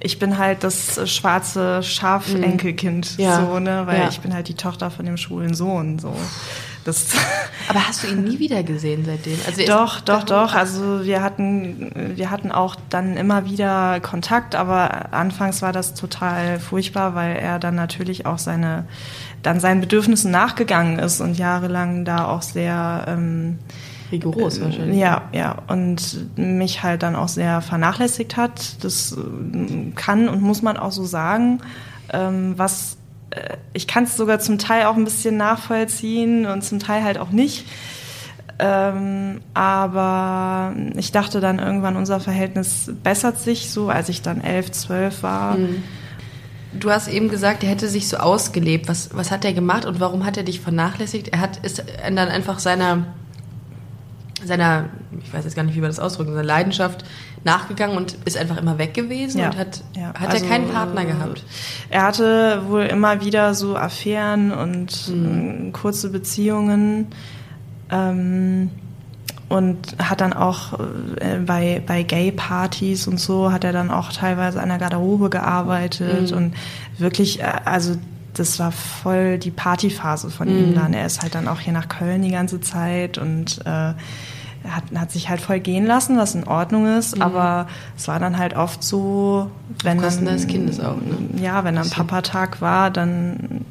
Ich 0.00 0.18
bin 0.18 0.38
halt 0.38 0.64
das 0.64 1.00
schwarze 1.10 1.82
Schafenkelkind, 1.82 3.18
Mhm. 3.18 3.24
Ja. 3.24 3.36
so, 3.46 3.58
ne, 3.60 3.82
weil 3.86 3.98
Ja. 4.00 4.08
ich 4.08 4.20
bin 4.20 4.32
halt 4.34 4.48
die 4.48 4.54
Tochter 4.54 4.90
von 4.90 5.04
dem 5.04 5.16
schwulen 5.16 5.54
Sohn, 5.54 5.98
so. 5.98 6.14
Das 6.84 7.14
Aber 7.68 7.86
hast 7.86 8.02
du 8.02 8.08
ihn 8.08 8.24
nie 8.24 8.38
wieder 8.38 8.62
gesehen 8.62 9.04
seitdem? 9.04 9.38
Also 9.46 9.64
Doch, 9.64 10.00
doch, 10.00 10.24
doch. 10.24 10.54
Also 10.54 11.04
wir 11.04 11.22
hatten, 11.22 11.90
wir 12.16 12.30
hatten 12.30 12.52
auch 12.52 12.76
dann 12.90 13.16
immer 13.16 13.44
wieder 13.44 14.00
Kontakt, 14.00 14.54
aber 14.54 15.12
anfangs 15.12 15.62
war 15.62 15.72
das 15.72 15.94
total 15.94 16.58
furchtbar, 16.58 17.14
weil 17.14 17.36
er 17.36 17.58
dann 17.58 17.74
natürlich 17.74 18.26
auch 18.26 18.38
seine, 18.38 18.86
dann 19.42 19.60
seinen 19.60 19.80
Bedürfnissen 19.80 20.30
nachgegangen 20.30 20.98
ist 20.98 21.20
und 21.20 21.38
jahrelang 21.38 22.04
da 22.04 22.26
auch 22.26 22.42
sehr, 22.42 23.04
ähm, 23.08 23.58
rigoros 24.10 24.60
wahrscheinlich. 24.60 24.98
ja, 24.98 25.22
ja, 25.32 25.62
und 25.68 26.36
mich 26.36 26.82
halt 26.82 27.02
dann 27.02 27.16
auch 27.16 27.28
sehr 27.28 27.62
vernachlässigt 27.62 28.36
hat. 28.36 28.84
Das 28.84 29.12
äh, 29.12 29.92
kann 29.94 30.28
und 30.28 30.42
muss 30.42 30.62
man 30.62 30.76
auch 30.76 30.92
so 30.92 31.04
sagen. 31.04 31.60
Ähm, 32.12 32.54
was 32.58 32.94
äh, 32.94 33.01
ich 33.72 33.86
kann 33.86 34.04
es 34.04 34.16
sogar 34.16 34.40
zum 34.40 34.58
Teil 34.58 34.86
auch 34.86 34.96
ein 34.96 35.04
bisschen 35.04 35.36
nachvollziehen 35.36 36.46
und 36.46 36.62
zum 36.62 36.78
Teil 36.78 37.02
halt 37.04 37.18
auch 37.18 37.30
nicht. 37.30 37.66
Ähm, 38.58 39.40
aber 39.54 40.74
ich 40.96 41.10
dachte 41.10 41.40
dann 41.40 41.58
irgendwann, 41.58 41.96
unser 41.96 42.20
Verhältnis 42.20 42.92
bessert 43.02 43.38
sich 43.38 43.70
so, 43.70 43.88
als 43.88 44.08
ich 44.08 44.22
dann 44.22 44.40
elf, 44.40 44.70
zwölf 44.70 45.22
war. 45.22 45.56
Du 46.72 46.90
hast 46.90 47.08
eben 47.08 47.28
gesagt, 47.28 47.64
er 47.64 47.70
hätte 47.70 47.88
sich 47.88 48.08
so 48.08 48.18
ausgelebt. 48.18 48.88
Was, 48.88 49.10
was 49.14 49.30
hat 49.30 49.44
er 49.44 49.52
gemacht 49.52 49.84
und 49.84 50.00
warum 50.00 50.24
hat 50.24 50.36
er 50.36 50.42
dich 50.42 50.60
vernachlässigt? 50.60 51.28
Er 51.28 51.40
hat 51.40 51.58
ist 51.58 51.82
dann 52.04 52.18
einfach 52.18 52.58
seiner, 52.60 53.06
seiner, 54.46 54.86
ich 55.22 55.32
weiß 55.32 55.44
jetzt 55.44 55.54
gar 55.56 55.62
nicht, 55.62 55.76
wie 55.76 55.80
wir 55.80 55.88
das 55.88 55.98
ausdrücken, 56.00 56.32
seiner 56.32 56.44
Leidenschaft 56.44 57.04
nachgegangen 57.44 57.96
und 57.96 58.16
ist 58.24 58.36
einfach 58.36 58.56
immer 58.56 58.78
weg 58.78 58.94
gewesen 58.94 59.38
Ja. 59.40 59.46
und 59.50 59.58
hat, 59.58 59.82
Ja. 59.96 60.14
hat 60.14 60.30
Also, 60.30 60.44
er 60.44 60.50
keinen 60.50 60.68
Partner 60.68 61.04
gehabt. 61.04 61.44
Er 61.90 62.02
hatte 62.04 62.62
wohl 62.68 62.82
immer 62.82 63.24
wieder 63.24 63.54
so 63.54 63.76
Affären 63.76 64.52
und 64.52 65.10
äh, 65.12 65.70
kurze 65.72 66.10
Beziehungen 66.10 67.06
ähm, 67.90 68.70
und 69.48 69.96
hat 69.98 70.20
dann 70.20 70.32
auch 70.32 70.78
äh, 71.20 71.38
bei, 71.44 71.82
bei 71.86 72.02
Gay-Partys 72.04 73.06
und 73.06 73.18
so 73.20 73.52
hat 73.52 73.64
er 73.64 73.72
dann 73.72 73.90
auch 73.90 74.12
teilweise 74.12 74.60
an 74.62 74.68
der 74.70 74.78
Garderobe 74.78 75.28
gearbeitet 75.30 76.32
und 76.32 76.54
wirklich, 76.98 77.40
äh, 77.40 77.52
also 77.64 77.96
das 78.34 78.58
war 78.58 78.72
voll 78.72 79.36
die 79.38 79.50
Partyphase 79.50 80.30
von 80.30 80.48
ihm 80.48 80.74
dann. 80.74 80.94
Er 80.94 81.04
ist 81.04 81.20
halt 81.20 81.34
dann 81.34 81.48
auch 81.48 81.60
hier 81.60 81.74
nach 81.74 81.88
Köln 81.88 82.22
die 82.22 82.30
ganze 82.30 82.62
Zeit 82.62 83.18
und 83.18 83.60
äh, 83.66 83.92
hat, 84.68 84.84
hat 84.94 85.10
sich 85.10 85.28
halt 85.28 85.40
voll 85.40 85.60
gehen 85.60 85.86
lassen, 85.86 86.16
was 86.16 86.34
in 86.34 86.44
Ordnung 86.44 86.86
ist, 86.86 87.20
aber 87.20 87.66
es 87.96 88.08
war 88.08 88.18
dann 88.20 88.38
halt 88.38 88.54
oft 88.56 88.82
so, 88.82 89.50
wenn 89.82 90.00
Kosten 90.00 90.24
dann, 90.24 90.34
des 90.34 90.46
Kindes 90.46 90.80
auch, 90.80 90.96
ne? 90.96 91.40
ja, 91.40 91.64
wenn 91.64 91.74
dann 91.74 91.90
Papatag 91.90 92.60
war, 92.60 92.90
dann 92.90 93.64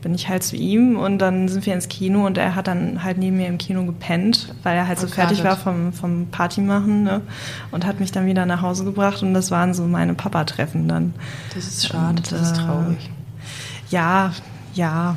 bin 0.00 0.14
ich 0.14 0.28
halt 0.28 0.42
zu 0.42 0.56
ihm 0.56 0.96
und 0.96 1.18
dann 1.18 1.48
sind 1.48 1.66
wir 1.66 1.74
ins 1.74 1.88
Kino 1.88 2.24
und 2.24 2.38
er 2.38 2.54
hat 2.54 2.68
dann 2.68 3.02
halt 3.02 3.18
neben 3.18 3.36
mir 3.36 3.48
im 3.48 3.58
Kino 3.58 3.84
gepennt, 3.84 4.54
weil 4.62 4.76
er 4.76 4.86
halt 4.86 4.98
so 4.98 5.08
fertig 5.08 5.42
war 5.42 5.56
vom, 5.56 5.92
vom 5.92 6.28
Party 6.30 6.60
machen 6.60 7.02
ne? 7.02 7.20
und 7.72 7.84
hat 7.84 7.98
mich 8.00 8.12
dann 8.12 8.26
wieder 8.26 8.46
nach 8.46 8.62
Hause 8.62 8.84
gebracht 8.84 9.22
und 9.22 9.34
das 9.34 9.50
waren 9.50 9.74
so 9.74 9.84
meine 9.84 10.14
Papa-Treffen 10.14 10.86
dann. 10.88 11.14
Das 11.54 11.66
ist 11.66 11.88
schade, 11.88 12.18
Und, 12.18 12.32
das 12.32 12.40
ist 12.40 12.58
äh, 12.58 12.60
traurig. 12.62 13.10
Ja, 13.90 14.32
ja, 14.74 15.16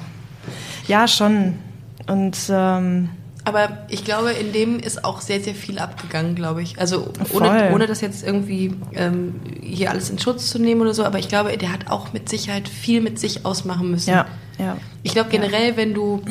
ja 0.88 1.08
schon. 1.08 1.60
Und 2.08 2.38
ähm, 2.50 3.10
Aber 3.44 3.86
ich 3.90 4.06
glaube, 4.06 4.32
in 4.32 4.54
dem 4.54 4.80
ist 4.80 5.04
auch 5.04 5.20
sehr, 5.22 5.42
sehr 5.42 5.56
viel 5.56 5.80
abgegangen, 5.80 6.36
glaube 6.36 6.62
ich. 6.62 6.80
Also 6.80 7.12
Voll. 7.26 7.42
ohne, 7.42 7.72
ohne 7.74 7.88
das 7.88 8.02
jetzt 8.02 8.24
irgendwie 8.24 8.76
ähm, 8.94 9.36
hier 9.62 9.90
alles 9.90 10.10
in 10.10 10.20
Schutz 10.20 10.50
zu 10.50 10.60
nehmen 10.60 10.82
oder 10.82 10.94
so, 10.94 11.04
aber 11.04 11.18
ich 11.18 11.28
glaube, 11.28 11.58
der 11.58 11.74
hat 11.74 11.90
auch 11.90 12.14
mit 12.14 12.30
Sicherheit 12.30 12.70
viel 12.70 13.02
mit 13.02 13.20
sich 13.20 13.46
ausmachen 13.46 13.90
müssen. 13.90 14.12
ja, 14.12 14.28
ja. 14.60 14.78
Ich 15.02 15.14
glaube 15.14 15.30
generell, 15.32 15.76
wenn 15.76 15.94
du 15.96 16.22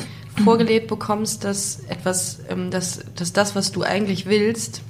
vorgelebt 0.45 0.87
bekommst, 0.87 1.43
dass 1.43 1.81
etwas, 1.89 2.41
ähm, 2.49 2.71
dass, 2.71 3.01
dass 3.17 3.33
das, 3.33 3.57
was 3.57 3.73
du 3.73 3.83
eigentlich 3.83 4.27
willst, 4.27 4.83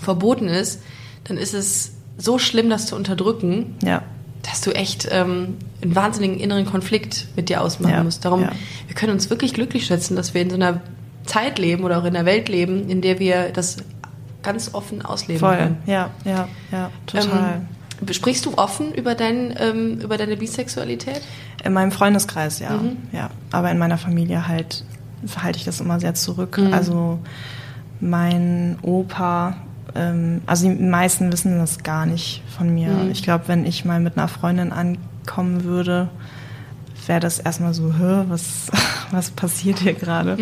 verboten 0.00 0.48
ist, 0.48 0.80
dann 1.24 1.36
ist 1.36 1.52
es 1.54 1.92
so 2.16 2.38
schlimm, 2.38 2.70
das 2.70 2.86
zu 2.86 2.96
unterdrücken, 2.96 3.76
Ja, 3.82 4.02
dass 4.42 4.60
du 4.60 4.72
echt 4.72 5.08
ähm, 5.10 5.56
einen 5.82 5.94
wahnsinnigen 5.94 6.38
inneren 6.38 6.66
Konflikt 6.66 7.28
mit 7.36 7.48
dir 7.48 7.62
ausmachen 7.62 7.94
Ja, 7.94 8.04
musst. 8.04 8.24
Darum, 8.24 8.42
ja. 8.42 8.52
wir 8.86 8.94
können 8.94 9.12
uns 9.12 9.30
wirklich 9.30 9.54
glücklich 9.54 9.86
schätzen, 9.86 10.16
dass 10.16 10.34
wir 10.34 10.42
in 10.42 10.50
so 10.50 10.56
einer 10.56 10.80
Zeit 11.24 11.58
leben 11.58 11.84
oder 11.84 11.98
auch 11.98 12.04
in 12.04 12.14
einer 12.14 12.26
Welt 12.26 12.48
leben, 12.48 12.88
in 12.88 13.00
der 13.00 13.18
wir 13.18 13.50
das 13.50 13.78
ganz 14.42 14.74
offen 14.74 15.02
ausleben 15.02 15.40
voll. 15.40 15.56
können. 15.56 15.76
Ja, 15.86 16.10
ja, 16.24 16.48
ja, 16.70 16.90
total. 17.06 17.62
Ähm, 18.00 18.12
sprichst 18.12 18.44
du 18.46 18.54
offen 18.56 18.92
über, 18.92 19.14
dein, 19.14 19.54
ähm, 19.58 20.00
über 20.00 20.18
deine 20.18 20.36
Bisexualität? 20.36 21.22
In 21.64 21.72
meinem 21.72 21.92
Freundeskreis, 21.92 22.58
ja. 22.60 22.70
Mhm. 22.70 22.98
ja. 23.12 23.30
Aber 23.50 23.70
in 23.70 23.78
meiner 23.78 23.98
Familie 23.98 24.46
halt 24.46 24.84
halte 25.42 25.58
ich 25.58 25.64
das 25.64 25.80
immer 25.80 25.98
sehr 26.00 26.14
zurück. 26.14 26.58
Mhm. 26.58 26.72
Also 26.72 27.18
mein 28.00 28.78
Opa, 28.82 29.56
ähm, 29.94 30.42
also 30.46 30.68
die 30.68 30.74
meisten 30.74 31.32
wissen 31.32 31.58
das 31.58 31.82
gar 31.82 32.04
nicht 32.06 32.42
von 32.56 32.72
mir. 32.72 32.88
Mhm. 32.88 33.10
Ich 33.10 33.22
glaube, 33.22 33.44
wenn 33.46 33.64
ich 33.64 33.84
mal 33.84 34.00
mit 34.00 34.18
einer 34.18 34.28
Freundin 34.28 34.72
ankommen 34.72 35.64
würde, 35.64 36.10
wäre 37.06 37.20
das 37.20 37.38
erstmal 37.38 37.74
so, 37.74 37.94
was, 38.28 38.66
was 39.10 39.30
passiert 39.30 39.78
hier 39.78 39.94
gerade? 39.94 40.36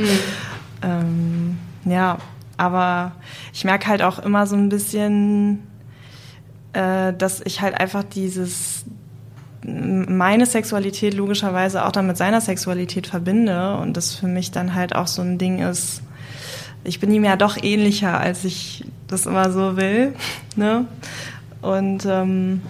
Ähm, 0.82 1.58
ja, 1.84 2.18
aber 2.56 3.12
ich 3.52 3.64
merke 3.64 3.86
halt 3.86 4.02
auch 4.02 4.18
immer 4.18 4.46
so 4.46 4.56
ein 4.56 4.68
bisschen, 4.68 5.66
äh, 6.72 7.12
dass 7.12 7.40
ich 7.40 7.60
halt 7.60 7.78
einfach 7.78 8.04
dieses 8.04 8.84
meine 9.64 10.46
Sexualität 10.46 11.14
logischerweise 11.14 11.84
auch 11.84 11.92
dann 11.92 12.08
mit 12.08 12.16
seiner 12.16 12.40
Sexualität 12.40 13.06
verbinde 13.06 13.76
und 13.76 13.96
das 13.96 14.14
für 14.14 14.26
mich 14.26 14.50
dann 14.50 14.74
halt 14.74 14.94
auch 14.94 15.06
so 15.06 15.22
ein 15.22 15.38
Ding 15.38 15.60
ist, 15.60 16.02
ich 16.84 16.98
bin 16.98 17.12
ihm 17.12 17.24
ja 17.24 17.36
doch 17.36 17.56
ähnlicher, 17.62 18.18
als 18.18 18.44
ich 18.44 18.84
das 19.06 19.26
immer 19.26 19.50
so 19.50 19.76
will. 19.76 20.14
Ne? 20.54 20.84
Und 21.62 22.04
ähm, 22.04 22.60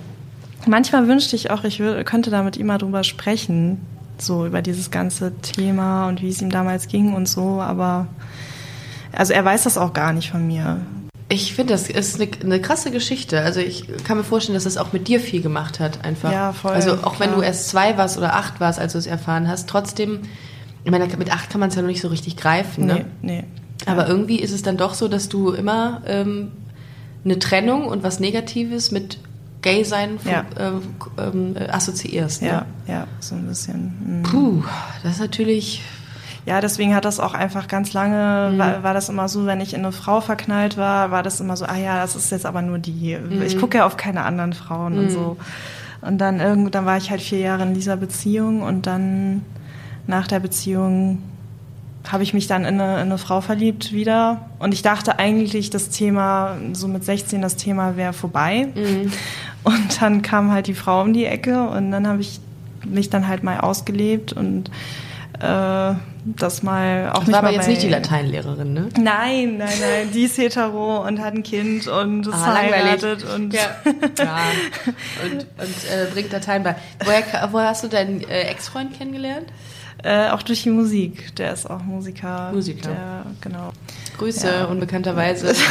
manchmal 0.68 1.08
wünschte 1.08 1.34
ich 1.34 1.50
auch, 1.50 1.64
ich 1.64 1.82
könnte 2.04 2.30
da 2.30 2.44
mit 2.44 2.56
ihm 2.56 2.66
mal 2.66 2.78
drüber 2.78 3.02
sprechen, 3.02 3.80
so 4.22 4.46
über 4.46 4.62
dieses 4.62 4.90
ganze 4.90 5.32
Thema 5.40 6.08
und 6.08 6.22
wie 6.22 6.28
es 6.28 6.40
ihm 6.40 6.50
damals 6.50 6.88
ging 6.88 7.14
und 7.14 7.28
so, 7.28 7.60
aber 7.60 8.06
also 9.12 9.32
er 9.32 9.44
weiß 9.44 9.64
das 9.64 9.78
auch 9.78 9.92
gar 9.92 10.12
nicht 10.12 10.30
von 10.30 10.46
mir. 10.46 10.80
Ich 11.28 11.54
finde, 11.54 11.72
das 11.72 11.88
ist 11.88 12.20
eine, 12.20 12.30
eine 12.42 12.60
krasse 12.60 12.90
Geschichte. 12.90 13.40
Also 13.40 13.60
ich 13.60 13.86
kann 14.04 14.18
mir 14.18 14.24
vorstellen, 14.24 14.54
dass 14.54 14.64
das 14.64 14.76
auch 14.76 14.92
mit 14.92 15.08
dir 15.08 15.18
viel 15.18 15.40
gemacht 15.40 15.80
hat, 15.80 16.04
einfach. 16.04 16.30
Ja, 16.30 16.52
voll, 16.52 16.72
Also 16.72 16.92
auch 17.02 17.20
wenn 17.20 17.28
klar. 17.28 17.40
du 17.40 17.46
erst 17.46 17.68
zwei 17.68 17.96
warst 17.96 18.18
oder 18.18 18.34
acht 18.34 18.60
warst, 18.60 18.78
als 18.78 18.92
du 18.92 18.98
es 18.98 19.06
erfahren 19.06 19.48
hast, 19.48 19.68
trotzdem, 19.68 20.20
ich 20.84 20.90
meine, 20.90 21.06
mit 21.16 21.32
acht 21.32 21.48
kann 21.48 21.60
man 21.60 21.70
es 21.70 21.74
ja 21.74 21.82
noch 21.82 21.88
nicht 21.88 22.02
so 22.02 22.08
richtig 22.08 22.36
greifen, 22.36 22.86
ne? 22.86 23.06
Nee, 23.22 23.34
nee. 23.34 23.44
Aber 23.86 24.08
irgendwie 24.08 24.40
ist 24.40 24.52
es 24.52 24.62
dann 24.62 24.76
doch 24.76 24.94
so, 24.94 25.08
dass 25.08 25.28
du 25.28 25.52
immer 25.52 26.02
ähm, 26.06 26.52
eine 27.24 27.38
Trennung 27.38 27.86
und 27.86 28.02
was 28.02 28.20
Negatives 28.20 28.90
mit 28.90 29.18
Gay-Sein 29.62 30.18
Ja. 30.24 30.44
ähm, 30.58 30.82
ähm, 31.18 31.56
äh, 31.56 31.68
assoziierst. 31.68 32.42
Ne? 32.42 32.48
Ja, 32.48 32.66
ja, 32.86 33.06
so 33.20 33.34
ein 33.34 33.46
bisschen. 33.46 34.20
mm. 34.20 34.22
Puh, 34.24 34.62
das 35.02 35.14
ist 35.14 35.20
natürlich. 35.20 35.82
Ja, 36.44 36.60
deswegen 36.60 36.92
hat 36.92 37.04
das 37.04 37.20
auch 37.20 37.34
einfach 37.34 37.68
ganz 37.68 37.92
lange, 37.92 38.54
war, 38.56 38.82
war 38.82 38.94
das 38.94 39.08
immer 39.08 39.28
so, 39.28 39.46
wenn 39.46 39.60
ich 39.60 39.74
in 39.74 39.80
eine 39.84 39.92
Frau 39.92 40.20
verknallt 40.20 40.76
war, 40.76 41.12
war 41.12 41.22
das 41.22 41.40
immer 41.40 41.56
so, 41.56 41.66
ah 41.66 41.76
ja, 41.76 42.00
das 42.02 42.16
ist 42.16 42.32
jetzt 42.32 42.46
aber 42.46 42.62
nur 42.62 42.78
die. 42.80 43.16
Ich 43.46 43.56
gucke 43.58 43.78
ja 43.78 43.86
auf 43.86 43.96
keine 43.96 44.24
anderen 44.24 44.52
Frauen 44.52 44.98
und 44.98 45.10
so. 45.10 45.36
Und 46.00 46.18
dann 46.18 46.40
irgend, 46.40 46.74
dann 46.74 46.84
war 46.84 46.96
ich 46.96 47.12
halt 47.12 47.20
vier 47.20 47.38
Jahre 47.38 47.62
in 47.62 47.74
dieser 47.74 47.96
Beziehung 47.96 48.62
und 48.62 48.88
dann 48.88 49.44
nach 50.08 50.26
der 50.26 50.40
Beziehung 50.40 51.22
habe 52.10 52.22
ich 52.22 52.34
mich 52.34 52.46
dann 52.46 52.62
in 52.64 52.80
eine, 52.80 52.94
in 52.94 53.00
eine 53.02 53.18
Frau 53.18 53.40
verliebt 53.40 53.92
wieder. 53.92 54.48
Und 54.58 54.74
ich 54.74 54.82
dachte 54.82 55.18
eigentlich, 55.18 55.70
das 55.70 55.88
Thema, 55.88 56.56
so 56.72 56.88
mit 56.88 57.04
16, 57.04 57.40
das 57.42 57.56
Thema 57.56 57.96
wäre 57.96 58.12
vorbei. 58.12 58.68
Und 59.64 60.02
dann 60.02 60.22
kam 60.22 60.50
halt 60.50 60.66
die 60.66 60.74
Frau 60.74 61.02
um 61.02 61.12
die 61.12 61.24
Ecke 61.24 61.68
und 61.68 61.92
dann 61.92 62.08
habe 62.08 62.20
ich 62.20 62.40
mich 62.84 63.10
dann 63.10 63.28
halt 63.28 63.44
mal 63.44 63.60
ausgelebt 63.60 64.32
und 64.32 64.70
äh, 65.38 65.94
das 66.24 66.62
mal 66.64 67.10
auch 67.10 67.18
Das 67.20 67.26
nicht 67.26 67.32
war 67.32 67.38
aber 67.44 67.52
jetzt 67.52 67.68
nicht 67.68 67.82
die 67.82 67.88
Lateinlehrerin, 67.88 68.72
ne? 68.72 68.88
Nein, 68.98 69.58
nein, 69.58 69.68
nein, 69.80 70.10
die 70.12 70.24
ist 70.24 70.36
hetero 70.36 71.06
und 71.06 71.20
hat 71.20 71.34
ein 71.34 71.44
Kind 71.44 71.86
und 71.86 72.26
ist 72.26 72.34
Ah, 72.34 72.38
verheiratet 72.38 73.24
und 73.34 73.54
Ja. 73.54 73.60
ja. 74.18 74.38
Und, 75.24 75.34
und 75.34 75.44
äh, 75.90 76.10
bringt 76.12 76.32
Dateien 76.32 76.64
bei. 76.64 76.74
Woher, 77.04 77.48
woher 77.52 77.68
hast 77.68 77.84
du 77.84 77.88
deinen 77.88 78.22
äh, 78.22 78.42
Ex-Freund 78.48 78.98
kennengelernt? 78.98 79.46
Äh, 80.04 80.30
auch 80.30 80.42
durch 80.42 80.64
die 80.64 80.70
Musik. 80.70 81.34
Der 81.36 81.52
ist 81.52 81.68
auch 81.70 81.82
Musiker. 81.84 82.50
Musiker. 82.52 82.90
Der, 82.90 83.24
genau. 83.40 83.70
Grüße, 84.18 84.46
Ja. 84.48 84.64
unbekannterweise. 84.66 85.54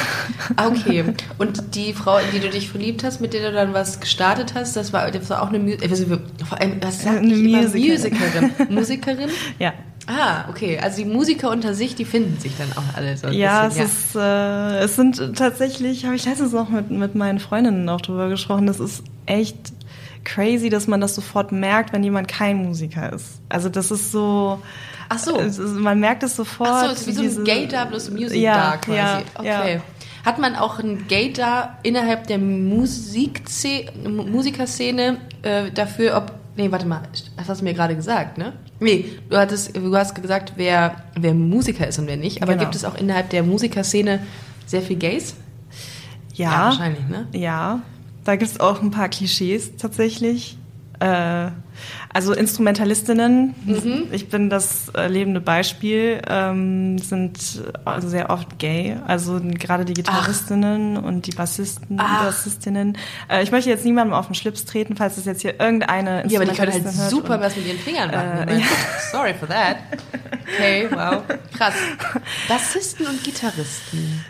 Ah, 0.56 0.68
okay. 0.68 1.04
Und 1.38 1.76
die 1.76 1.94
Frau, 1.94 2.18
in 2.18 2.26
die 2.34 2.40
du 2.40 2.50
dich 2.50 2.70
verliebt 2.70 3.04
hast, 3.04 3.22
mit 3.22 3.34
der 3.34 3.50
du 3.50 3.54
dann 3.56 3.74
was 3.74 4.00
gestartet 4.00 4.54
hast, 4.56 4.76
das 4.76 4.92
war, 4.92 5.10
das 5.12 5.30
war 5.30 5.42
auch 5.44 5.50
eine 5.50 5.60
Mu 5.60 5.72
was- 5.88 6.04
vor 6.48 6.60
allem, 6.60 6.78
was 6.82 7.04
sagt 7.04 7.20
Eine? 7.20 7.36
Musikerin. 7.36 7.92
Musikerin. 7.92 8.52
Musikerin? 8.70 9.30
Ja. 9.60 9.74
Ah, 10.08 10.50
okay. 10.50 10.80
Also 10.82 11.04
die 11.04 11.06
Musiker 11.10 11.52
unter 11.52 11.74
sich, 11.74 11.96
die 11.96 12.06
finden 12.06 12.40
sich 12.40 12.54
dann 12.58 12.72
auch 12.74 12.98
alle 12.98 13.16
so 13.18 13.28
ein 13.28 13.34
Ja, 13.34 13.68
bisschen. 13.68 13.86
es 13.86 13.92
ist, 13.94 14.16
äh, 14.16 14.78
es 14.80 14.96
sind 14.96 15.38
tatsächlich, 15.38 16.06
habe 16.06 16.16
ich 16.16 16.26
letztens 16.26 16.52
noch 16.54 16.70
mit, 16.70 16.90
mit 16.90 17.16
meinen 17.16 17.40
Freundinnen 17.40 17.88
auch 17.88 18.02
drüber 18.02 18.28
gesprochen, 18.30 18.66
das 18.66 18.80
ist 18.80 19.04
echt 19.28 19.58
crazy, 20.24 20.70
dass 20.70 20.88
man 20.88 21.02
das 21.02 21.16
sofort 21.16 21.52
merkt, 21.52 21.94
wenn 21.94 22.04
jemand 22.04 22.28
kein 22.28 22.58
Musiker 22.58 23.12
ist. 23.14 23.42
Also 23.50 23.70
das 23.70 23.92
ist 23.92 24.12
so, 24.12 24.60
Ach 25.10 25.20
so. 25.20 25.40
man 25.80 26.00
merkt 26.00 26.24
es 26.24 26.36
sofort. 26.36 26.70
Ach 26.72 26.86
so, 26.86 26.92
es 26.92 27.02
ist 27.02 27.08
wie 27.08 27.12
so 27.14 27.22
ein 27.22 27.28
diese- 27.28 27.44
Gay-Dar 27.44 27.86
plus 27.88 28.10
Music 28.10 28.40
Ja, 28.42 28.54
Dar 28.56 28.78
quasi. 28.82 28.98
ja, 28.98 29.22
okay. 29.36 29.74
ja. 29.76 29.82
Hat 30.24 30.38
man 30.38 30.56
auch 30.56 30.78
ein 30.80 31.08
Gay-Dar 31.08 31.80
innerhalb 31.84 32.28
der 32.28 32.38
Musikerszene 34.12 35.18
äh, 35.42 35.72
dafür, 35.72 36.18
ob. 36.18 36.34
Nee, 36.58 36.70
warte 36.70 36.86
mal, 36.86 37.02
das 37.38 37.48
hast 37.48 37.62
du 37.62 37.66
mir 37.66 37.74
gerade 37.74 37.96
gesagt, 37.96 38.38
ne? 38.38 38.52
Nee, 38.82 39.06
du, 39.30 39.38
hattest, 39.38 39.76
du 39.76 39.96
hast 39.96 40.14
gesagt, 40.22 40.54
wer, 40.58 40.98
wer 41.18 41.34
Musiker 41.34 41.88
ist 41.88 41.98
und 41.98 42.08
wer 42.08 42.18
nicht. 42.18 42.44
Aber 42.44 42.52
Genau. 42.54 42.66
gibt 42.66 42.76
es 42.76 42.84
auch 42.84 42.96
innerhalb 42.96 43.30
der 43.30 43.44
Musikerszene 43.44 44.20
sehr 44.66 44.82
viel 44.82 44.98
Gays? 44.98 45.36
Ja, 46.34 46.66
wahrscheinlich, 46.66 47.08
ne? 47.08 47.26
Ja, 47.32 47.82
da 48.24 48.36
gibt 48.36 48.52
es 48.52 48.60
auch 48.60 48.82
ein 48.82 48.92
paar 48.92 49.10
Klischees 49.10 49.76
tatsächlich. 49.78 50.58
Äh, 51.00 51.48
also 52.14 52.34
Instrumentalistinnen, 52.34 53.56
Mhm. 53.66 54.04
ich 54.12 54.30
bin 54.30 54.52
das 54.52 54.90
äh, 54.90 55.08
lebende 55.08 55.42
Beispiel, 55.42 56.22
ähm, 56.28 57.00
sind 57.00 57.40
äh, 57.88 58.02
sehr 58.02 58.30
oft 58.30 58.60
gay. 58.60 58.98
Also 59.08 59.40
gerade 59.42 59.84
die 59.84 59.94
Gitarristinnen 59.94 60.98
und 60.98 61.26
die 61.26 61.32
Bassisten, 61.32 61.98
Ach. 62.00 62.26
Bassistinnen. 62.26 63.00
Äh, 63.30 63.42
ich 63.42 63.52
möchte 63.52 63.72
jetzt 63.72 63.84
niemandem 63.84 64.14
auf 64.14 64.28
den 64.28 64.36
Schlips 64.36 64.66
treten, 64.66 64.96
falls 64.96 65.18
es 65.18 65.26
jetzt 65.26 65.42
hier 65.42 65.60
irgendeine 65.60 66.24
Ja, 66.28 66.40
aber 66.40 66.46
die 66.52 66.56
können 66.56 66.72
halt 66.72 66.84
Instrumentalistin 66.86 67.10
super 67.10 67.34
und- 67.36 67.42
was 67.42 67.56
mit 67.56 67.66
ihren 67.66 67.80
Fingern 67.80 68.12
machen. 68.12 68.48
Äh, 68.48 68.60
ja. 68.60 68.66
Sorry 69.12 69.34
for 69.34 69.48
that. 69.50 69.78
Okay, 70.54 70.88
wow. 70.92 71.24
Krass. 71.58 71.74
Bassisten 72.48 73.08
und 73.08 73.24
Gitarristen. 73.24 74.24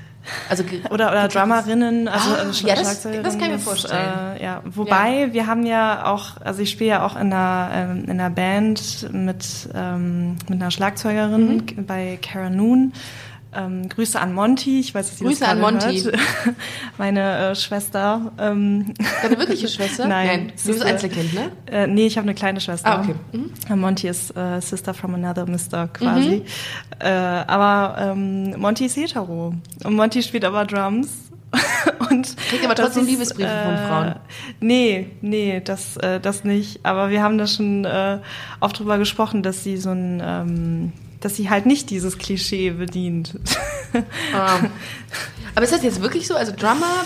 Also 0.49 0.63
Oder, 0.89 1.11
oder 1.11 1.27
Drummerinnen, 1.27 2.07
also, 2.07 2.29
Ah, 2.31 2.35
also 2.39 2.67
ja, 2.67 2.75
das- 2.75 2.83
Schlagzeugerinnen, 2.83 3.23
das 3.23 3.33
kann 3.37 3.45
ich 3.47 3.51
mir 3.53 3.59
vorstellen. 3.59 4.37
Äh, 4.39 4.43
ja. 4.43 4.61
Wobei, 4.65 5.29
wir 5.33 5.47
haben 5.47 5.65
ja 5.65 6.05
auch, 6.05 6.37
also 6.43 6.61
ich 6.61 6.69
spiele 6.69 6.89
ja 6.91 7.05
auch 7.05 7.15
in 7.15 7.33
einer, 7.33 7.69
ähm, 7.73 8.03
in 8.05 8.11
einer 8.11 8.29
Band 8.29 9.09
mit, 9.11 9.45
ähm, 9.73 10.37
mit 10.49 10.61
einer 10.61 10.71
Schlagzeugerin 10.71 11.63
Mhm. 11.77 11.85
bei 11.85 12.17
Cara 12.21 12.49
Noon. 12.49 12.93
Ähm, 13.53 13.89
Grüße 13.89 14.19
an 14.19 14.33
Monty, 14.33 14.79
ich 14.79 14.95
weiß, 14.95 15.09
dass 15.09 15.17
sie 15.17 15.25
Grüße 15.25 15.41
das 15.41 15.49
an 15.49 15.59
Monty. 15.59 16.01
Hört. 16.01 16.17
Meine 16.97 17.49
äh, 17.51 17.55
Schwester. 17.55 18.31
Ähm, 18.39 18.93
Deine 19.21 19.37
wirkliche 19.39 19.67
Schwester? 19.67 20.07
Nein, 20.07 20.47
Du 20.47 20.53
bist 20.53 20.63
Sister. 20.65 20.85
Einzelkind, 20.85 21.33
ne? 21.33 21.51
äh, 21.65 21.87
nee, 21.87 22.05
ich 22.07 22.17
habe 22.17 22.25
eine 22.25 22.35
kleine 22.35 22.61
Schwester. 22.61 22.89
Ah, 22.89 23.01
okay. 23.01 23.15
Mhm. 23.33 23.51
Äh, 23.69 23.75
Monty 23.75 24.07
ist 24.07 24.35
äh, 24.37 24.61
Sister 24.61 24.93
from 24.93 25.15
another 25.15 25.45
Mister 25.45 25.89
quasi. 25.89 26.43
Äh, 26.99 27.09
aber 27.09 27.97
ähm, 27.99 28.57
Monty 28.59 28.85
ist 28.85 28.95
hetero. 28.95 29.53
Und 29.83 29.95
Monty 29.95 30.23
spielt 30.23 30.45
aber 30.45 30.65
Drums. 30.65 31.09
Und 32.09 32.37
Kriegt 32.49 32.63
aber 32.63 32.75
trotzdem 32.75 33.03
ist, 33.03 33.09
Liebesbriefe 33.09 33.49
von 33.49 33.77
Frauen. 33.87 34.15
Nee, 34.61 35.09
nee, 35.21 35.61
das, 35.63 35.97
äh, 35.97 36.19
das 36.19 36.43
nicht. 36.45 36.85
Aber 36.85 37.09
wir 37.09 37.21
haben 37.21 37.37
da 37.37 37.47
schon 37.47 37.83
äh, 37.83 38.19
oft 38.61 38.79
drüber 38.79 38.97
gesprochen, 38.97 39.43
dass 39.43 39.63
sie 39.63 39.77
so 39.77 39.89
ein, 39.89 40.21
ähm, 40.23 40.93
dass 41.21 41.35
sie 41.35 41.49
halt 41.49 41.65
nicht 41.65 41.89
dieses 41.89 42.17
Klischee 42.17 42.71
bedient. 42.71 43.39
Ah. 44.33 44.59
Aber 45.53 45.65
ist 45.65 45.73
das 45.73 45.83
jetzt 45.83 46.01
wirklich 46.01 46.25
so? 46.25 46.33
Also 46.33 46.53
Drummer, 46.53 47.03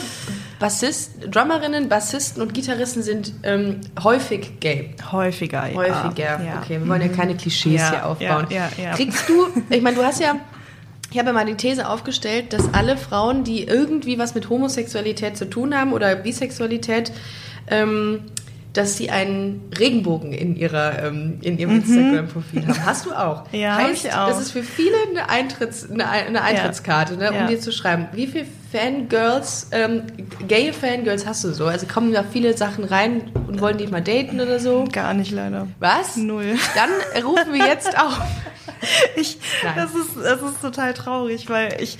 Bassist, 0.59 1.13
Drummerinnen, 1.31 1.89
Bassisten 1.89 2.43
und 2.43 2.53
Gitarristen 2.53 3.01
sind 3.01 3.33
ähm, 3.41 3.81
häufig 4.03 4.59
gay. 4.59 4.93
Häufiger, 5.11 5.67
ja. 5.67 5.75
Häufiger. 5.75 6.43
Ja. 6.43 6.61
Okay, 6.61 6.79
wir 6.79 6.87
wollen 6.87 7.01
ja 7.01 7.07
keine 7.07 7.35
Klischees 7.35 7.81
Ja, 7.81 7.89
hier 7.89 8.05
aufbauen. 8.05 8.47
ja, 8.51 8.69
ja, 8.77 8.83
ja. 8.83 8.93
Kriegst 8.93 9.27
du, 9.27 9.47
ich 9.71 9.81
meine, 9.81 9.95
du 9.95 10.03
hast 10.03 10.19
ja, 10.19 10.35
ich 11.09 11.17
habe 11.17 11.29
ja 11.29 11.33
mal 11.33 11.45
die 11.45 11.55
These 11.55 11.89
aufgestellt, 11.89 12.53
dass 12.53 12.71
alle 12.71 12.97
Frauen, 12.97 13.43
die 13.43 13.63
irgendwie 13.63 14.19
was 14.19 14.35
mit 14.35 14.49
Homosexualität 14.49 15.37
zu 15.37 15.49
tun 15.49 15.75
haben 15.75 15.91
oder 15.91 16.15
Bisexualität, 16.15 17.11
ähm, 17.67 18.25
dass 18.77 18.97
sie 18.97 19.09
einen 19.09 19.69
Regenbogen 19.77 20.33
in 20.33 20.55
ihrer 20.55 21.03
ähm, 21.03 21.37
in 21.41 21.57
ihrem 21.57 21.77
Instagram-Profil 21.77 22.67
haben. 22.67 22.85
Hast 22.85 23.05
du 23.05 23.11
auch? 23.13 23.43
Mhm. 23.51 23.59
Ja, 23.59 23.75
heißt, 23.77 24.05
ich 24.05 24.13
auch. 24.13 24.27
das 24.27 24.39
ist 24.41 24.51
für 24.51 24.63
viele 24.63 24.95
eine, 25.09 25.29
Eintritts, 25.29 25.89
eine, 25.89 26.09
eine 26.09 26.41
Eintrittskarte, 26.43 27.17
ne, 27.17 27.29
um 27.31 27.35
Ja. 27.35 27.47
dir 27.47 27.59
zu 27.59 27.71
schreiben. 27.71 28.07
Wie 28.13 28.27
viele 28.27 28.45
Fangirls, 28.71 29.67
ähm, 29.71 30.03
gay 30.47 30.73
Fangirls 30.73 31.25
hast 31.25 31.43
du 31.43 31.53
so? 31.53 31.65
Also 31.65 31.87
kommen 31.87 32.11
da 32.13 32.23
viele 32.23 32.55
Sachen 32.57 32.83
rein 32.83 33.31
und 33.47 33.61
wollen 33.61 33.77
dich 33.77 33.89
mal 33.91 34.01
daten 34.01 34.39
oder 34.41 34.59
so? 34.59 34.85
Gar 34.91 35.13
nicht 35.13 35.31
leider. 35.31 35.67
Was? 35.79 36.17
Null. 36.17 36.55
Dann 36.75 37.23
rufen 37.23 37.53
wir 37.53 37.65
jetzt 37.65 37.97
auf. 37.99 38.19
Ich, 39.15 39.37
Nein. 39.63 39.73
das, 39.77 39.95
ist, 39.95 40.09
das 40.21 40.41
ist 40.41 40.61
total 40.61 40.93
traurig, 40.93 41.49
weil 41.49 41.77
ich, 41.81 41.97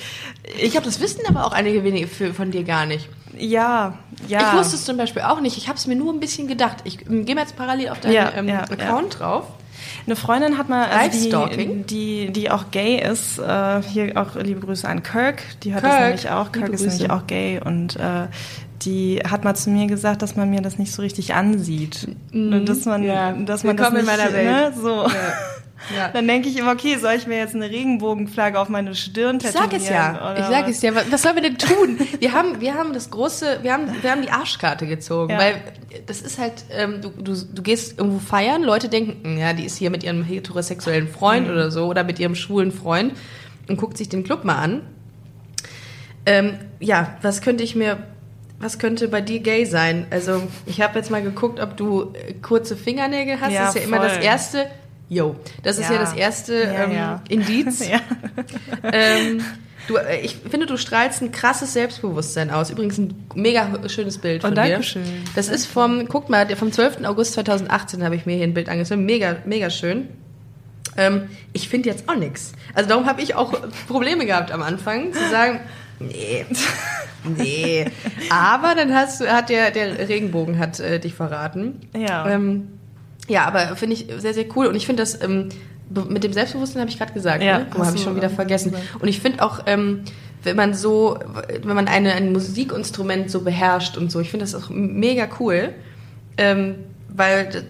Ich 0.57 0.71
glaube, 0.71 0.85
das 0.85 0.99
wissen 0.99 1.21
aber 1.27 1.45
auch 1.45 1.53
einige 1.53 1.83
wenige 1.83 2.07
für- 2.07 2.33
von 2.33 2.51
dir 2.51 2.63
gar 2.63 2.85
nicht. 2.85 3.07
Ja, 3.37 3.93
ja. 4.27 4.39
Ich 4.51 4.57
wusste 4.59 4.75
es 4.75 4.85
zum 4.85 4.97
Beispiel 4.97 5.21
auch 5.23 5.39
nicht. 5.41 5.57
Ich 5.57 5.67
habe 5.67 5.77
es 5.77 5.87
mir 5.87 5.95
nur 5.95 6.13
ein 6.13 6.19
bisschen 6.19 6.47
gedacht. 6.47 6.77
Ich 6.83 7.05
ähm, 7.07 7.25
gehe 7.25 7.35
mal 7.35 7.41
jetzt 7.41 7.55
parallel 7.55 7.89
auf 7.89 7.99
deinen 7.99 8.13
Ja, 8.13 8.31
ähm, 8.35 8.47
ja, 8.47 8.61
Account 8.61 9.19
drauf. 9.19 9.45
Eine 10.07 10.15
Freundin 10.15 10.57
hat 10.57 10.69
mal, 10.69 10.87
also 10.87 11.47
die, 11.49 11.83
die, 11.83 12.31
die 12.31 12.49
auch 12.51 12.71
gay 12.71 12.99
ist, 13.01 13.37
äh, 13.39 13.81
hier 13.83 14.13
auch 14.15 14.35
liebe 14.35 14.59
Grüße 14.61 14.87
an 14.87 15.03
Kirk, 15.03 15.41
die 15.63 15.71
das 15.71 15.81
Kirk, 15.81 15.99
nämlich 15.99 16.29
auch. 16.29 16.51
Kirk 16.51 16.69
ist 16.69 16.81
nämlich 16.81 17.09
auch 17.11 17.27
gay 17.27 17.59
und 17.63 17.95
äh, 17.97 18.27
die 18.83 19.21
hat 19.29 19.43
mal 19.43 19.55
zu 19.55 19.69
mir 19.69 19.87
gesagt, 19.87 20.21
dass 20.21 20.35
man 20.35 20.49
mir 20.49 20.61
das 20.61 20.77
nicht 20.77 20.91
so 20.91 21.01
richtig 21.01 21.33
ansieht. 21.33 22.07
Und 22.33 22.65
dass 22.65 22.85
man, 22.85 23.01
Mhm. 23.01 23.07
Ja. 23.07 23.31
dass 23.33 23.63
man 23.63 23.77
das 23.77 23.91
nicht, 23.91 24.01
in 24.01 24.05
meiner 24.05 24.31
Welt. 24.33 24.75
Ne, 24.75 24.81
so. 24.81 25.03
Ja. 25.03 25.09
Dann 26.13 26.27
denke 26.27 26.47
ich 26.49 26.57
immer, 26.57 26.71
okay, 26.71 26.97
soll 26.97 27.13
ich 27.13 27.27
mir 27.27 27.37
jetzt 27.37 27.53
eine 27.53 27.69
Regenbogenflagge 27.69 28.59
auf 28.59 28.69
meine 28.69 28.95
Stirn 28.95 29.37
Ich 29.37 29.43
tätowieren? 29.43 29.69
sag 29.71 29.77
es 29.79 29.89
ja. 29.89 30.31
oder 30.31 30.39
Ich 30.39 30.45
sag 30.45 30.67
es 30.69 30.81
ja. 30.81 30.91
Was 31.11 31.21
sollen 31.21 31.35
wir 31.35 31.41
denn 31.43 31.57
tun? 31.57 31.99
Wir 32.19 32.31
haben, 32.33 32.61
wir 32.61 32.73
haben 32.73 32.93
das 32.93 33.11
große, 33.11 33.59
wir 33.61 33.73
haben, 33.73 33.87
wir 34.01 34.09
haben 34.11 34.21
die 34.21 34.31
Arschkarte 34.31 34.87
gezogen, 34.87 35.31
Ja. 35.33 35.37
weil 35.39 35.55
das 36.07 36.21
ist 36.21 36.39
halt, 36.39 36.65
ähm, 36.71 37.01
du, 37.01 37.09
du, 37.09 37.35
du 37.35 37.61
gehst 37.61 37.97
irgendwo 37.99 38.19
feiern, 38.19 38.63
Leute 38.63 38.89
denken, 38.89 39.37
ja, 39.37 39.53
die 39.53 39.65
ist 39.65 39.77
hier 39.77 39.89
mit 39.91 40.03
ihrem 40.03 40.23
heterosexuellen 40.23 41.07
Freund 41.07 41.47
Mhm. 41.47 41.53
oder 41.53 41.71
so 41.71 41.85
oder 41.87 42.03
mit 42.03 42.19
ihrem 42.19 42.35
schwulen 42.35 42.71
Freund 42.71 43.13
und 43.67 43.77
guckt 43.77 43.97
sich 43.97 44.09
den 44.09 44.23
Club 44.23 44.43
mal 44.43 44.55
an. 44.57 44.81
Ähm, 46.25 46.55
ja, 46.79 47.17
was 47.21 47.41
könnte 47.41 47.63
ich 47.63 47.75
mir, 47.75 47.97
was 48.59 48.79
könnte 48.79 49.07
bei 49.07 49.21
dir 49.21 49.39
gay 49.41 49.65
sein? 49.65 50.07
Also 50.09 50.41
ich 50.65 50.81
habe 50.81 50.97
jetzt 50.97 51.11
mal 51.11 51.21
geguckt, 51.21 51.59
ob 51.59 51.77
du 51.77 52.13
äh, 52.13 52.33
kurze 52.41 52.75
Fingernägel 52.75 53.39
hast. 53.39 53.51
Ja, 53.53 53.65
das 53.65 53.75
ist 53.75 53.81
ja 53.81 53.87
immer 53.87 53.99
das 53.99 54.13
voll. 54.13 54.23
erste. 54.23 54.67
Yo, 55.09 55.35
das 55.63 55.77
ist 55.77 55.89
ja, 55.89 55.93
Ja. 55.95 55.99
das 55.99 56.13
erste 56.13 56.53
Ja, 56.63 56.83
ähm, 56.85 56.91
ja. 56.91 57.21
Indiz. 57.29 57.87
Ja. 57.89 57.99
ähm, 58.91 59.43
du, 59.87 59.97
äh, 59.97 60.19
ich 60.21 60.35
finde, 60.35 60.65
du 60.65 60.77
strahlst 60.77 61.21
ein 61.21 61.31
krasses 61.31 61.73
Selbstbewusstsein 61.73 62.49
aus. 62.49 62.69
Übrigens 62.71 62.97
ein 62.97 63.27
mega 63.35 63.67
schönes 63.87 64.17
Bild 64.17 64.43
Oh, 64.43 64.47
von 64.47 64.55
danke 64.55 64.77
dir. 64.77 64.83
schön. 64.83 65.03
Das 65.35 65.47
ist 65.47 65.67
vom, 65.67 66.07
guck 66.07 66.29
mal, 66.29 66.47
vom 66.55 66.71
12. 66.71 67.05
August 67.05 67.33
2018 67.33 68.03
habe 68.03 68.15
ich 68.15 68.25
mir 68.25 68.35
hier 68.35 68.45
ein 68.45 68.53
Bild 68.53 68.67
angesehen. 68.69 69.05
Mega, 69.05 69.35
mega 69.45 69.69
schön. 69.69 70.07
Ähm, 70.97 71.29
ich 71.53 71.67
finde 71.69 71.89
jetzt 71.89 72.07
auch 72.09 72.15
nichts. 72.15 72.53
Also 72.73 72.89
darum 72.89 73.05
habe 73.05 73.21
ich 73.21 73.35
auch 73.35 73.53
Probleme 73.87 74.25
gehabt 74.25 74.51
am 74.51 74.61
Anfang, 74.63 75.11
zu 75.13 75.29
sagen, 75.29 75.59
nee, 75.99 76.45
nee. 77.37 77.85
Aber 78.29 78.75
dann 78.75 78.93
hast 78.95 79.19
du, 79.21 79.27
hat 79.31 79.49
der, 79.49 79.71
der 79.71 80.07
Regenbogen 80.07 80.57
hat 80.57 80.79
äh, 80.79 80.99
dich 80.99 81.13
verraten. 81.13 81.81
Ja. 81.95 82.29
Ähm, 82.29 82.69
ja, 83.27 83.45
aber 83.45 83.75
finde 83.75 83.95
ich 83.95 84.07
sehr, 84.17 84.33
sehr 84.33 84.45
cool. 84.55 84.67
Und 84.67 84.75
ich 84.75 84.85
finde 84.85 85.03
das 85.03 85.21
ähm, 85.21 85.49
mit 85.89 86.23
dem 86.23 86.33
Selbstbewusstsein 86.33 86.81
habe 86.81 86.89
ich 86.89 86.97
gerade 86.97 87.13
gesagt. 87.13 87.43
Ja, 87.43 87.59
ne? 87.59 87.67
Habe 87.77 87.95
ich 87.95 88.03
schon 88.03 88.15
wieder 88.15 88.29
vergessen. 88.29 88.73
Und 88.99 89.07
ich 89.07 89.19
finde 89.19 89.43
auch, 89.43 89.61
ähm, 89.65 90.01
wenn 90.43 90.55
man 90.55 90.73
so, 90.73 91.19
wenn 91.63 91.75
man 91.75 91.87
eine, 91.87 92.13
ein 92.13 92.31
Musikinstrument 92.31 93.29
so 93.29 93.41
beherrscht 93.41 93.97
und 93.97 94.11
so, 94.11 94.19
ich 94.19 94.29
finde 94.29 94.45
das 94.45 94.55
auch 94.55 94.69
mega 94.69 95.27
cool, 95.39 95.73
ähm, 96.37 96.75
weil 97.09 97.65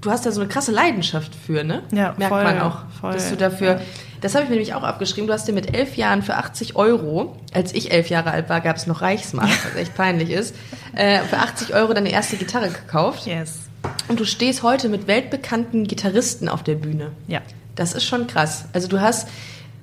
du 0.00 0.10
hast 0.10 0.26
da 0.26 0.32
so 0.32 0.40
eine 0.40 0.48
krasse 0.48 0.72
Leidenschaft 0.72 1.34
für, 1.34 1.64
ne? 1.64 1.82
Ja, 1.92 2.14
Merkt 2.16 2.34
voll, 2.34 2.44
man 2.44 2.60
auch, 2.60 2.80
voll, 3.00 3.12
dass 3.12 3.30
du 3.30 3.36
dafür, 3.36 3.72
ja. 3.72 3.80
das 4.20 4.34
habe 4.34 4.44
ich 4.44 4.50
mir 4.50 4.56
nämlich 4.56 4.74
auch 4.74 4.82
abgeschrieben, 4.82 5.26
du 5.26 5.32
hast 5.32 5.48
dir 5.48 5.52
mit 5.52 5.74
elf 5.74 5.96
Jahren 5.96 6.22
für 6.22 6.36
80 6.36 6.76
Euro, 6.76 7.36
als 7.52 7.74
ich 7.74 7.92
elf 7.92 8.08
Jahre 8.08 8.30
alt 8.30 8.48
war, 8.48 8.60
gab 8.60 8.76
es 8.76 8.86
noch 8.86 9.02
Reichsmark, 9.02 9.48
was 9.48 9.80
echt 9.80 9.94
peinlich 9.94 10.30
ist, 10.30 10.54
äh, 10.94 11.20
für 11.20 11.38
80 11.38 11.74
Euro 11.74 11.94
deine 11.94 12.10
erste 12.10 12.36
Gitarre 12.36 12.68
gekauft. 12.68 13.26
Yes. 13.26 13.60
Und 14.08 14.20
du 14.20 14.24
stehst 14.24 14.62
heute 14.62 14.88
mit 14.88 15.06
weltbekannten 15.06 15.86
Gitarristen 15.86 16.48
auf 16.48 16.62
der 16.62 16.74
Bühne. 16.74 17.10
Ja. 17.26 17.40
Das 17.74 17.92
ist 17.92 18.04
schon 18.04 18.26
krass. 18.26 18.66
Also 18.72 18.88
du 18.88 19.00
hast, 19.00 19.28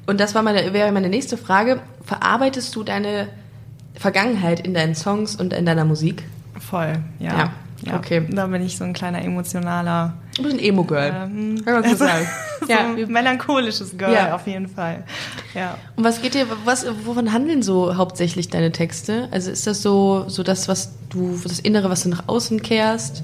und 0.07 0.19
das 0.19 0.35
war 0.35 0.43
meine, 0.43 0.73
wäre 0.73 0.91
meine 0.91 1.09
nächste 1.09 1.37
Frage, 1.37 1.79
verarbeitest 2.05 2.75
du 2.75 2.83
deine 2.83 3.27
Vergangenheit 3.95 4.59
in 4.61 4.73
deinen 4.73 4.95
Songs 4.95 5.35
und 5.35 5.53
in 5.53 5.65
deiner 5.65 5.85
Musik? 5.85 6.23
Voll, 6.59 6.93
ja. 7.19 7.37
Ja. 7.37 7.53
Ja, 7.83 7.95
Okay. 7.97 8.21
Da 8.29 8.45
bin 8.45 8.63
ich 8.63 8.77
so 8.77 8.83
ein 8.83 8.93
kleiner 8.93 9.23
emotionaler, 9.23 10.13
Du 10.37 10.43
bist 10.43 10.55
ein 10.55 10.59
Emo-Girl. 10.63 11.11
ähm, 11.25 11.61
also. 11.65 12.05
Ja. 12.69 12.93
so 12.95 13.01
ein 13.03 13.11
melancholisches 13.11 13.97
Girl 13.97 14.13
Ja. 14.13 14.35
auf 14.35 14.45
jeden 14.45 14.67
Fall. 14.67 15.03
Ja. 15.55 15.77
Und 15.95 16.03
was 16.03 16.21
geht 16.21 16.35
dir, 16.35 16.45
was, 16.63 16.85
wovon 17.05 17.33
handeln 17.33 17.63
so 17.63 17.97
hauptsächlich 17.97 18.49
deine 18.49 18.71
Texte? 18.71 19.27
Also 19.31 19.49
ist 19.49 19.65
das 19.65 19.81
so, 19.81 20.25
so 20.29 20.43
das, 20.43 20.67
was 20.67 20.91
du, 21.09 21.39
das 21.43 21.59
Innere, 21.59 21.89
was 21.89 22.03
du 22.03 22.09
nach 22.09 22.27
außen 22.27 22.61
kehrst? 22.61 23.23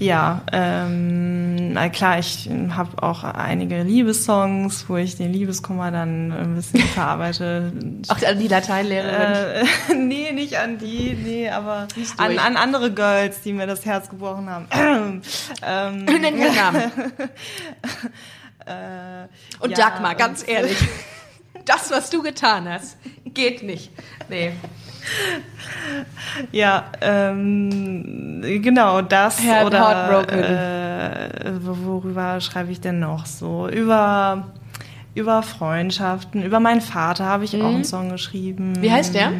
Ja, 0.00 0.40
ähm, 0.50 1.74
na 1.74 1.90
klar, 1.90 2.18
ich 2.18 2.48
habe 2.70 3.02
auch 3.02 3.22
einige 3.22 3.82
Liebessongs, 3.82 4.88
wo 4.88 4.96
ich 4.96 5.16
den 5.16 5.30
Liebeskummer 5.30 5.90
dann 5.90 6.32
ein 6.32 6.54
bisschen 6.54 6.80
verarbeite. 6.80 7.70
Auch 8.08 8.26
an 8.26 8.38
die 8.38 8.48
Lateinlehrerin. 8.48 9.66
Äh, 9.90 9.94
nee, 9.94 10.32
nicht 10.32 10.58
an 10.58 10.78
die, 10.78 11.12
nee, 11.22 11.50
aber 11.50 11.86
an, 12.16 12.38
an 12.38 12.56
andere 12.56 12.90
Girls, 12.92 13.42
die 13.42 13.52
mir 13.52 13.66
das 13.66 13.84
Herz 13.84 14.08
gebrochen 14.08 14.48
haben. 14.48 14.66
ähm, 15.66 16.04
Nenn 16.20 16.38
mir 16.38 16.50
Namen. 16.50 16.82
äh, 18.66 19.28
Und 19.62 19.70
ja, 19.70 19.76
Dagmar, 19.76 20.14
ganz 20.14 20.40
und- 20.40 20.48
ehrlich. 20.48 20.78
Das, 21.66 21.90
was 21.90 22.08
du 22.08 22.22
getan 22.22 22.66
hast, 22.66 22.96
geht 23.26 23.62
nicht. 23.62 23.90
Nee. 24.30 24.52
Ja, 26.52 26.84
ähm, 27.00 28.40
genau, 28.62 29.02
das 29.02 29.40
Heart- 29.42 29.66
oder 29.66 29.80
heartbroken. 29.80 30.38
äh, 30.44 31.50
worüber 31.62 32.40
schreibe 32.40 32.70
ich 32.72 32.80
denn 32.80 33.00
noch 33.00 33.26
so? 33.26 33.68
Über 33.68 34.48
über 35.14 35.42
Freundschaften, 35.42 36.42
über 36.44 36.60
meinen 36.60 36.80
Vater 36.80 37.24
habe 37.26 37.44
ich 37.44 37.60
auch 37.60 37.66
einen 37.66 37.84
Song 37.84 38.10
geschrieben. 38.10 38.72
Mhm. 38.74 38.82
Wie 38.82 38.92
heißt 38.92 39.12
der? 39.14 39.32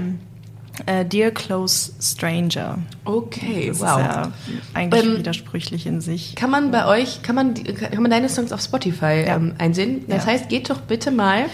Äh, 0.87 1.05
Dear 1.05 1.31
Close 1.31 1.93
Stranger. 2.01 2.79
Okay, 3.05 3.67
Das 3.69 3.81
wow. 3.81 3.87
ist 4.01 4.05
ja 4.05 4.33
eigentlich 4.75 5.05
Ähm, 5.05 5.19
widersprüchlich 5.19 5.87
in 5.87 6.01
sich. 6.01 6.35
Kann 6.35 6.51
man 6.51 6.71
bei 6.73 6.87
euch, 6.87 7.23
kann 7.23 7.37
man, 7.37 7.55
kann 7.55 8.03
man 8.03 8.11
deine 8.11 8.29
Songs 8.29 8.51
auf 8.53 8.61
Spotify 8.61 9.25
Ja. 9.27 9.37
ähm, 9.37 9.55
einsehen? 9.59 10.05
Das 10.09 10.25
Ja. 10.27 10.33
heißt, 10.33 10.49
geht 10.49 10.71
doch 10.71 10.81
bitte 10.81 11.13
mal, 11.13 11.45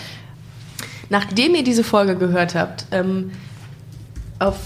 nachdem 1.11 1.55
ihr 1.55 1.62
diese 1.64 1.85
Folge 1.85 2.16
gehört 2.16 2.55
habt, 2.55 2.87
ähm, 2.92 3.33
auf 4.38 4.57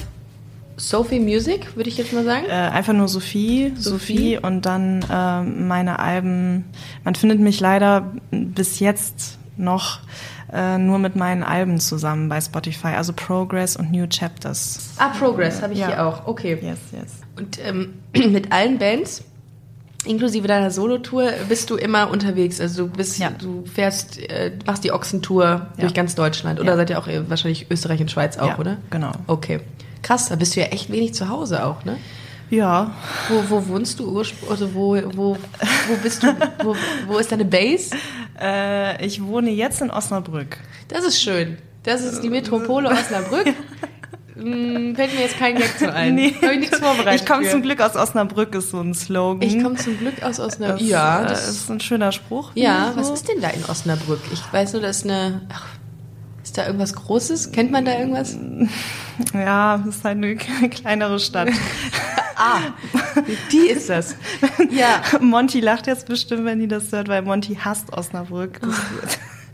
Sophie 0.77 1.21
Music, 1.21 1.77
würde 1.77 1.91
ich 1.91 1.99
jetzt 1.99 2.13
mal 2.13 2.25
sagen. 2.25 2.47
Äh, 2.49 2.53
einfach 2.53 2.93
nur 2.95 3.09
Sophie, 3.09 3.73
Sophie. 3.77 4.37
Sophie, 4.37 4.39
und 4.39 4.65
dann 4.67 5.05
ähm, 5.13 5.69
meine 5.69 5.99
Alben. 5.99 6.65
Man 7.05 7.15
findet 7.15 7.39
mich 7.41 7.61
leider 7.61 8.13
bis 8.31 8.81
jetzt 8.81 9.39
noch 9.59 10.01
äh, 10.53 10.79
nur 10.79 10.99
mit 10.99 11.17
meinen 11.17 11.43
Alben 11.43 11.79
zusammen 11.81 12.29
bei 12.31 12.41
Spotify, 12.41 12.89
also 12.97 13.13
Progress 13.13 13.77
und 13.77 13.93
New 13.93 14.07
Chapters. 14.09 14.95
Ah, 14.99 15.09
Progress 15.11 15.61
habe 15.63 15.75
ich 15.75 15.81
Ja. 15.81 15.87
hier 15.89 16.07
auch. 16.07 16.27
Okay. 16.27 16.59
Yes, 16.63 16.79
yes. 16.93 17.13
Und 17.37 17.59
ähm, 17.63 17.95
mit 18.33 18.51
allen 18.51 18.79
Bands, 18.79 19.23
inklusive 20.07 20.49
deiner 20.49 20.71
Solotour, 20.71 21.31
bist 21.49 21.71
du 21.71 21.77
immer 21.77 22.11
unterwegs. 22.11 22.61
Also 22.61 22.85
du 22.87 22.91
bist, 22.93 23.19
Ja. 23.19 23.31
du 23.31 23.65
fährst, 23.67 24.19
äh, 24.19 24.53
machst 24.67 24.85
die 24.85 24.93
Ochsentour 24.93 25.67
durch 25.79 25.95
ganz 25.95 26.15
Deutschland. 26.15 26.59
Oder 26.61 26.71
Ja. 26.71 26.77
seid 26.77 26.91
ihr 26.91 26.99
auch 26.99 27.07
äh, 27.09 27.29
wahrscheinlich 27.29 27.67
Österreich 27.71 28.01
und 28.01 28.11
Schweiz 28.11 28.39
auch, 28.39 28.49
Ja, 28.49 28.59
oder? 28.59 28.77
genau. 28.91 29.13
Okay. 29.27 29.61
Krass, 30.03 30.29
da 30.31 30.37
bist 30.37 30.57
du 30.57 30.61
ja 30.61 30.67
echt 30.67 30.91
wenig 30.91 31.13
zu 31.15 31.29
Hause 31.29 31.65
auch, 31.65 31.85
ne? 31.85 31.97
Ja, 32.49 32.93
Wo, 33.29 33.45
wo 33.49 33.69
wohnst 33.69 34.01
du 34.01 34.11
ursprünglich? 34.11 34.51
Also 34.51 34.75
wo, 34.75 34.97
wo, 35.15 35.37
wo 35.37 35.97
bist 36.03 36.23
du? 36.25 36.27
Wo, 36.65 36.75
wo 37.07 37.19
ist 37.19 37.31
deine 37.31 37.45
Base? 37.45 37.95
äh, 38.41 39.07
ich 39.07 39.23
wohne 39.23 39.51
jetzt 39.51 39.81
in 39.83 39.91
Osnabrück. 39.91 40.57
Das 40.89 41.05
ist 41.05 41.23
schön. 41.23 41.59
Das 41.85 42.03
ist 42.03 42.23
die 42.23 42.29
Metropole 42.29 42.89
Osnabrück. 42.91 43.47
Hm, 44.43 44.95
fällt 44.97 45.15
mir 45.15 45.21
jetzt 45.21 45.39
kein 45.39 45.57
Gag 45.57 45.79
zu 45.79 45.93
ein. 45.93 46.17
Habe 46.43 46.55
ich 46.55 46.61
nichts 46.61 46.79
vorbereitet. 46.79 47.21
Ich 47.23 47.27
komme 47.27 47.49
zum 47.49 47.63
Glück 47.63 47.81
aus 47.81 47.97
Osnabrück, 47.97 48.55
ist 48.55 48.71
so 48.71 48.81
ein 48.81 48.95
Slogan. 48.95 49.43
Ich 49.43 49.63
komme 49.63 49.77
zum 49.77 49.99
Glück 49.99 50.23
aus 50.23 50.41
Osnabrück. 50.41 50.79
das, 50.81 50.89
ja, 50.89 51.25
das 51.25 51.49
ist 51.49 51.71
ein 51.71 51.81
schöner 51.81 52.13
Spruch. 52.13 52.53
Ja, 52.55 52.91
ich 52.91 52.97
was 52.97 53.09
so. 53.09 53.15
ist 53.15 53.29
denn 53.29 53.41
da 53.41 53.49
in 53.49 53.65
Osnabrück? 53.65 54.21
Ich 54.33 54.41
weiß 54.53 54.73
nur, 54.75 54.83
da 54.83 54.89
ist 54.89 55.05
eine. 55.05 55.43
Ach, 55.53 55.67
ist 56.43 56.59
da 56.59 56.67
irgendwas 56.67 56.95
Großes? 56.95 57.53
Kennt 57.53 57.71
man 57.71 57.85
da 57.85 57.99
irgendwas? 57.99 58.37
Ja, 59.35 59.77
das 59.85 59.97
ist 59.97 60.05
halt 60.05 60.17
eine 60.17 60.35
kleinere 60.71 61.21
Stadt. 61.21 61.51
Ah, 62.37 62.73
die 63.53 63.69
ist 63.69 63.91
das. 63.91 64.17
Ja. 64.71 65.03
Monty 65.21 65.61
lacht 65.61 65.87
jetzt 65.87 66.07
bestimmt, 66.07 66.47
wenn 66.47 66.59
die 66.59 66.69
das 66.69 66.91
hört, 66.91 67.09
weil 67.09 67.21
Monty 67.21 67.55
hasst 67.55 67.93
Osnabrück. 67.93 68.61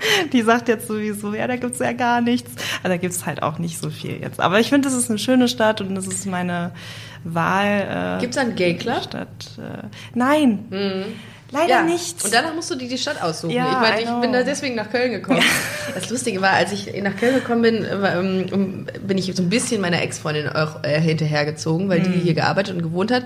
Die 0.33 0.43
sagt 0.43 0.69
jetzt 0.69 0.89
sowieso, 0.89 1.35
ja, 1.35 1.47
da 1.47 1.57
gibt's 1.57 1.79
ja 1.79 1.93
gar 1.93 2.21
nichts. 2.21 2.51
Aber 2.81 2.91
da 2.91 2.97
gibt's 2.97 3.27
halt 3.27 3.43
auch 3.43 3.59
nicht 3.59 3.79
so 3.81 3.91
viel 3.91 4.21
jetzt. 4.21 4.41
Aber 4.41 4.61
ich 4.61 4.69
finde, 4.69 4.89
das 4.89 4.97
ist 4.97 5.11
eine 5.11 5.19
schöne 5.19 5.49
Stadt 5.49 5.81
und 5.81 5.95
das 5.95 6.07
ist 6.07 6.27
meine 6.27 6.73
Wahl. 7.25 8.17
Äh, 8.19 8.21
Gibt's 8.21 8.37
da 8.37 8.43
einen 8.43 8.55
Gay 8.55 8.77
Club? 8.77 9.03
Stadt, 9.03 9.29
äh, 9.59 9.87
nein, 10.15 10.67
leider 11.51 11.69
Ja. 11.69 11.83
nicht. 11.83 12.25
Und 12.25 12.33
danach 12.33 12.55
musst 12.55 12.71
du 12.71 12.75
dir 12.77 12.89
die 12.89 12.99
Stadt 12.99 13.21
aussuchen. 13.23 13.51
Ja, 13.55 13.73
ich 13.73 13.79
meine, 13.79 14.01
ich 14.03 14.21
bin 14.21 14.33
da 14.33 14.43
deswegen 14.43 14.75
nach 14.77 14.91
Köln 14.91 15.13
gekommen. 15.13 15.43
Das 15.95 16.11
Lustige 16.11 16.43
war, 16.43 16.51
als 16.51 16.73
ich 16.73 16.93
nach 17.03 17.17
Köln 17.17 17.37
gekommen 17.37 17.63
bin, 17.63 17.87
war, 18.03 18.17
ähm, 18.17 18.87
bin 19.07 19.17
ich 19.19 19.33
so 19.35 19.43
ein 19.43 19.49
bisschen 19.49 19.81
meiner 19.81 20.03
Ex-Freundin 20.03 20.49
auch 20.49 20.83
äh, 20.85 21.01
hinterhergezogen, 21.01 21.89
weil 21.89 22.01
Mhm. 22.01 22.13
die 22.13 22.19
hier 22.19 22.35
gearbeitet 22.35 22.75
und 22.77 22.83
gewohnt 22.83 23.11
hat. 23.11 23.25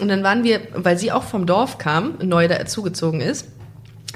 Und 0.00 0.08
dann 0.08 0.22
waren 0.22 0.44
wir, 0.44 0.60
weil 0.74 0.96
sie 0.98 1.10
auch 1.10 1.24
vom 1.24 1.46
Dorf 1.46 1.78
kam, 1.78 2.14
neu 2.22 2.46
dazugezogen 2.48 3.20
ist, 3.20 3.48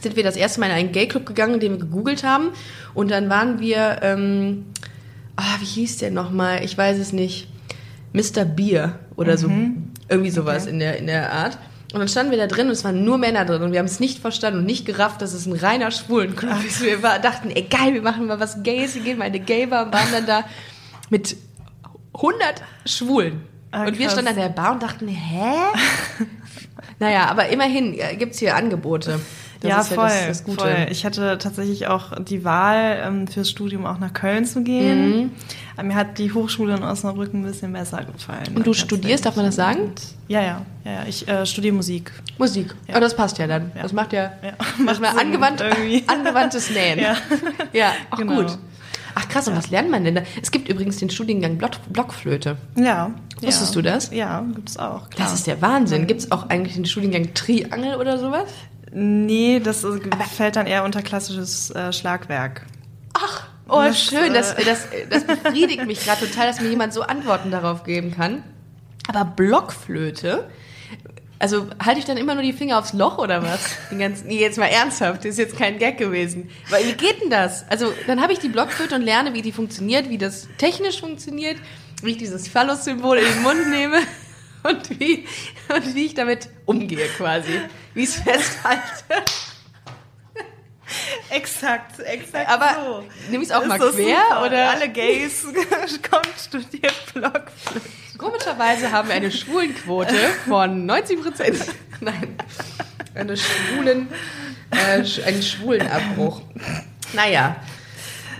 sind 0.02 0.16
wir 0.16 0.22
das 0.22 0.36
erste 0.36 0.60
Mal 0.60 0.66
in 0.66 0.72
einen 0.72 0.92
Gay-Club 0.92 1.26
gegangen, 1.26 1.60
den 1.60 1.72
wir 1.72 1.78
gegoogelt 1.78 2.24
haben. 2.24 2.50
Und 2.94 3.10
dann 3.10 3.28
waren 3.28 3.60
wir, 3.60 3.98
ähm, 4.02 4.66
ah, 5.36 5.56
wie 5.60 5.64
hieß 5.64 5.98
der 5.98 6.10
nochmal? 6.10 6.64
Ich 6.64 6.76
weiß 6.76 6.98
es 6.98 7.12
nicht. 7.12 7.48
Mr. 8.12 8.44
Beer 8.44 8.98
oder 9.16 9.36
so. 9.36 9.50
Irgendwie 10.08 10.30
sowas 10.30 10.62
Okay. 10.64 10.72
in, 10.72 10.78
der, 10.78 10.96
in 10.98 11.06
der 11.06 11.32
Art. 11.32 11.58
Und 11.92 12.00
dann 12.00 12.08
standen 12.08 12.30
wir 12.32 12.38
da 12.38 12.46
drin 12.46 12.66
und 12.66 12.72
es 12.72 12.84
waren 12.84 13.04
nur 13.04 13.16
Männer 13.16 13.44
drin 13.44 13.62
und 13.62 13.72
wir 13.72 13.78
haben 13.78 13.86
es 13.86 14.00
nicht 14.00 14.18
verstanden 14.18 14.60
und 14.60 14.66
nicht 14.66 14.84
gerafft, 14.86 15.22
dass 15.22 15.32
es 15.32 15.46
ein 15.46 15.52
reiner 15.52 15.90
Schwulenclub 15.90 16.64
ist. 16.66 16.82
Wir 16.82 17.02
war, 17.02 17.18
dachten, 17.20 17.50
ey 17.50 17.62
geil, 17.62 17.94
wir 17.94 18.02
machen 18.02 18.26
mal 18.26 18.40
was 18.40 18.62
Gays, 18.62 18.94
wir 18.96 19.02
gehen 19.02 19.18
mal 19.18 19.26
in 19.26 19.34
eine 19.34 19.44
Gay-Bar 19.44 19.86
und 19.86 19.92
waren 19.94 20.08
dann 20.12 20.26
da 20.26 20.44
mit 21.10 21.36
100 22.14 22.62
Schwulen. 22.86 23.42
Ah, 23.70 23.86
und 23.86 23.98
wir 23.98 24.10
standen 24.10 24.28
an 24.28 24.36
der 24.36 24.48
Bar 24.48 24.72
und 24.72 24.82
dachten, 24.82 25.06
hä? 25.08 25.52
naja, 26.98 27.26
aber 27.26 27.48
immerhin 27.48 27.94
äh, 27.98 28.16
gibt's 28.16 28.38
hier 28.38 28.56
Angebote. 28.56 29.20
Das 29.60 29.70
ja, 29.70 29.80
ist 29.80 29.88
voll, 29.88 30.08
das, 30.08 30.26
das 30.26 30.44
Gute. 30.44 30.58
voll. 30.60 30.86
Ich 30.90 31.04
hatte 31.04 31.38
tatsächlich 31.38 31.86
auch 31.86 32.12
die 32.22 32.44
Wahl, 32.44 33.02
ähm, 33.04 33.26
fürs 33.26 33.48
Studium 33.50 33.86
auch 33.86 33.98
nach 33.98 34.12
Köln 34.12 34.44
zu 34.44 34.62
gehen. 34.62 35.08
Mhm. 35.16 35.30
Aber 35.76 35.88
mir 35.88 35.94
hat 35.94 36.18
die 36.18 36.32
Hochschule 36.32 36.76
in 36.76 36.82
Osnabrück 36.82 37.32
ein 37.34 37.42
bisschen 37.42 37.72
besser 37.72 38.04
gefallen. 38.04 38.54
Und 38.54 38.66
du 38.66 38.72
studierst, 38.72 39.26
darf 39.26 39.36
man 39.36 39.46
das 39.46 39.56
sagen? 39.56 39.92
Ja, 40.28 40.40
ja, 40.42 40.62
ja, 40.84 40.92
ja. 40.92 41.04
Ich 41.06 41.26
äh, 41.28 41.46
studiere 41.46 41.74
Musik. 41.74 42.12
Musik. 42.38 42.74
Ja. 42.86 42.94
Aber 42.94 43.00
das 43.00 43.14
passt 43.16 43.38
ja 43.38 43.46
dann. 43.46 43.72
Ja. 43.74 43.82
Das 43.82 43.92
macht 43.92 44.12
ja, 44.12 44.32
Ja. 44.42 44.52
macht 44.84 45.00
mal 45.00 45.18
angewandt, 45.18 45.60
irgendwie. 45.60 46.04
angewandtes 46.08 46.70
Nähen. 46.70 46.98
Ja. 46.98 47.16
ja 47.72 47.92
ach 48.10 48.18
Genau. 48.18 48.42
gut. 48.42 48.58
Ach 49.18 49.26
krass, 49.28 49.48
und 49.48 49.56
was 49.56 49.70
lernt 49.70 49.90
man 49.90 50.04
denn 50.04 50.14
da? 50.16 50.22
Es 50.42 50.50
gibt 50.50 50.68
übrigens 50.68 50.98
den 50.98 51.08
Studiengang 51.08 51.56
Block, 51.56 51.70
Blockflöte. 51.88 52.58
Ja. 52.76 53.12
Wusstest 53.40 53.74
ja. 53.74 53.80
du 53.80 53.82
das? 53.82 54.10
Ja, 54.12 54.44
gibt's 54.54 54.76
auch. 54.76 55.08
Klar. 55.08 55.28
Das 55.28 55.32
ist 55.32 55.46
der 55.46 55.62
Wahnsinn. 55.62 56.06
Gibt 56.06 56.20
es 56.20 56.32
auch 56.32 56.50
eigentlich 56.50 56.74
den 56.74 56.84
Studiengang 56.84 57.32
Triangel 57.32 57.96
oder 57.96 58.18
sowas? 58.18 58.44
Nee, 58.98 59.60
das 59.60 59.84
ist, 59.84 60.02
fällt 60.34 60.56
dann 60.56 60.66
eher 60.66 60.82
unter 60.82 61.02
klassisches 61.02 61.70
äh, 61.70 61.92
Schlagwerk. 61.92 62.62
Ach, 63.12 63.46
oh 63.68 63.82
Das, 63.82 64.02
schön. 64.02 64.32
Das, 64.32 64.54
äh, 64.54 64.64
das, 64.64 64.88
das 65.10 65.24
befriedigt 65.24 65.84
mich 65.84 66.02
gerade 66.02 66.26
total, 66.26 66.46
dass 66.46 66.62
mir 66.62 66.70
jemand 66.70 66.94
so 66.94 67.02
Antworten 67.02 67.50
darauf 67.50 67.84
geben 67.84 68.10
kann. 68.10 68.42
Aber 69.06 69.26
Blockflöte, 69.26 70.48
also 71.38 71.66
halte 71.84 71.98
ich 71.98 72.06
dann 72.06 72.16
immer 72.16 72.32
nur 72.32 72.42
die 72.42 72.54
Finger 72.54 72.78
aufs 72.78 72.94
Loch 72.94 73.18
oder 73.18 73.42
was? 73.42 73.60
Den 73.90 73.98
ganzen, 73.98 74.28
nee, 74.28 74.40
jetzt 74.40 74.56
mal 74.56 74.64
ernsthaft, 74.64 75.26
das 75.26 75.32
ist 75.32 75.38
jetzt 75.38 75.58
kein 75.58 75.78
Gag 75.78 75.98
gewesen. 75.98 76.48
Weil 76.70 76.86
wie 76.86 76.94
geht 76.94 77.20
denn 77.20 77.28
das? 77.28 77.68
Also 77.68 77.92
dann 78.06 78.22
habe 78.22 78.32
ich 78.32 78.38
die 78.38 78.48
Blockflöte 78.48 78.94
und 78.94 79.02
lerne, 79.02 79.34
wie 79.34 79.42
die 79.42 79.52
funktioniert, 79.52 80.08
wie 80.08 80.16
das 80.16 80.48
technisch 80.56 81.00
funktioniert, 81.00 81.58
wie 82.02 82.12
ich 82.12 82.16
dieses 82.16 82.48
Phallus-Symbol 82.48 83.18
in 83.18 83.26
den 83.26 83.42
Mund 83.42 83.68
nehme 83.68 83.98
und 84.68 85.00
wie, 85.00 85.26
und 85.74 85.94
wie 85.94 86.06
ich 86.06 86.14
damit 86.14 86.48
umgehe 86.64 87.08
quasi. 87.08 87.60
Wie 87.94 88.02
ich 88.02 88.10
es 88.10 88.16
festhalte. 88.16 89.24
Exakt, 91.30 91.98
exakt 92.00 92.48
Aber 92.48 92.76
so. 92.84 93.04
nimm 93.30 93.42
ich's 93.42 93.50
auch 93.50 93.62
Ist 93.62 93.68
mal 93.68 93.80
so 93.80 93.90
quer, 93.90 94.16
super. 94.28 94.46
oder? 94.46 94.70
Alle 94.70 94.88
Gays 94.88 95.44
kommt 96.10 96.28
studiert 96.40 96.94
Blockflöte. 97.12 97.80
Komischerweise 98.16 98.92
haben 98.92 99.08
wir 99.08 99.16
eine 99.16 99.32
Schwulenquote 99.32 100.14
von 100.46 100.86
90 100.86 101.22
Prozent. 101.22 101.58
Nein, 102.00 102.36
eine 103.14 103.36
schwulen, 103.36 104.08
äh, 104.70 105.02
einen 105.26 105.42
schwulen 105.42 105.86
Abbruch. 105.90 106.40
Naja, 107.12 107.56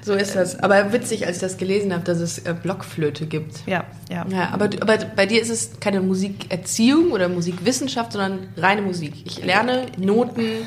so 0.06 0.14
ist 0.14 0.36
das. 0.36 0.60
Aber 0.60 0.92
witzig, 0.92 1.26
als 1.26 1.38
ich 1.38 1.40
das 1.40 1.56
gelesen 1.56 1.92
habe, 1.92 2.04
dass 2.04 2.20
es 2.20 2.38
äh, 2.38 2.54
Blockflöte 2.54 3.26
gibt. 3.26 3.66
Ja, 3.66 3.82
ja. 4.08 4.24
Ja, 4.28 4.50
aber, 4.52 4.70
aber 4.80 4.98
bei 4.98 5.26
dir 5.26 5.42
ist 5.42 5.50
es 5.50 5.80
keine 5.80 6.00
Musikerziehung 6.00 7.10
oder 7.10 7.28
Musikwissenschaft, 7.28 8.12
sondern 8.12 8.48
reine 8.56 8.82
Musik. 8.82 9.14
Ich 9.24 9.44
lerne 9.44 9.86
Noten. 9.98 10.64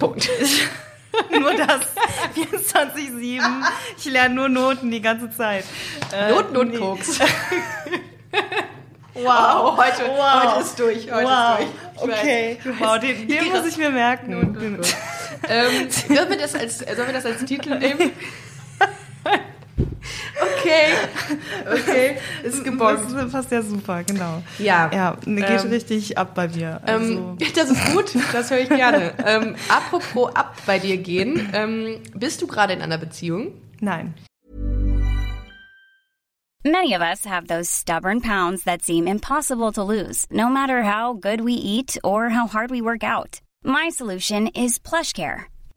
Punkt. 0.00 0.28
Nur 1.30 1.54
das. 1.54 1.82
24-7. 2.34 3.40
Ich 3.96 4.04
lerne 4.06 4.34
nur 4.34 4.48
Noten 4.48 4.90
die 4.90 5.00
ganze 5.00 5.30
Zeit. 5.30 5.64
Äh, 6.12 6.30
Noten 6.30 6.56
und 6.56 6.70
nee. 6.70 6.78
Koks. 6.78 7.18
Wow, 9.20 9.74
oh, 9.74 9.76
heute, 9.76 10.02
wow. 10.06 10.44
heute 10.44 10.62
ist 10.62 10.78
durch. 10.78 11.10
Heute 11.10 11.26
wow. 11.26 11.58
ist 11.58 12.04
durch. 12.04 12.18
okay, 12.18 12.58
wow, 12.78 13.00
den, 13.00 13.26
den 13.26 13.48
muss 13.48 13.66
ich 13.66 13.76
mir 13.76 13.90
merken. 13.90 14.30
Nun, 14.30 14.52
nun, 14.52 14.72
nun. 14.76 14.86
ähm, 15.48 15.90
sollen, 15.90 16.30
wir 16.30 16.38
das 16.38 16.54
als, 16.54 16.78
sollen 16.78 17.06
wir 17.08 17.14
das 17.14 17.26
als 17.26 17.44
Titel 17.44 17.74
nehmen? 17.78 18.12
Okay, 20.40 20.94
okay, 21.72 22.18
ist 22.42 22.64
gebongt. 22.64 23.00
Das 23.12 23.32
passt 23.32 23.50
ja 23.50 23.62
super, 23.62 24.04
genau. 24.04 24.42
Ja. 24.58 24.90
Ja, 24.92 25.16
geht 25.24 25.64
ähm, 25.64 25.70
richtig 25.70 26.16
ab 26.16 26.34
bei 26.34 26.48
mir. 26.48 26.80
Ähm, 26.86 26.96
also. 26.96 27.36
das 27.54 27.70
ist 27.70 27.92
gut, 27.92 28.16
das 28.32 28.50
höre 28.50 28.60
ich 28.60 28.68
gerne. 28.68 29.14
ähm, 29.24 29.56
apropos 29.68 30.34
ab 30.34 30.56
bei 30.66 30.78
dir 30.78 30.96
gehen, 30.96 31.48
ähm, 31.52 32.00
bist 32.14 32.42
du 32.42 32.46
gerade 32.46 32.72
in 32.72 32.82
einer 32.82 32.98
Beziehung? 32.98 33.52
Nein. 33.80 34.14
Many 36.64 36.94
of 36.94 37.02
us 37.02 37.24
have 37.24 37.46
those 37.46 37.70
stubborn 37.70 38.20
pounds 38.20 38.64
that 38.64 38.82
seem 38.82 39.06
impossible 39.06 39.72
to 39.72 39.82
lose, 39.82 40.26
no 40.30 40.48
matter 40.48 40.82
how 40.82 41.14
good 41.14 41.40
we 41.40 41.52
eat 41.52 41.96
or 42.02 42.30
how 42.30 42.46
hard 42.46 42.70
we 42.70 42.82
work 42.82 43.02
out. 43.02 43.40
My 43.64 43.90
solution 43.90 44.48
is 44.48 44.78
PlushCare. 44.78 45.46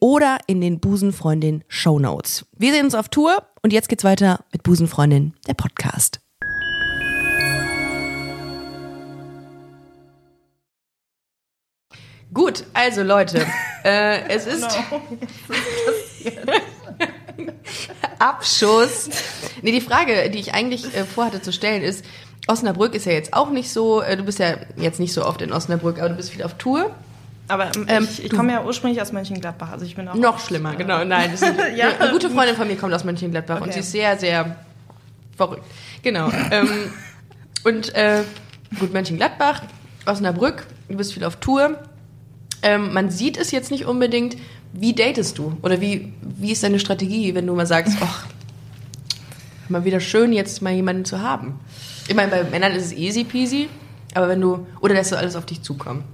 oder 0.00 0.38
in 0.46 0.60
den 0.60 0.80
Busenfreundin 0.80 1.62
Show 1.68 1.98
Notes. 1.98 2.46
Wir 2.56 2.72
sehen 2.72 2.86
uns 2.86 2.94
auf 2.94 3.08
Tour 3.08 3.46
und 3.62 3.72
jetzt 3.72 3.88
geht's 3.88 4.04
weiter 4.04 4.40
mit 4.52 4.62
Busenfreundin, 4.62 5.34
der 5.46 5.54
Podcast. 5.54 6.20
Gut, 12.32 12.64
also 12.74 13.02
Leute, 13.02 13.44
äh, 13.84 14.28
es 14.28 14.46
ist 14.46 14.62
no. 14.62 15.00
Abschuss. 18.18 19.08
Nee, 19.62 19.72
die 19.72 19.80
Frage, 19.80 20.30
die 20.30 20.38
ich 20.38 20.54
eigentlich 20.54 20.94
äh, 20.94 21.04
vorhatte 21.04 21.42
zu 21.42 21.52
stellen, 21.52 21.82
ist, 21.82 22.04
Osnabrück 22.46 22.94
ist 22.94 23.06
ja 23.06 23.12
jetzt 23.12 23.32
auch 23.32 23.50
nicht 23.50 23.72
so, 23.72 24.00
äh, 24.02 24.16
du 24.16 24.24
bist 24.24 24.38
ja 24.38 24.56
jetzt 24.76 25.00
nicht 25.00 25.12
so 25.12 25.24
oft 25.24 25.42
in 25.42 25.52
Osnabrück, 25.52 25.98
aber 25.98 26.10
du 26.10 26.14
bist 26.16 26.30
viel 26.30 26.42
auf 26.42 26.54
Tour. 26.54 26.94
Aber 27.50 27.66
ähm, 27.74 27.84
ähm, 27.88 28.08
ich, 28.10 28.24
ich 28.24 28.30
komme 28.30 28.52
ja 28.52 28.64
ursprünglich 28.64 29.02
aus 29.02 29.12
Mönchengladbach, 29.12 29.72
also 29.72 29.84
ich 29.84 29.96
bin 29.96 30.06
auch 30.08 30.14
noch 30.14 30.38
schlimmer, 30.38 30.76
genau. 30.76 31.04
Nein, 31.04 31.32
ist 31.32 31.44
ja. 31.76 31.88
eine 31.98 32.12
gute 32.12 32.30
Freundin 32.30 32.54
von 32.54 32.68
mir 32.68 32.76
kommt 32.76 32.94
aus 32.94 33.04
Mönchengladbach 33.04 33.56
okay. 33.56 33.64
und 33.64 33.72
sie 33.72 33.80
ist 33.80 33.90
sehr, 33.90 34.16
sehr 34.18 34.56
verrückt. 35.36 35.64
Genau. 36.02 36.30
ähm, 36.50 36.68
und 37.64 37.94
äh, 37.94 38.22
gut, 38.78 38.92
Mönchengladbach, 38.92 39.62
Osnabrück, 40.06 40.66
du 40.88 40.96
bist 40.96 41.12
viel 41.12 41.24
auf 41.24 41.36
Tour. 41.36 41.76
Ähm, 42.62 42.92
man 42.92 43.10
sieht 43.10 43.36
es 43.36 43.50
jetzt 43.50 43.70
nicht 43.70 43.84
unbedingt. 43.84 44.36
Wie 44.72 44.94
datest 44.94 45.38
du? 45.38 45.56
Oder 45.62 45.80
wie, 45.80 46.12
wie 46.22 46.52
ist 46.52 46.62
deine 46.62 46.78
Strategie, 46.78 47.34
wenn 47.34 47.46
du 47.46 47.54
mal 47.54 47.66
sagst, 47.66 47.96
ach, 48.00 48.26
mal 49.68 49.84
wieder 49.84 49.98
schön, 49.98 50.32
jetzt 50.32 50.62
mal 50.62 50.72
jemanden 50.72 51.04
zu 51.04 51.20
haben? 51.20 51.58
Ich 52.06 52.14
meine, 52.14 52.30
bei 52.30 52.44
Männern 52.44 52.72
ist 52.72 52.86
es 52.86 52.92
easy 52.92 53.24
peasy, 53.24 53.68
aber 54.14 54.28
wenn 54.28 54.40
du, 54.40 54.66
oder 54.80 54.94
lässt 54.94 55.10
du 55.10 55.16
alles 55.16 55.34
auf 55.34 55.46
dich 55.46 55.62
zukommen? 55.62 56.04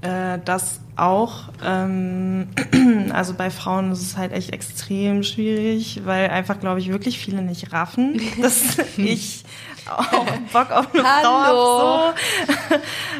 Äh, 0.00 0.38
das 0.44 0.80
auch. 0.96 1.48
Ähm, 1.64 2.48
also 3.12 3.34
bei 3.34 3.50
Frauen 3.50 3.92
ist 3.92 4.02
es 4.02 4.16
halt 4.16 4.32
echt 4.32 4.52
extrem 4.52 5.22
schwierig, 5.22 6.02
weil 6.04 6.30
einfach, 6.30 6.60
glaube 6.60 6.80
ich, 6.80 6.90
wirklich 6.90 7.18
viele 7.18 7.42
nicht 7.42 7.72
raffen, 7.72 8.20
dass 8.40 8.78
ich 8.96 9.44
auch 9.90 10.26
Bock 10.52 10.70
auf 10.70 10.94
eine 10.94 11.02
Hallo. 11.02 11.22
Frau 11.22 11.98
habe. 11.98 12.14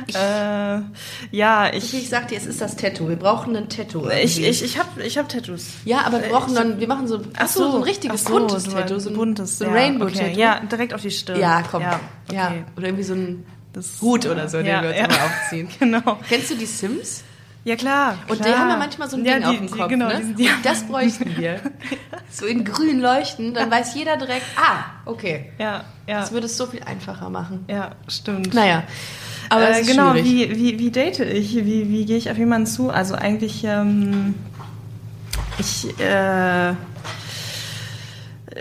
So. 0.08 0.18
äh, 0.18 1.36
ja, 1.36 1.72
ich. 1.72 1.94
Ich 1.94 2.08
sag 2.08 2.28
dir, 2.28 2.36
es 2.36 2.46
ist 2.46 2.60
das 2.60 2.76
Tattoo. 2.76 3.08
Wir 3.08 3.16
brauchen 3.16 3.56
ein 3.56 3.68
Tattoo. 3.68 4.08
Ich, 4.10 4.42
ich, 4.42 4.62
ich 4.62 4.78
habe 4.78 5.02
ich 5.02 5.18
hab 5.18 5.28
Tattoos. 5.28 5.68
Ja, 5.84 6.02
aber 6.04 6.22
wir 6.22 6.28
brauchen 6.28 6.54
dann, 6.54 6.78
wir 6.78 6.88
machen 6.88 7.08
so, 7.08 7.20
ach 7.36 7.48
so, 7.48 7.70
so 7.70 7.76
ein 7.78 7.82
richtiges 7.82 8.24
so, 8.24 8.34
buntes 8.34 8.64
so 8.64 8.72
Tattoo. 8.72 8.98
So 8.98 9.10
ein 9.10 9.16
buntes, 9.16 9.58
so 9.58 9.64
ein 9.64 9.72
Rainbow-Tattoo. 9.72 10.30
Okay. 10.30 10.38
Ja, 10.40 10.60
direkt 10.60 10.94
auf 10.94 11.00
die 11.00 11.10
Stirn. 11.10 11.40
Ja, 11.40 11.62
komm. 11.68 11.82
Ja, 11.82 12.00
okay. 12.28 12.36
ja. 12.36 12.52
Oder 12.76 12.86
irgendwie 12.86 13.04
so 13.04 13.14
ein 13.14 13.44
das, 13.72 14.00
Hut 14.00 14.26
oder 14.26 14.48
so, 14.48 14.58
ja, 14.58 14.80
den 14.80 14.82
wir 14.82 14.88
uns 14.90 14.98
ja. 14.98 15.04
immer 15.04 15.24
aufziehen. 15.24 15.68
genau. 15.78 16.18
Kennst 16.28 16.50
du 16.50 16.56
die 16.56 16.66
Sims? 16.66 17.24
Ja, 17.64 17.76
klar. 17.76 18.18
Und 18.28 18.40
klar. 18.40 18.48
die 18.48 18.54
haben 18.54 18.70
ja 18.70 18.76
manchmal 18.76 19.10
so 19.10 19.16
ein 19.16 19.24
ja, 19.24 19.34
Ding 19.34 19.42
die, 19.42 19.48
auf 19.48 19.56
dem 19.58 19.70
Kopf. 19.70 19.88
Die, 19.88 19.94
genau, 19.94 20.08
ne? 20.08 20.20
Und 20.20 20.64
das 20.64 20.84
bräuchten 20.84 21.36
wir. 21.36 21.60
so 22.30 22.46
in 22.46 22.64
grün 22.64 23.00
leuchten, 23.00 23.52
dann 23.52 23.70
weiß 23.70 23.94
jeder 23.94 24.16
direkt, 24.16 24.46
ah, 24.56 24.84
okay. 25.04 25.52
Ja, 25.58 25.84
ja. 26.06 26.20
Das 26.20 26.32
würde 26.32 26.46
es 26.46 26.56
so 26.56 26.66
viel 26.66 26.82
einfacher 26.82 27.28
machen. 27.28 27.64
Ja, 27.68 27.90
stimmt. 28.06 28.54
Naja. 28.54 28.84
Aber 29.50 29.70
äh, 29.70 29.82
genau, 29.82 30.14
wie, 30.14 30.54
wie, 30.56 30.78
wie 30.78 30.90
date 30.90 31.20
ich? 31.20 31.54
Wie, 31.56 31.88
wie 31.88 32.04
gehe 32.04 32.16
ich 32.16 32.30
auf 32.30 32.38
jemanden 32.38 32.66
zu? 32.66 32.90
Also 32.90 33.14
eigentlich, 33.14 33.64
ähm, 33.64 34.34
ich, 35.58 35.88
äh, 36.00 36.74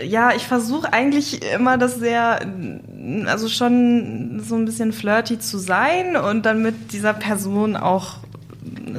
ja, 0.02 0.32
ich 0.34 0.46
versuche 0.46 0.92
eigentlich 0.92 1.42
immer 1.52 1.78
das 1.78 1.96
sehr, 1.96 2.40
also 3.26 3.48
schon 3.48 4.40
so 4.44 4.56
ein 4.56 4.64
bisschen 4.64 4.92
flirty 4.92 5.38
zu 5.38 5.58
sein 5.58 6.16
und 6.16 6.44
dann 6.44 6.62
mit 6.62 6.92
dieser 6.92 7.14
Person 7.14 7.76
auch 7.76 8.16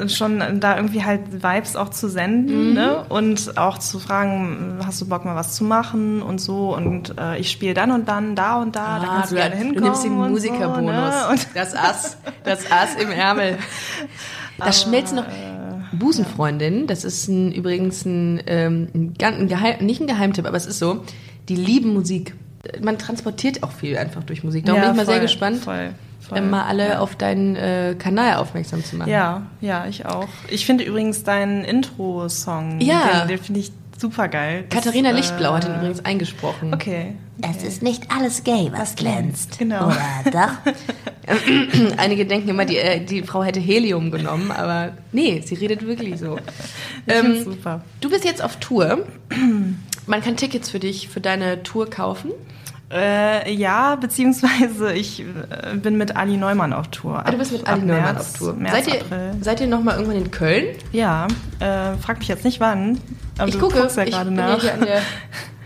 schon 0.08 0.60
da 0.60 0.76
irgendwie 0.76 1.04
halt 1.04 1.44
Vibes 1.44 1.76
auch 1.76 1.90
zu 1.90 2.10
senden 2.10 2.70
mhm. 2.70 2.74
ne? 2.74 3.06
und 3.10 3.58
auch 3.58 3.78
zu 3.78 4.00
fragen, 4.00 4.80
hast 4.86 5.02
du 5.02 5.08
Bock 5.08 5.26
mal 5.26 5.36
was 5.36 5.54
zu 5.56 5.64
machen 5.64 6.22
und 6.22 6.40
so 6.40 6.76
und 6.76 7.18
äh, 7.20 7.38
ich 7.38 7.52
spiele 7.52 7.74
dann 7.74 7.92
und 7.92 8.08
dann 8.08 8.36
da 8.36 8.62
und 8.62 8.76
da, 8.76 8.86
ah, 8.86 9.00
da 9.00 9.06
kannst 9.06 9.32
du, 9.32 9.36
gerne 9.36 9.56
hinkommen. 9.56 9.76
Du 9.76 9.84
nimmst 9.84 10.04
den 10.04 10.14
Musikerbonus, 10.14 11.24
so, 11.24 11.32
ne? 11.32 11.40
das 11.54 11.76
Ass, 11.76 12.18
das 12.44 12.72
Ass 12.72 12.96
im 13.00 13.12
Ärmel. 13.12 13.58
Das 14.60 14.82
schmelzt 14.82 15.16
noch. 15.16 15.24
Busenfreundin, 15.92 16.88
das 16.88 17.04
ist 17.04 17.28
ein, 17.28 17.52
übrigens 17.52 18.06
ein, 18.06 18.42
ähm, 18.48 18.88
ein, 18.94 19.14
Geheim, 19.48 19.86
nicht 19.86 20.02
ein 20.02 20.08
Geheimtipp, 20.08 20.46
aber 20.46 20.58
es 20.58 20.66
ist 20.66 20.80
so, 20.80 21.04
die 21.48 21.56
lieben 21.56 21.94
Musik. 21.94 22.36
Man 22.82 22.98
transportiert 22.98 23.64
auch 23.64 23.72
viel 23.72 23.98
einfach 23.98 24.24
durch 24.24 24.44
Musik. 24.44 24.66
Darum 24.66 24.82
bin 24.82 24.92
ich 24.92 24.98
mal 24.98 25.06
voll, 25.06 25.14
sehr 25.14 25.22
gespannt. 25.22 25.58
Voll. 25.60 25.94
Voll. 26.20 26.42
mal 26.42 26.66
alle 26.66 26.90
ja. 26.90 27.00
auf 27.00 27.16
deinen 27.16 27.56
äh, 27.56 27.96
Kanal 27.98 28.36
aufmerksam 28.36 28.84
zu 28.84 28.98
machen. 28.98 29.10
Ja, 29.10 29.44
ja, 29.62 29.88
ich 29.88 30.06
auch. 30.06 30.28
Ich 30.50 30.66
finde 30.66 30.84
übrigens 30.84 31.24
deinen 31.24 31.64
Intro-Song, 31.64 32.82
ja. 32.82 33.22
den, 33.22 33.30
den 33.30 33.38
finde 33.40 33.62
ich 33.62 33.72
super 34.00 34.28
geil. 34.28 34.66
Katharina 34.70 35.12
Lichtblau 35.12 35.52
äh, 35.52 35.56
hat 35.56 35.66
ihn 35.66 35.76
übrigens 35.76 36.06
eingesprochen. 36.06 36.74
Okay. 36.74 37.16
okay. 37.39 37.56
Es 37.56 37.64
ist 37.64 37.84
nicht 37.84 38.12
alles 38.12 38.43
gay, 38.43 38.72
was 38.72 38.95
glänzt. 38.95 39.60
Genau. 39.60 39.88
Oder 39.88 40.32
doch? 40.32 40.74
Einige 41.97 42.26
denken 42.26 42.50
immer, 42.50 42.66
die, 42.66 42.78
äh, 42.78 43.04
die 43.04 43.24
Frau 43.24 43.43
hätte 43.43 43.60
Helium 43.60 44.12
genommen, 44.12 44.52
aber 44.52 44.93
nee, 45.12 45.41
sie 45.45 45.56
redet 45.56 45.86
wirklich 45.86 46.18
so. 46.20 46.38
Ähm, 47.08 47.43
super. 47.43 47.84
Du 48.02 48.10
bist 48.10 48.26
jetzt 48.26 48.43
auf 48.43 48.58
Tour. 48.58 49.06
Man 50.08 50.22
kann 50.22 50.38
Tickets 50.38 50.70
für 50.70 50.80
dich, 50.80 51.10
für 51.10 51.22
deine 51.22 51.64
Tour 51.64 51.89
kaufen. 51.89 52.32
Äh, 52.92 53.54
ja, 53.54 53.96
beziehungsweise 53.96 54.94
ich 54.94 55.20
äh, 55.22 55.76
bin 55.76 55.98
mit 55.98 56.16
Ali 56.16 56.38
Neumann 56.38 56.74
auf 56.74 56.88
Tour. 56.88 57.22
Ah, 57.24 57.30
du 57.30 57.38
bist 57.38 57.52
mit 57.52 57.68
Ali 57.68 57.82
Neumann 57.82 58.16
März, 58.16 58.20
auf 58.20 58.38
Tour. 58.38 58.54
März, 58.54 58.74
seid, 58.74 58.88
ihr, 58.88 59.02
April. 59.02 59.32
seid 59.42 59.62
ihr 59.62 59.68
noch 59.68 59.84
mal 59.84 59.96
irgendwann 59.96 60.18
in 60.18 60.32
Köln? 60.32 60.66
Ja, 60.92 61.28
äh, 61.60 61.96
frag 62.02 62.18
mich 62.20 62.28
jetzt 62.28 62.44
nicht 62.46 62.60
wann. 62.60 63.00
Aber 63.38 63.48
ich 63.48 63.60
gucke 63.60 63.78
ja 63.78 63.86
ich 63.86 64.18
bin 64.18 64.34
nach. 64.34 64.60
hier 64.60 64.74
an 64.74 64.82
der, 64.82 65.02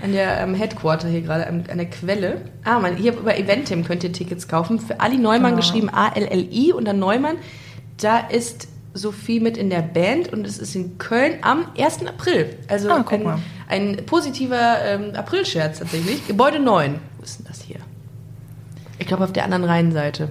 an 0.03 0.11
der 0.11 0.43
um, 0.45 0.53
Headquarter 0.53 1.07
hier 1.07 1.21
gerade, 1.21 1.47
an, 1.47 1.63
an, 1.71 1.77
der 1.77 1.89
Quelle. 1.89 2.41
Ah, 2.65 2.79
man, 2.79 2.97
hier 2.97 3.13
über 3.17 3.37
Eventim 3.37 3.85
könnt 3.85 4.03
ihr 4.03 4.11
Tickets 4.11 4.49
kaufen. 4.49 4.79
Für 4.79 4.99
Ali 4.99 5.17
Neumann 5.17 5.51
genau. 5.51 5.55
geschrieben 5.57 5.89
A-L-L-I 5.89 6.73
und 6.73 6.85
dann 6.85 6.99
Neumann. 6.99 7.37
Da 8.01 8.19
ist 8.19 8.67
Sophie 8.93 9.39
mit 9.39 9.57
in 9.57 9.69
der 9.69 9.81
Band 9.81 10.31
und 10.33 10.45
es 10.45 10.57
ist 10.59 10.75
in 10.75 10.97
Köln 10.97 11.37
am 11.41 11.67
1. 11.77 12.05
April. 12.05 12.57
Also 12.67 12.89
Ah, 12.91 12.97
guck 13.03 13.13
ein, 13.13 13.23
mal. 13.23 13.39
ein 13.69 13.97
positiver 14.05 14.83
ähm, 14.85 15.15
Aprilscherz 15.15 15.79
tatsächlich. 15.79 16.27
Gebäude 16.27 16.59
9. 16.59 16.99
Wo 17.23 17.25
ist 17.25 17.39
denn 17.39 17.45
das 17.47 17.61
hier? 17.61 17.77
Ich 18.99 19.07
glaube 19.07 19.23
auf 19.23 19.31
der 19.31 19.45
anderen 19.45 19.63
Rheinseite. 19.63 20.27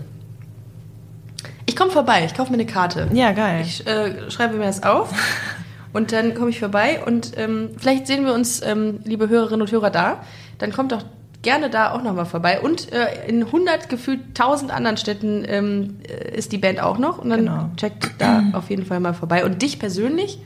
Ich 1.65 1.75
komme 1.75 1.91
vorbei, 1.91 2.23
ich 2.27 2.35
kaufe 2.35 2.51
mir 2.51 2.59
eine 2.59 2.67
Karte. 2.67 3.09
Ja, 3.15 3.33
geil. 3.33 3.63
Ich 3.63 3.87
äh, 3.87 4.31
schreibe 4.31 4.59
mir 4.59 4.67
das 4.67 4.83
auf 4.83 5.11
und 5.95 6.13
dann 6.13 6.35
komme 6.35 6.51
ich 6.51 6.61
vorbei 6.61 7.01
und 7.03 7.33
ähm, 7.39 7.71
vielleicht 7.79 8.07
sehen 8.07 8.27
wir 8.27 8.35
uns, 8.35 8.61
ähm, 8.63 9.01
liebe 9.05 9.31
Hörerinnen 9.31 9.63
und 9.63 9.73
Hörer, 9.73 9.89
da. 9.89 10.23
Dann 10.59 10.71
kommt 10.71 10.93
doch 10.93 11.03
gerne 11.41 11.71
da 11.71 11.93
auch 11.93 12.03
nochmal 12.03 12.27
vorbei. 12.27 12.61
Und 12.61 12.93
äh, 12.93 13.27
in 13.27 13.43
100, 13.43 13.89
gefühlt 13.89 14.21
1000 14.39 14.71
anderen 14.71 14.99
Städten 14.99 15.47
ähm, 15.47 15.97
äh, 16.07 16.37
ist 16.37 16.53
die 16.53 16.59
Band 16.59 16.79
auch 16.83 16.99
noch 16.99 17.17
und 17.17 17.31
dann 17.31 17.41
Genau. 17.41 17.71
checkt 17.79 18.11
da 18.19 18.43
auf 18.53 18.69
jeden 18.69 18.85
Fall 18.85 19.01
mal 19.01 19.15
vorbei. 19.15 19.47
Und 19.47 19.63
dich 19.63 19.79
persönlich 19.79 20.41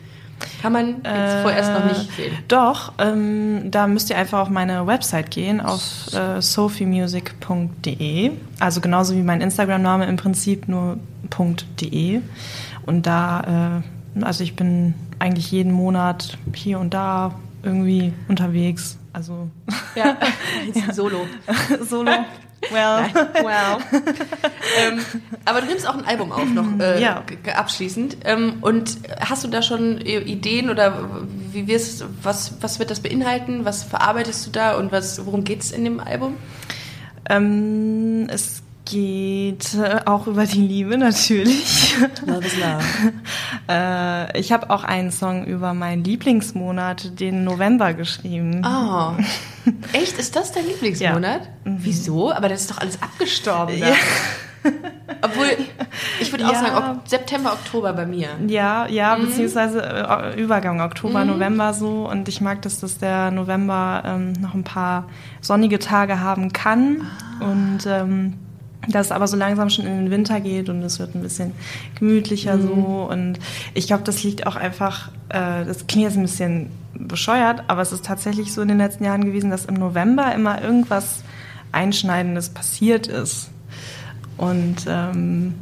kann 0.60 0.72
man 0.72 0.88
jetzt 1.02 1.42
vorerst 1.42 1.72
noch 1.72 1.84
nicht 1.86 2.12
sehen. 2.16 2.36
Doch, 2.48 2.92
ähm, 2.98 3.70
da 3.70 3.86
müsst 3.86 4.10
ihr 4.10 4.18
einfach 4.18 4.40
auf 4.40 4.48
meine 4.50 4.86
Website 4.86 5.30
gehen, 5.30 5.60
auf 5.60 6.12
äh, 6.14 6.40
sophiemusic.de. 6.40 8.32
Also 8.60 8.80
genauso 8.80 9.14
wie 9.14 9.22
mein 9.22 9.40
Instagram-Name 9.40 10.06
im 10.06 10.16
Prinzip, 10.16 10.68
nur 10.68 10.98
.de. 11.80 12.20
Und 12.84 13.06
da, 13.06 13.82
äh, 14.16 14.24
also 14.24 14.44
ich 14.44 14.56
bin 14.56 14.94
eigentlich 15.18 15.50
jeden 15.50 15.72
Monat 15.72 16.38
hier 16.54 16.78
und 16.78 16.94
da 16.94 17.34
irgendwie 17.62 18.12
unterwegs. 18.28 18.98
Also 19.12 19.48
Ja, 19.94 20.16
jetzt 20.66 20.94
solo. 20.94 21.26
solo. 21.88 22.12
Well. 22.70 23.10
Wow. 23.42 23.82
ähm, 24.80 25.00
aber 25.44 25.60
du 25.60 25.66
nimmst 25.66 25.88
auch 25.88 25.96
ein 25.96 26.04
Album 26.06 26.32
auf 26.32 26.48
noch 26.48 26.66
äh, 26.80 27.00
Ja. 27.02 27.22
abschließend. 27.54 28.18
Ähm, 28.24 28.58
und 28.60 28.98
hast 29.20 29.44
du 29.44 29.48
da 29.48 29.62
schon 29.62 29.98
Ideen 29.98 30.70
oder 30.70 31.08
wie 31.52 31.66
wirst 31.66 32.04
was 32.22 32.54
was 32.60 32.78
wird 32.78 32.90
das 32.90 33.00
beinhalten? 33.00 33.64
Was 33.64 33.82
verarbeitest 33.82 34.46
du 34.46 34.50
da 34.50 34.76
und 34.76 34.92
was 34.92 35.24
worum 35.26 35.44
geht's 35.44 35.70
in 35.70 35.84
dem 35.84 36.00
Album? 36.00 36.36
Ähm, 37.28 38.28
es 38.30 38.62
geht 38.86 39.74
äh, 39.74 40.00
auch 40.06 40.26
über 40.26 40.46
die 40.46 40.62
Liebe 40.66 40.96
natürlich. 40.96 41.94
Love 42.26 42.46
is 42.46 42.56
love. 42.56 43.12
äh, 43.68 44.38
ich 44.40 44.52
habe 44.52 44.70
auch 44.70 44.84
einen 44.84 45.10
Song 45.10 45.44
über 45.44 45.74
meinen 45.74 46.02
Lieblingsmonat, 46.04 47.20
den 47.20 47.44
November, 47.44 47.92
geschrieben. 47.92 48.62
Oh. 48.64 49.12
Echt? 49.92 50.18
Ist 50.18 50.34
das 50.36 50.52
dein 50.52 50.66
Lieblingsmonat? 50.68 51.42
Wieso? 51.64 52.32
Aber 52.32 52.48
das 52.48 52.62
ist 52.62 52.70
doch 52.70 52.78
alles 52.78 53.02
abgestorben. 53.02 53.76
Ja. 53.76 53.88
Obwohl, 55.22 55.46
ich 56.20 56.32
würde 56.32 56.46
auch 56.48 56.52
Ja. 56.52 56.58
sagen, 56.60 57.00
September, 57.04 57.52
Oktober 57.52 57.92
bei 57.92 58.04
mir. 58.06 58.30
Ja, 58.48 58.86
ja, 58.88 59.16
Mhm. 59.16 59.26
beziehungsweise 59.26 59.80
äh, 59.82 60.40
Übergang 60.40 60.80
Oktober, 60.80 61.24
November 61.24 61.72
so. 61.72 62.08
Und 62.08 62.28
ich 62.28 62.40
mag 62.40 62.62
das, 62.62 62.80
dass 62.80 62.98
der 62.98 63.30
November 63.30 64.02
ähm, 64.04 64.32
noch 64.32 64.54
ein 64.54 64.64
paar 64.64 65.06
sonnige 65.40 65.78
Tage 65.78 66.18
haben 66.20 66.52
kann. 66.52 67.02
Ah. 67.40 67.44
Und 67.44 67.86
ähm, 67.86 68.34
dass 68.88 69.06
es 69.06 69.12
aber 69.12 69.26
so 69.26 69.36
langsam 69.36 69.68
schon 69.70 69.86
in 69.86 69.96
den 69.98 70.10
Winter 70.10 70.40
geht 70.40 70.68
und 70.68 70.82
es 70.82 70.98
wird 70.98 71.14
ein 71.14 71.22
bisschen 71.22 71.52
gemütlicher 71.98 72.56
Mhm. 72.56 72.62
so. 72.62 73.08
Und 73.10 73.38
ich 73.74 73.86
glaube, 73.86 74.04
das 74.04 74.22
liegt 74.22 74.46
auch 74.46 74.56
einfach, 74.56 75.08
äh, 75.28 75.64
das 75.64 75.86
klingt 75.86 76.04
jetzt 76.04 76.16
ein 76.16 76.22
bisschen 76.22 76.70
bescheuert, 76.94 77.64
aber 77.68 77.82
es 77.82 77.92
ist 77.92 78.04
tatsächlich 78.04 78.52
so 78.54 78.62
in 78.62 78.68
den 78.68 78.78
letzten 78.78 79.04
Jahren 79.04 79.24
gewesen, 79.24 79.50
dass 79.50 79.64
im 79.66 79.74
November 79.74 80.34
immer 80.34 80.62
irgendwas 80.62 81.22
Einschneidendes 81.72 82.48
passiert 82.50 83.06
ist. 83.06 83.50
Und 84.36 84.76
ähm, 84.88 85.54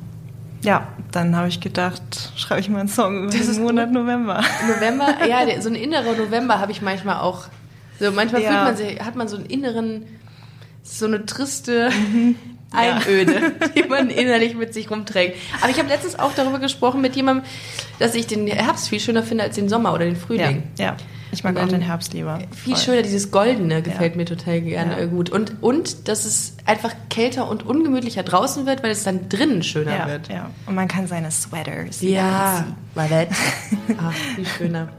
ja, 0.63 0.89
dann 1.13 1.37
habe 1.37 1.49
ich 1.49 1.61
gedacht, 1.61 2.03
schreibe 2.37 2.61
ich 2.61 2.69
mal 2.69 2.81
einen 2.81 2.89
Song 2.89 3.25
über 3.25 3.27
Das 3.33 3.47
ist 3.49 3.57
den 3.57 3.65
Monat 3.65 3.93
November. 3.93 4.43
November, 4.69 5.27
ja, 5.29 5.39
so 5.61 5.69
ein 5.69 5.75
innerer 5.75 6.15
November 6.17 6.59
habe 6.61 6.73
ich 6.73 6.83
manchmal 6.83 7.17
auch. 7.17 7.45
So 8.01 8.11
manchmal 8.13 8.43
Ja. 8.43 8.51
fühlt 8.51 8.65
man 8.65 8.77
sich, 8.77 9.01
hat 9.05 9.15
man 9.17 9.29
so 9.29 9.37
einen 9.37 9.47
inneren, 9.47 10.05
so 10.83 11.07
eine 11.07 11.25
triste 11.27 11.91
Einöde, 12.75 13.53
die 13.77 13.85
man 13.85 14.11
innerlich 14.11 14.55
mit 14.55 14.75
sich 14.75 14.91
rumträgt. 14.91 15.37
Aber 15.61 15.71
ich 15.71 15.79
habe 15.79 15.89
letztens 15.89 16.19
auch 16.19 16.33
darüber 16.35 16.59
gesprochen 16.59 17.01
mit 17.01 17.17
jemandem, 17.17 17.45
dass 17.99 18.15
ich 18.15 18.27
den 18.27 18.47
Herbst 18.47 18.89
viel 18.89 19.01
schöner 19.01 19.23
finde 19.23 19.45
als 19.45 19.55
den 19.57 19.69
Sommer 19.69 19.93
oder 19.95 20.05
den 20.05 20.17
Frühling. 20.17 20.65
ja. 20.79 20.97
Ich 21.33 21.43
mag 21.43 21.57
auch 21.59 21.67
den 21.67 21.81
Herbst 21.81 22.13
lieber. 22.13 22.39
Viel 22.55 22.77
Voll. 22.77 22.85
schöner, 22.85 23.03
dieses 23.03 23.33
Goldene 23.33 23.83
gefällt 23.83 24.13
Ja. 24.13 24.17
mir 24.19 24.25
total 24.25 24.61
gerne 24.61 25.01
Ja. 25.01 25.07
gut. 25.07 25.31
Und, 25.31 25.61
und 25.65 26.07
dass 26.07 26.27
es 26.27 26.55
einfach 26.65 26.93
kälter 27.11 27.49
und 27.51 27.67
ungemütlicher 27.67 28.23
draußen 28.23 28.67
wird, 28.67 28.85
weil 28.85 28.93
es 28.93 29.03
dann 29.03 29.29
drinnen 29.29 29.65
schöner 29.65 29.97
Ja, 29.99 30.07
wird. 30.07 30.29
ja. 30.29 30.51
Und 30.67 30.77
man 30.77 30.87
kann 30.87 31.09
seine 31.09 31.33
Sweaters. 31.33 32.03
Ja, 32.03 32.65
nett. 32.95 33.31
Ach, 34.01 34.13
viel 34.37 34.47
schöner. 34.47 34.91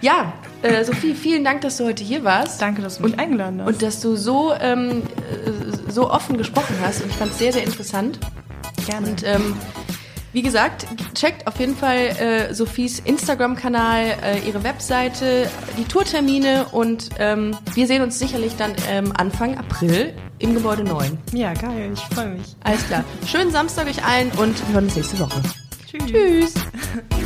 Ja, 0.00 0.32
äh, 0.66 0.84
Sophie, 0.84 1.14
vielen 1.14 1.44
Dank, 1.44 1.60
dass 1.62 1.76
du 1.76 1.84
heute 1.84 2.04
hier 2.04 2.24
warst. 2.24 2.60
Danke, 2.60 2.82
dass 2.82 2.98
du 2.98 3.04
mich 3.04 3.18
eingeladen 3.18 3.60
hast. 3.60 3.68
Und 3.68 3.82
dass 3.82 4.00
du 4.00 4.16
so, 4.16 4.52
ähm, 4.60 5.02
äh, 5.44 5.90
so 5.90 6.10
offen 6.10 6.36
gesprochen 6.36 6.76
hast. 6.80 7.02
Und 7.02 7.10
ich 7.10 7.16
fand 7.16 7.32
es 7.32 7.38
sehr, 7.38 7.52
sehr 7.52 7.64
interessant. 7.64 8.18
Gerne. 8.86 9.08
Und 9.08 9.22
ähm, 9.24 9.56
wie 10.36 10.42
gesagt, 10.42 10.86
checkt 11.14 11.46
auf 11.46 11.58
jeden 11.58 11.74
Fall 11.74 11.96
äh, 11.96 12.52
Sophies 12.52 12.98
Instagram-Kanal, 12.98 14.18
äh, 14.22 14.38
ihre 14.46 14.62
Webseite, 14.64 15.48
die 15.78 15.84
Tourtermine 15.84 16.66
und 16.72 17.08
ähm, 17.18 17.56
wir 17.72 17.86
sehen 17.86 18.02
uns 18.02 18.18
sicherlich 18.18 18.54
dann 18.56 18.74
ähm, 18.90 19.14
Anfang 19.16 19.56
April 19.56 20.12
im 20.38 20.52
Gebäude 20.52 20.84
9. 20.84 21.16
ja, 21.32 21.54
geil. 21.54 21.92
Ich 21.94 22.14
freue 22.14 22.28
mich. 22.28 22.54
Alles 22.64 22.86
klar. 22.86 23.02
Schönen 23.26 23.50
Samstag 23.50 23.86
euch 23.86 24.04
allen 24.04 24.30
und 24.32 24.60
wir 24.68 24.74
hören 24.74 24.84
uns 24.84 24.96
nächste 24.96 25.18
Woche. 25.20 25.40
Tschüss. 25.90 26.04
Tschüss. 26.04 26.54